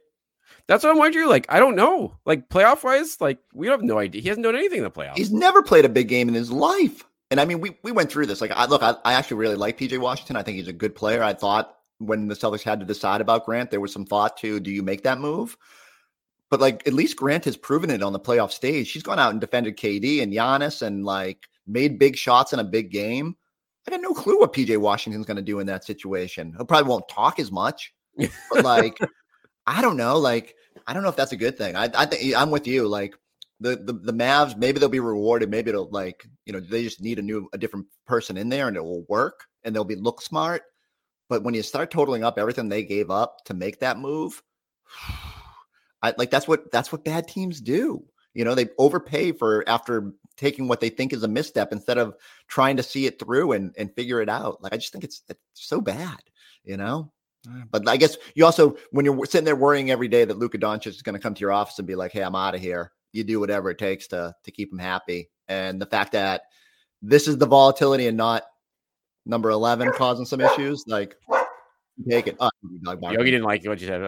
That's 0.68 0.84
what 0.84 0.92
I'm 0.92 0.98
wondering. 0.98 1.28
Like, 1.28 1.46
I 1.50 1.60
don't 1.60 1.76
know. 1.76 2.18
Like 2.26 2.50
playoff 2.50 2.84
wise, 2.84 3.20
like 3.20 3.40
we 3.54 3.68
have 3.68 3.82
no 3.82 3.98
idea. 3.98 4.22
He 4.22 4.28
hasn't 4.28 4.44
done 4.44 4.56
anything 4.56 4.80
in 4.80 4.84
the 4.84 4.92
playoffs. 4.92 5.18
He's 5.18 5.32
never 5.32 5.64
played 5.64 5.86
a 5.86 5.90
big 5.90 6.08
game 6.08 6.28
in 6.28 6.36
his 6.36 6.52
life. 6.52 7.04
And 7.32 7.40
I 7.40 7.46
mean, 7.46 7.60
we 7.62 7.78
we 7.82 7.92
went 7.92 8.12
through 8.12 8.28
this. 8.28 8.42
Like, 8.42 8.52
I 8.52 8.66
look, 8.66 8.84
I, 8.84 8.96
I 9.06 9.14
actually 9.14 9.38
really 9.38 9.56
like 9.56 9.78
PJ 9.78 9.98
Washington. 10.00 10.36
I 10.36 10.44
think 10.44 10.58
he's 10.58 10.68
a 10.68 10.74
good 10.74 10.96
player. 10.96 11.24
I 11.24 11.34
thought 11.34 11.78
when 11.98 12.28
the 12.28 12.36
Celtics 12.36 12.64
had 12.64 12.80
to 12.80 12.86
decide 12.86 13.22
about 13.22 13.46
Grant, 13.46 13.72
there 13.72 13.82
was 13.82 13.94
some 13.94 14.06
thought 14.06 14.38
to 14.38 14.60
do 14.60 14.72
you 14.72 14.84
make 14.84 15.04
that 15.04 15.20
move? 15.20 15.58
But 16.54 16.62
like, 16.62 16.86
at 16.86 16.94
least 16.94 17.18
Grant 17.18 17.46
has 17.46 17.58
proven 17.58 17.90
it 17.90 18.04
on 18.04 18.14
the 18.14 18.20
playoff 18.20 18.52
stage. 18.52 18.92
He's 18.92 19.02
gone 19.02 19.18
out 19.18 19.32
and 19.32 19.42
defended 19.42 19.76
KD 19.76 20.22
and 20.22 20.32
Giannis 20.32 20.84
and 20.84 21.04
like 21.04 21.48
made 21.66 21.98
big 21.98 22.16
shots 22.16 22.54
in 22.54 22.60
a 22.60 22.64
big 22.64 22.92
game. 22.92 23.36
I 23.88 23.90
got 23.90 24.02
no 24.02 24.14
clue 24.14 24.40
what 24.40 24.54
PJ 24.54 24.78
Washington's 24.78 25.26
going 25.26 25.38
to 25.38 25.42
do 25.42 25.58
in 25.58 25.66
that 25.66 25.84
situation. 25.84 26.54
He 26.56 26.64
probably 26.66 26.88
won't 26.88 27.10
talk 27.10 27.40
as 27.40 27.52
much, 27.52 27.92
but 28.52 28.64
like, 28.64 29.00
I 29.66 29.82
don't 29.82 29.98
know. 29.98 30.20
Like, 30.20 30.54
I 30.86 30.94
don't 30.94 31.02
know 31.02 31.10
if 31.10 31.16
that's 31.16 31.32
a 31.32 31.38
good 31.38 31.58
thing. 31.58 31.76
I, 31.76 31.90
I 31.96 32.06
think 32.06 32.36
I'm 32.36 32.52
with 32.52 32.68
you. 32.68 32.88
Like, 32.88 33.16
the, 33.60 33.76
the 33.76 33.94
the 33.94 34.14
Mavs, 34.14 34.56
maybe 34.56 34.78
they'll 34.78 34.90
be 34.90 35.00
rewarded. 35.00 35.50
Maybe 35.50 35.72
it'll 35.72 35.90
like, 35.90 36.24
you 36.46 36.54
know, 36.54 36.60
they 36.60 36.84
just 36.84 37.02
need 37.02 37.18
a 37.18 37.24
new, 37.24 37.50
a 37.54 37.58
different 37.58 37.88
person 38.06 38.38
in 38.38 38.50
there 38.50 38.68
and 38.68 38.78
it 38.78 38.84
will 38.84 39.06
work 39.10 39.46
and 39.64 39.74
they'll 39.74 39.84
be 39.84 39.96
look 39.96 40.22
smart. 40.22 40.62
But 41.30 41.42
when 41.42 41.56
you 41.56 41.64
start 41.64 41.90
totaling 41.90 42.24
up 42.24 42.38
everything 42.38 42.70
they 42.70 42.84
gave 42.84 43.10
up 43.10 43.38
to 43.46 43.56
make 43.56 43.80
that 43.80 43.98
move, 43.98 44.40
I 46.04 46.14
like 46.18 46.30
that's 46.30 46.48
what 46.48 46.72
that's 46.72 46.92
what 46.92 47.04
bad 47.04 47.28
teams 47.28 47.62
do. 47.62 48.04
You 48.36 48.46
know, 48.46 48.54
they 48.54 48.68
overpay 48.78 49.32
for 49.32 49.64
after 49.68 50.12
taking 50.38 50.68
what 50.68 50.82
they 50.82 50.90
think 50.90 51.14
is 51.14 51.24
a 51.24 51.28
misstep 51.28 51.72
instead 51.72 51.98
of 51.98 52.16
trying 52.48 52.78
to 52.78 52.84
see 52.84 53.08
it 53.08 53.18
through 53.18 53.54
and 53.54 53.74
and 53.78 53.96
figure 53.96 54.22
it 54.22 54.30
out. 54.30 54.62
Like 54.62 54.74
I 54.74 54.78
just 54.78 54.92
think 54.92 55.04
it's, 55.04 55.22
it's 55.30 55.40
so 55.54 55.82
bad, 55.82 56.20
you 56.64 56.78
know. 56.78 57.12
But 57.72 57.90
I 57.90 57.98
guess 57.98 58.16
you 58.36 58.46
also, 58.46 58.78
when 58.92 59.04
you're 59.04 59.26
sitting 59.26 59.44
there 59.44 59.56
worrying 59.56 59.92
every 59.92 60.08
day 60.08 60.24
that 60.24 60.38
Luka 60.38 60.58
Doncic 60.58 60.88
is 60.88 61.02
going 61.02 61.16
to 61.16 61.22
come 61.22 61.34
to 61.34 61.42
your 61.42 61.52
office 61.52 61.78
and 61.78 61.88
be 61.88 61.96
like, 61.96 62.14
"Hey, 62.14 62.22
I'm 62.22 62.36
out 62.36 62.56
of 62.56 62.62
here," 62.62 62.94
you 63.12 63.26
do 63.26 63.40
whatever 63.40 63.70
it 63.70 63.78
takes 63.78 64.08
to 64.08 64.34
to 64.44 64.52
keep 64.52 64.72
him 64.72 64.80
happy. 64.80 65.30
And 65.50 65.82
the 65.82 65.86
fact 65.86 66.14
that 66.14 66.44
this 67.02 67.28
is 67.28 67.38
the 67.38 67.46
volatility 67.46 68.08
and 68.08 68.16
not 68.16 68.44
number 69.26 69.50
eleven 69.50 69.92
causing 69.92 70.26
some 70.26 70.40
issues, 70.40 70.86
like 70.88 71.18
take 72.10 72.28
it. 72.28 72.38
Oh. 72.40 72.50
Yogi 72.86 73.32
didn't 73.32 73.44
like 73.44 73.66
what 73.66 73.82
you 73.82 73.88
said. 73.88 74.02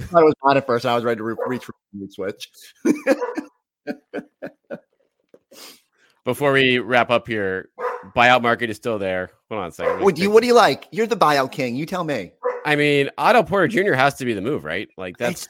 I 0.00 0.02
don't 0.04 0.12
know. 0.12 0.18
I 0.20 0.22
thought 0.22 0.22
it 0.22 0.24
was 0.24 0.34
mine 0.42 0.56
at 0.56 0.66
first. 0.66 0.86
I 0.86 0.94
was 0.94 1.04
ready 1.04 1.18
to 1.18 1.24
re- 1.24 1.36
reach 1.46 1.64
for 1.64 1.74
the 1.92 2.08
switch. 2.10 2.50
Before 6.24 6.52
we 6.52 6.78
wrap 6.78 7.10
up 7.10 7.28
here, 7.28 7.68
buyout 8.16 8.40
market 8.42 8.70
is 8.70 8.76
still 8.76 8.98
there. 8.98 9.30
Hold 9.50 9.60
on 9.62 9.68
a 9.68 9.72
second. 9.72 10.02
What 10.02 10.14
do 10.16 10.22
you 10.22 10.30
What 10.30 10.40
do 10.40 10.46
you 10.46 10.54
like? 10.54 10.88
You're 10.90 11.06
the 11.06 11.16
buyout 11.18 11.52
king. 11.52 11.76
You 11.76 11.84
tell 11.84 12.02
me. 12.02 12.32
I 12.64 12.76
mean, 12.76 13.10
Otto 13.18 13.42
Porter 13.42 13.68
Jr. 13.68 13.92
has 13.92 14.14
to 14.14 14.24
be 14.24 14.32
the 14.32 14.40
move, 14.40 14.64
right? 14.64 14.88
Like 14.96 15.18
that's 15.18 15.48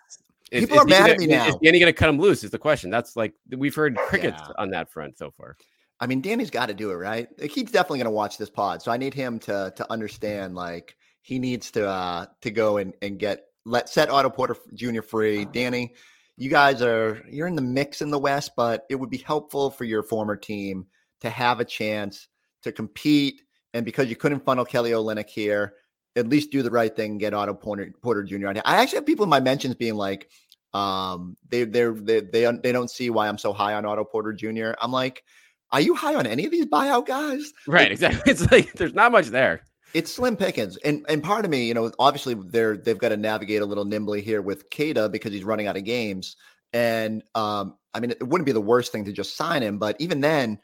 is- 0.50 0.62
people 0.62 0.76
is 0.78 0.82
are 0.82 0.86
mad 0.86 0.98
gonna- 1.02 1.12
at 1.12 1.18
me 1.20 1.26
now. 1.28 1.46
Is 1.48 1.56
Danny 1.62 1.78
going 1.78 1.92
to 1.92 1.96
cut 1.96 2.08
him 2.08 2.18
loose? 2.18 2.42
Is 2.42 2.50
the 2.50 2.58
question. 2.58 2.90
That's 2.90 3.14
like 3.14 3.34
we've 3.56 3.74
heard 3.74 3.96
crickets 3.96 4.40
Yeah. 4.44 4.52
on 4.58 4.70
that 4.70 4.90
front 4.90 5.16
so 5.16 5.30
far. 5.30 5.56
I 6.00 6.08
mean, 6.08 6.20
Danny's 6.20 6.50
got 6.50 6.66
to 6.66 6.74
do 6.74 6.90
it, 6.90 6.94
right? 6.96 7.28
Like, 7.38 7.52
he's 7.52 7.70
definitely 7.70 7.98
going 7.98 8.06
to 8.06 8.10
watch 8.10 8.36
this 8.36 8.50
pod, 8.50 8.82
so 8.82 8.90
I 8.90 8.96
need 8.96 9.14
him 9.14 9.38
to 9.40 9.72
to 9.76 9.92
understand 9.92 10.56
like 10.56 10.96
he 11.22 11.38
needs 11.38 11.70
to 11.72 11.88
uh 11.88 12.26
to 12.40 12.50
go 12.50 12.78
and 12.78 12.94
and 13.00 13.16
get 13.16 13.44
let 13.64 13.88
set 13.88 14.10
Otto 14.10 14.30
Porter 14.30 14.56
Jr. 14.74 15.02
free. 15.02 15.44
Danny, 15.46 15.94
you 16.36 16.50
guys 16.50 16.82
are 16.82 17.22
you're 17.28 17.46
in 17.46 17.56
the 17.56 17.62
mix 17.62 18.02
in 18.02 18.10
the 18.10 18.18
West, 18.18 18.52
but 18.56 18.84
it 18.90 18.96
would 18.96 19.10
be 19.10 19.18
helpful 19.18 19.70
for 19.70 19.84
your 19.84 20.02
former 20.02 20.36
team 20.36 20.86
to 21.20 21.30
have 21.30 21.60
a 21.60 21.64
chance 21.64 22.28
to 22.62 22.72
compete. 22.72 23.42
And 23.72 23.84
because 23.84 24.08
you 24.08 24.16
couldn't 24.16 24.44
funnel 24.44 24.64
Kelly 24.64 24.92
Olynyk 24.92 25.28
here, 25.28 25.74
at 26.16 26.28
least 26.28 26.50
do 26.50 26.62
the 26.62 26.70
right 26.70 26.94
thing 26.94 27.12
and 27.12 27.20
get 27.20 27.34
Otto 27.34 27.54
Porter, 27.54 27.92
Porter 28.02 28.22
Jr. 28.22 28.48
on 28.48 28.54
here. 28.56 28.62
I 28.64 28.76
actually 28.76 28.98
have 28.98 29.06
people 29.06 29.24
in 29.24 29.30
my 29.30 29.40
mentions 29.40 29.74
being 29.74 29.94
like, 29.94 30.28
um, 30.72 31.36
they 31.48 31.64
they're 31.64 31.92
they 31.92 32.20
they 32.20 32.50
they 32.62 32.72
don't 32.72 32.90
see 32.90 33.10
why 33.10 33.28
I'm 33.28 33.38
so 33.38 33.52
high 33.52 33.74
on 33.74 33.84
Otto 33.84 34.04
Porter 34.04 34.32
Jr. 34.32 34.72
I'm 34.80 34.92
like, 34.92 35.24
are 35.70 35.80
you 35.80 35.94
high 35.94 36.14
on 36.14 36.26
any 36.26 36.44
of 36.44 36.50
these 36.50 36.66
buyout 36.66 37.06
guys? 37.06 37.52
Right, 37.66 37.90
exactly. 37.90 38.22
It's 38.32 38.50
like 38.50 38.72
there's 38.74 38.94
not 38.94 39.12
much 39.12 39.26
there. 39.26 39.62
It's 39.94 40.12
slim 40.12 40.36
pickings, 40.36 40.76
and 40.78 41.06
and 41.08 41.22
part 41.22 41.44
of 41.44 41.50
me, 41.52 41.68
you 41.68 41.74
know, 41.74 41.90
obviously 42.00 42.34
they're 42.34 42.76
they've 42.76 42.98
got 42.98 43.10
to 43.10 43.16
navigate 43.16 43.62
a 43.62 43.64
little 43.64 43.84
nimbly 43.84 44.20
here 44.22 44.42
with 44.42 44.68
Queta 44.70 45.08
because 45.08 45.32
he's 45.32 45.44
running 45.44 45.68
out 45.68 45.76
of 45.76 45.84
games, 45.84 46.36
and 46.72 47.22
um, 47.36 47.76
I 47.94 48.00
mean, 48.00 48.10
it 48.10 48.26
wouldn't 48.26 48.44
be 48.46 48.52
the 48.52 48.60
worst 48.60 48.90
thing 48.90 49.04
to 49.04 49.12
just 49.12 49.36
sign 49.36 49.62
him, 49.62 49.78
but 49.78 49.94
even 50.00 50.20
then, 50.20 50.58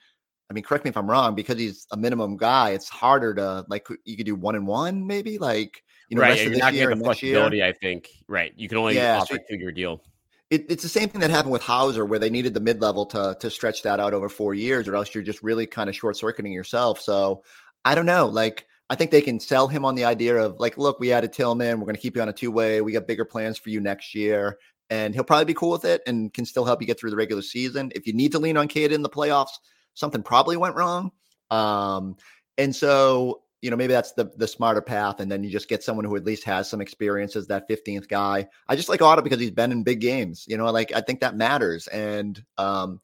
I 0.50 0.52
mean, 0.52 0.64
correct 0.64 0.84
me 0.84 0.88
if 0.90 0.96
I'm 0.96 1.08
wrong, 1.08 1.36
because 1.36 1.58
he's 1.58 1.86
a 1.92 1.96
minimum 1.96 2.36
guy, 2.38 2.70
it's 2.70 2.88
harder 2.88 3.32
to 3.34 3.64
like 3.68 3.86
you 4.04 4.16
could 4.16 4.26
do 4.26 4.34
one 4.34 4.56
and 4.56 4.66
one, 4.66 5.06
maybe 5.06 5.38
like 5.38 5.84
you 6.08 6.16
know, 6.16 6.22
right, 6.22 6.30
rest 6.30 6.42
you're 6.42 6.50
this 6.50 6.58
not 6.60 6.74
year 6.74 6.88
getting 6.88 6.98
the 7.02 7.08
next 7.08 7.22
year. 7.22 7.34
flexibility. 7.34 7.62
I 7.62 7.72
think. 7.72 8.08
Right, 8.26 8.52
you 8.56 8.68
can 8.68 8.78
only 8.78 8.96
Yeah, 8.96 9.18
offer 9.20 9.34
so- 9.34 9.40
a 9.40 9.48
two-year 9.48 9.70
deal. 9.70 10.02
It, 10.50 10.66
it's 10.68 10.82
the 10.82 10.88
same 10.88 11.08
thing 11.08 11.20
that 11.20 11.30
happened 11.30 11.52
with 11.52 11.62
Hauser, 11.62 12.04
where 12.04 12.18
they 12.18 12.30
needed 12.30 12.54
the 12.54 12.60
mid 12.60 12.82
level 12.82 13.06
to 13.06 13.36
to 13.38 13.48
stretch 13.48 13.84
that 13.84 14.00
out 14.00 14.12
over 14.12 14.28
four 14.28 14.54
years, 14.54 14.88
or 14.88 14.96
else 14.96 15.14
you're 15.14 15.22
just 15.22 15.40
really 15.44 15.66
kind 15.66 15.88
of 15.88 15.94
short 15.94 16.16
circuiting 16.16 16.50
yourself. 16.52 17.00
So 17.00 17.44
I 17.84 17.94
don't 17.94 18.06
know. 18.06 18.26
Like 18.26 18.66
I 18.90 18.96
think 18.96 19.12
they 19.12 19.22
can 19.22 19.38
sell 19.38 19.68
him 19.68 19.84
on 19.84 19.94
the 19.94 20.04
idea 20.04 20.36
of 20.36 20.58
like, 20.58 20.76
look, 20.76 20.98
we 20.98 21.12
added 21.12 21.32
Tillman, 21.32 21.78
we're 21.78 21.86
going 21.86 21.94
to 21.94 22.00
keep 22.00 22.16
you 22.16 22.22
on 22.22 22.28
a 22.28 22.32
two 22.32 22.50
way. 22.50 22.80
We 22.80 22.90
got 22.90 23.06
bigger 23.06 23.24
plans 23.24 23.56
for 23.56 23.70
you 23.70 23.80
next 23.80 24.16
year, 24.16 24.58
and 24.90 25.14
he'll 25.14 25.22
probably 25.22 25.44
be 25.44 25.54
cool 25.54 25.70
with 25.70 25.84
it 25.84 26.02
and 26.08 26.34
can 26.34 26.44
still 26.44 26.64
help 26.64 26.80
you 26.80 26.88
get 26.88 26.98
through 26.98 27.10
the 27.10 27.16
regular 27.16 27.40
season. 27.40 27.92
If 27.94 28.04
you 28.08 28.12
need 28.12 28.32
to 28.32 28.40
lean 28.40 28.56
on 28.56 28.66
Queta 28.66 28.92
in 28.92 29.02
the 29.02 29.08
playoffs, 29.08 29.60
something 29.94 30.24
probably 30.24 30.56
went 30.56 30.74
wrong. 30.74 31.12
Um, 31.52 32.16
and 32.58 32.74
so 32.74 33.42
you 33.62 33.70
know 33.70 33.76
maybe 33.76 33.92
that's 33.92 34.12
the 34.12 34.32
the 34.36 34.48
smarter 34.48 34.82
path, 34.82 35.20
and 35.20 35.30
then 35.30 35.44
you 35.44 35.50
just 35.50 35.68
get 35.68 35.84
someone 35.84 36.04
who 36.04 36.16
at 36.16 36.24
least 36.24 36.42
has 36.42 36.68
some 36.68 36.80
experience 36.80 37.36
as 37.36 37.46
that 37.46 37.68
15th 37.68 38.08
guy. 38.08 38.48
I 38.66 38.74
just 38.74 38.88
like 38.88 39.02
Otto 39.02 39.22
because 39.22 39.38
he's 39.38 39.52
been 39.52 39.70
in 39.70 39.84
big 39.84 40.00
games. 40.00 40.46
You 40.48 40.56
know, 40.56 40.68
like 40.72 40.92
I 40.92 41.00
think 41.00 41.20
that 41.20 41.36
matters. 41.36 41.86
And 41.88 42.42
um, 42.58 43.00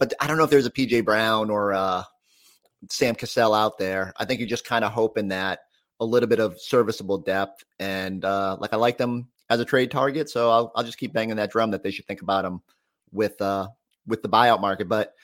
but 0.00 0.14
I 0.20 0.26
don't 0.26 0.36
know 0.36 0.44
if 0.44 0.50
there's 0.50 0.66
a 0.66 0.70
PJ 0.70 1.04
Brown 1.04 1.48
or 1.48 1.74
uh, 1.74 2.02
Sam 2.90 3.14
Cassell 3.14 3.54
out 3.54 3.78
there. 3.78 4.12
I 4.16 4.24
think 4.24 4.40
you're 4.40 4.48
just 4.48 4.64
kind 4.64 4.84
of 4.84 4.92
hoping 4.92 5.28
that 5.28 5.60
a 6.00 6.04
little 6.04 6.28
bit 6.28 6.40
of 6.40 6.60
serviceable 6.60 7.18
depth, 7.18 7.64
and 7.78 8.24
uh, 8.24 8.56
like 8.60 8.72
I 8.72 8.76
like 8.76 8.98
them 8.98 9.28
as 9.50 9.60
a 9.60 9.64
trade 9.64 9.90
target, 9.90 10.30
so 10.30 10.50
I'll 10.50 10.72
I'll 10.76 10.84
just 10.84 10.98
keep 10.98 11.12
banging 11.12 11.36
that 11.36 11.50
drum 11.50 11.70
that 11.72 11.82
they 11.82 11.90
should 11.90 12.06
think 12.06 12.22
about 12.22 12.42
them 12.42 12.62
with 13.12 13.40
uh 13.40 13.68
with 14.06 14.22
the 14.22 14.28
buyout 14.28 14.60
market, 14.60 14.88
but. 14.88 15.14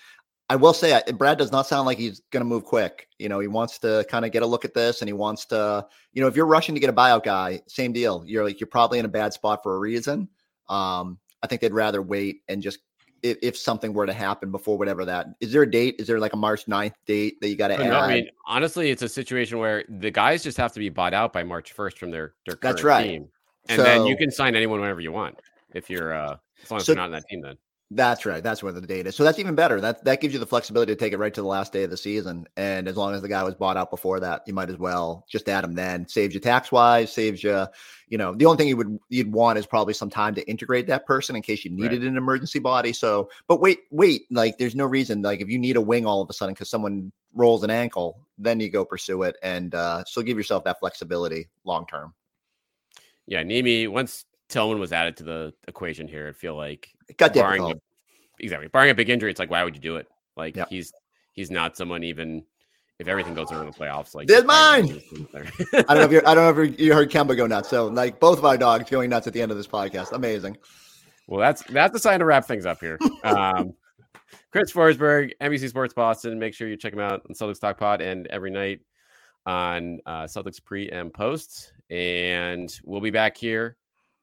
I 0.50 0.56
will 0.56 0.74
say, 0.74 0.92
I- 0.92 1.10
Brad 1.12 1.38
does 1.38 1.52
not 1.52 1.66
sound 1.66 1.86
like 1.86 1.96
he's 1.96 2.20
going 2.30 2.42
to 2.42 2.44
move 2.44 2.64
quick. 2.64 3.08
You 3.18 3.30
know, 3.30 3.40
he 3.40 3.48
wants 3.48 3.78
to 3.78 4.04
kind 4.10 4.26
of 4.26 4.30
get 4.30 4.42
a 4.42 4.46
look 4.46 4.66
at 4.66 4.74
this, 4.74 5.00
and 5.00 5.08
he 5.08 5.14
wants 5.14 5.46
to, 5.46 5.86
you 6.12 6.20
know, 6.20 6.28
if 6.28 6.36
you're 6.36 6.44
rushing 6.44 6.74
to 6.74 6.80
get 6.82 6.90
a 6.90 6.92
buyout 6.92 7.24
guy, 7.24 7.62
same 7.66 7.94
deal. 7.94 8.22
You're 8.26 8.44
like 8.44 8.60
you're 8.60 8.66
probably 8.66 8.98
in 8.98 9.06
a 9.06 9.08
bad 9.08 9.32
spot 9.32 9.62
for 9.62 9.74
a 9.74 9.78
reason. 9.78 10.28
Um, 10.68 11.18
I 11.42 11.46
think 11.46 11.62
they'd 11.62 11.72
rather 11.72 12.02
wait 12.02 12.42
and 12.46 12.60
just 12.62 12.80
if, 13.24 13.38
if 13.42 13.56
something 13.56 13.92
were 13.94 14.06
to 14.06 14.12
happen 14.12 14.50
before 14.52 14.76
whatever 14.76 15.04
that 15.06 15.28
is 15.40 15.50
there 15.50 15.62
a 15.62 15.70
date? 15.70 15.96
Is 15.98 16.06
there 16.06 16.20
like 16.20 16.34
a 16.34 16.36
March 16.36 16.66
9th 16.66 16.92
date 17.06 17.40
that 17.40 17.48
you 17.48 17.56
got 17.56 17.68
to 17.68 17.78
no, 17.78 17.98
I 17.98 18.14
mean, 18.14 18.28
honestly, 18.46 18.90
it's 18.90 19.02
a 19.02 19.08
situation 19.08 19.58
where 19.58 19.82
the 19.88 20.10
guys 20.10 20.42
just 20.44 20.58
have 20.58 20.72
to 20.74 20.78
be 20.78 20.90
bought 20.90 21.14
out 21.14 21.32
by 21.32 21.42
March 21.42 21.74
1st 21.74 21.98
from 21.98 22.10
their 22.10 22.34
their 22.46 22.56
That's 22.60 22.82
current 22.82 22.84
right. 22.84 23.02
team, 23.04 23.28
and 23.68 23.80
then 23.80 24.04
you 24.06 24.16
can 24.16 24.30
sign 24.30 24.54
anyone 24.54 24.80
whenever 24.80 25.00
you 25.00 25.10
want 25.10 25.40
if 25.72 25.88
you're 25.88 26.12
uh 26.14 26.36
as 26.62 26.70
long 26.70 26.78
as 26.80 26.86
So- 26.86 26.92
you're 26.92 26.96
not 26.98 27.06
in 27.06 27.12
that 27.12 27.26
team. 27.28 27.40
Then 27.40 27.56
That's 27.94 28.26
right. 28.26 28.42
That's 28.42 28.60
where 28.60 28.72
the 28.72 28.80
date 28.80 29.06
is. 29.06 29.14
So 29.14 29.22
that's 29.22 29.38
even 29.38 29.54
better. 29.54 29.80
That 29.80 30.04
that 30.04 30.20
gives 30.20 30.34
you 30.34 30.40
the 30.40 30.46
flexibility 30.46 30.92
to 30.92 30.96
take 30.98 31.12
it 31.12 31.18
right 31.18 31.32
to 31.32 31.40
the 31.40 31.46
last 31.46 31.72
day 31.72 31.84
of 31.84 31.90
the 31.90 31.96
season. 31.96 32.44
And 32.56 32.88
as 32.88 32.96
long 32.96 33.14
as 33.14 33.22
the 33.22 33.28
guy 33.28 33.44
was 33.44 33.54
bought 33.54 33.76
out 33.76 33.88
before 33.88 34.18
that, 34.18 34.42
you 34.48 34.52
might 34.52 34.68
as 34.68 34.78
well 34.78 35.24
just 35.28 35.48
add 35.48 35.62
him 35.62 35.74
then. 35.74 36.08
Saves 36.08 36.34
you 36.34 36.40
tax 36.40 36.72
wise, 36.72 37.12
saves 37.12 37.44
you, 37.44 37.66
you 38.08 38.18
know, 38.18 38.34
the 38.34 38.46
only 38.46 38.56
thing 38.58 38.66
you 38.66 38.76
would 38.76 38.98
you'd 39.10 39.30
want 39.30 39.60
is 39.60 39.66
probably 39.66 39.94
some 39.94 40.10
time 40.10 40.34
to 40.34 40.48
integrate 40.48 40.88
that 40.88 41.06
person 41.06 41.36
in 41.36 41.42
case 41.42 41.64
you 41.64 41.70
needed 41.70 42.02
an 42.02 42.16
emergency 42.16 42.58
body. 42.58 42.92
So 42.92 43.30
but 43.46 43.60
wait, 43.60 43.82
wait, 43.92 44.22
like 44.28 44.58
there's 44.58 44.74
no 44.74 44.86
reason. 44.86 45.22
Like 45.22 45.40
if 45.40 45.48
you 45.48 45.58
need 45.58 45.76
a 45.76 45.80
wing 45.80 46.04
all 46.04 46.20
of 46.20 46.28
a 46.28 46.32
sudden 46.32 46.54
because 46.54 46.68
someone 46.68 47.12
rolls 47.32 47.62
an 47.62 47.70
ankle, 47.70 48.26
then 48.38 48.58
you 48.58 48.70
go 48.70 48.84
pursue 48.84 49.22
it. 49.22 49.36
And 49.40 49.72
uh 49.72 50.02
so 50.04 50.20
give 50.20 50.36
yourself 50.36 50.64
that 50.64 50.80
flexibility 50.80 51.48
long 51.62 51.86
term. 51.86 52.12
yeah, 53.26 53.44
Nemi 53.44 53.86
once 53.86 54.24
Tillman 54.48 54.78
was 54.78 54.92
added 54.92 55.16
to 55.18 55.24
the 55.24 55.54
equation 55.68 56.08
here, 56.08 56.28
I 56.28 56.32
feel 56.32 56.56
like 56.56 56.93
It 57.08 57.16
got 57.16 57.34
barring 57.34 57.62
difficult. 57.62 57.82
a, 58.40 58.44
exactly 58.44 58.68
barring 58.68 58.90
a 58.90 58.94
big 58.94 59.10
injury, 59.10 59.30
it's 59.30 59.40
like 59.40 59.50
why 59.50 59.64
would 59.64 59.74
you 59.74 59.80
do 59.82 59.96
it? 59.96 60.06
Like 60.36 60.56
Yep. 60.56 60.68
he's 60.70 60.92
he's 61.32 61.50
not 61.50 61.76
someone 61.76 62.02
even 62.04 62.44
if 62.98 63.08
everything 63.08 63.34
goes 63.34 63.50
wrong 63.50 63.62
in 63.62 63.66
the 63.70 63.76
playoffs. 63.76 64.14
Like 64.14 64.28
There's 64.28 64.44
mine! 64.44 65.00
I 65.34 65.82
don't 65.82 65.88
know 65.96 66.02
if 66.02 66.12
you're, 66.12 66.28
I 66.28 66.34
don't 66.34 66.56
know 66.56 66.62
if 66.62 66.78
you 66.78 66.94
heard 66.94 67.10
Kemba 67.10 67.36
go 67.36 67.46
nuts. 67.46 67.68
So 67.68 67.86
like 67.86 68.20
both 68.20 68.38
of 68.38 68.44
our 68.44 68.56
dogs 68.56 68.88
going 68.88 69.10
nuts 69.10 69.26
at 69.26 69.32
the 69.32 69.42
end 69.42 69.50
of 69.50 69.56
this 69.56 69.66
podcast. 69.66 70.12
Amazing. 70.12 70.56
Well, 71.26 71.40
that's 71.40 71.62
that's 71.64 71.96
a 71.96 71.98
sign 71.98 72.20
to 72.20 72.24
wrap 72.24 72.44
things 72.46 72.66
up 72.66 72.80
here. 72.80 72.98
Um, 73.24 73.74
Chris 74.52 74.72
Forsberg, 74.72 75.32
NBC 75.40 75.68
Sports 75.68 75.94
Boston. 75.94 76.38
Make 76.38 76.54
sure 76.54 76.68
you 76.68 76.76
check 76.76 76.92
him 76.92 77.00
out 77.00 77.22
on 77.28 77.34
Celtics 77.34 77.60
Talk 77.60 77.78
Pod 77.78 78.00
and 78.00 78.26
every 78.28 78.50
night 78.50 78.80
on 79.46 79.98
uh, 80.06 80.24
Celtics 80.24 80.62
pre 80.62 80.88
and 80.90 81.12
post. 81.12 81.72
And 81.90 82.72
we'll 82.84 83.00
be 83.00 83.10
back 83.10 83.36
here 83.36 83.76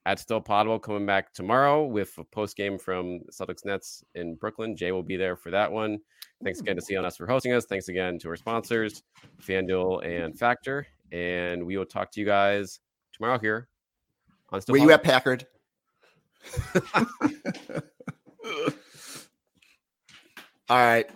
at 0.06 0.20
Still 0.20 0.42
Poddable 0.42 0.82
coming 0.82 1.06
back 1.06 1.34
tomorrow 1.34 1.86
with 1.86 2.18
a 2.18 2.24
post 2.24 2.58
game 2.58 2.78
from 2.78 3.20
Celtics 3.32 3.66
Nets 3.66 4.04
in 4.16 4.36
Brooklyn. 4.36 4.76
Jay 4.76 4.92
will 4.92 5.04
be 5.04 5.18
there 5.18 5.36
for 5.36 5.52
that 5.52 5.72
one. 5.72 6.00
Thanks 6.44 6.60
again 6.60 6.76
to 6.76 6.82
CLNS 6.82 7.18
for 7.18 7.28
hosting 7.28 7.54
us. 7.54 7.66
Thanks 7.66 7.88
again 7.88 8.18
to 8.20 8.30
our 8.30 8.36
sponsors, 8.36 9.04
FanDuel 9.42 10.06
and 10.06 10.38
Factor. 10.38 10.88
And 11.12 11.66
we 11.66 11.78
will 11.78 11.86
talk 11.86 12.12
to 12.12 12.20
you 12.20 12.26
guys 12.26 12.80
tomorrow 13.14 13.38
here 13.38 13.68
on 14.50 14.62
Still 14.62 14.74
Were 14.74 14.80
you 14.80 14.92
at 14.92 15.04
Packard? 15.04 15.46
All 20.70 20.78
right. 20.78 21.10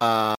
Uh, 0.00 0.34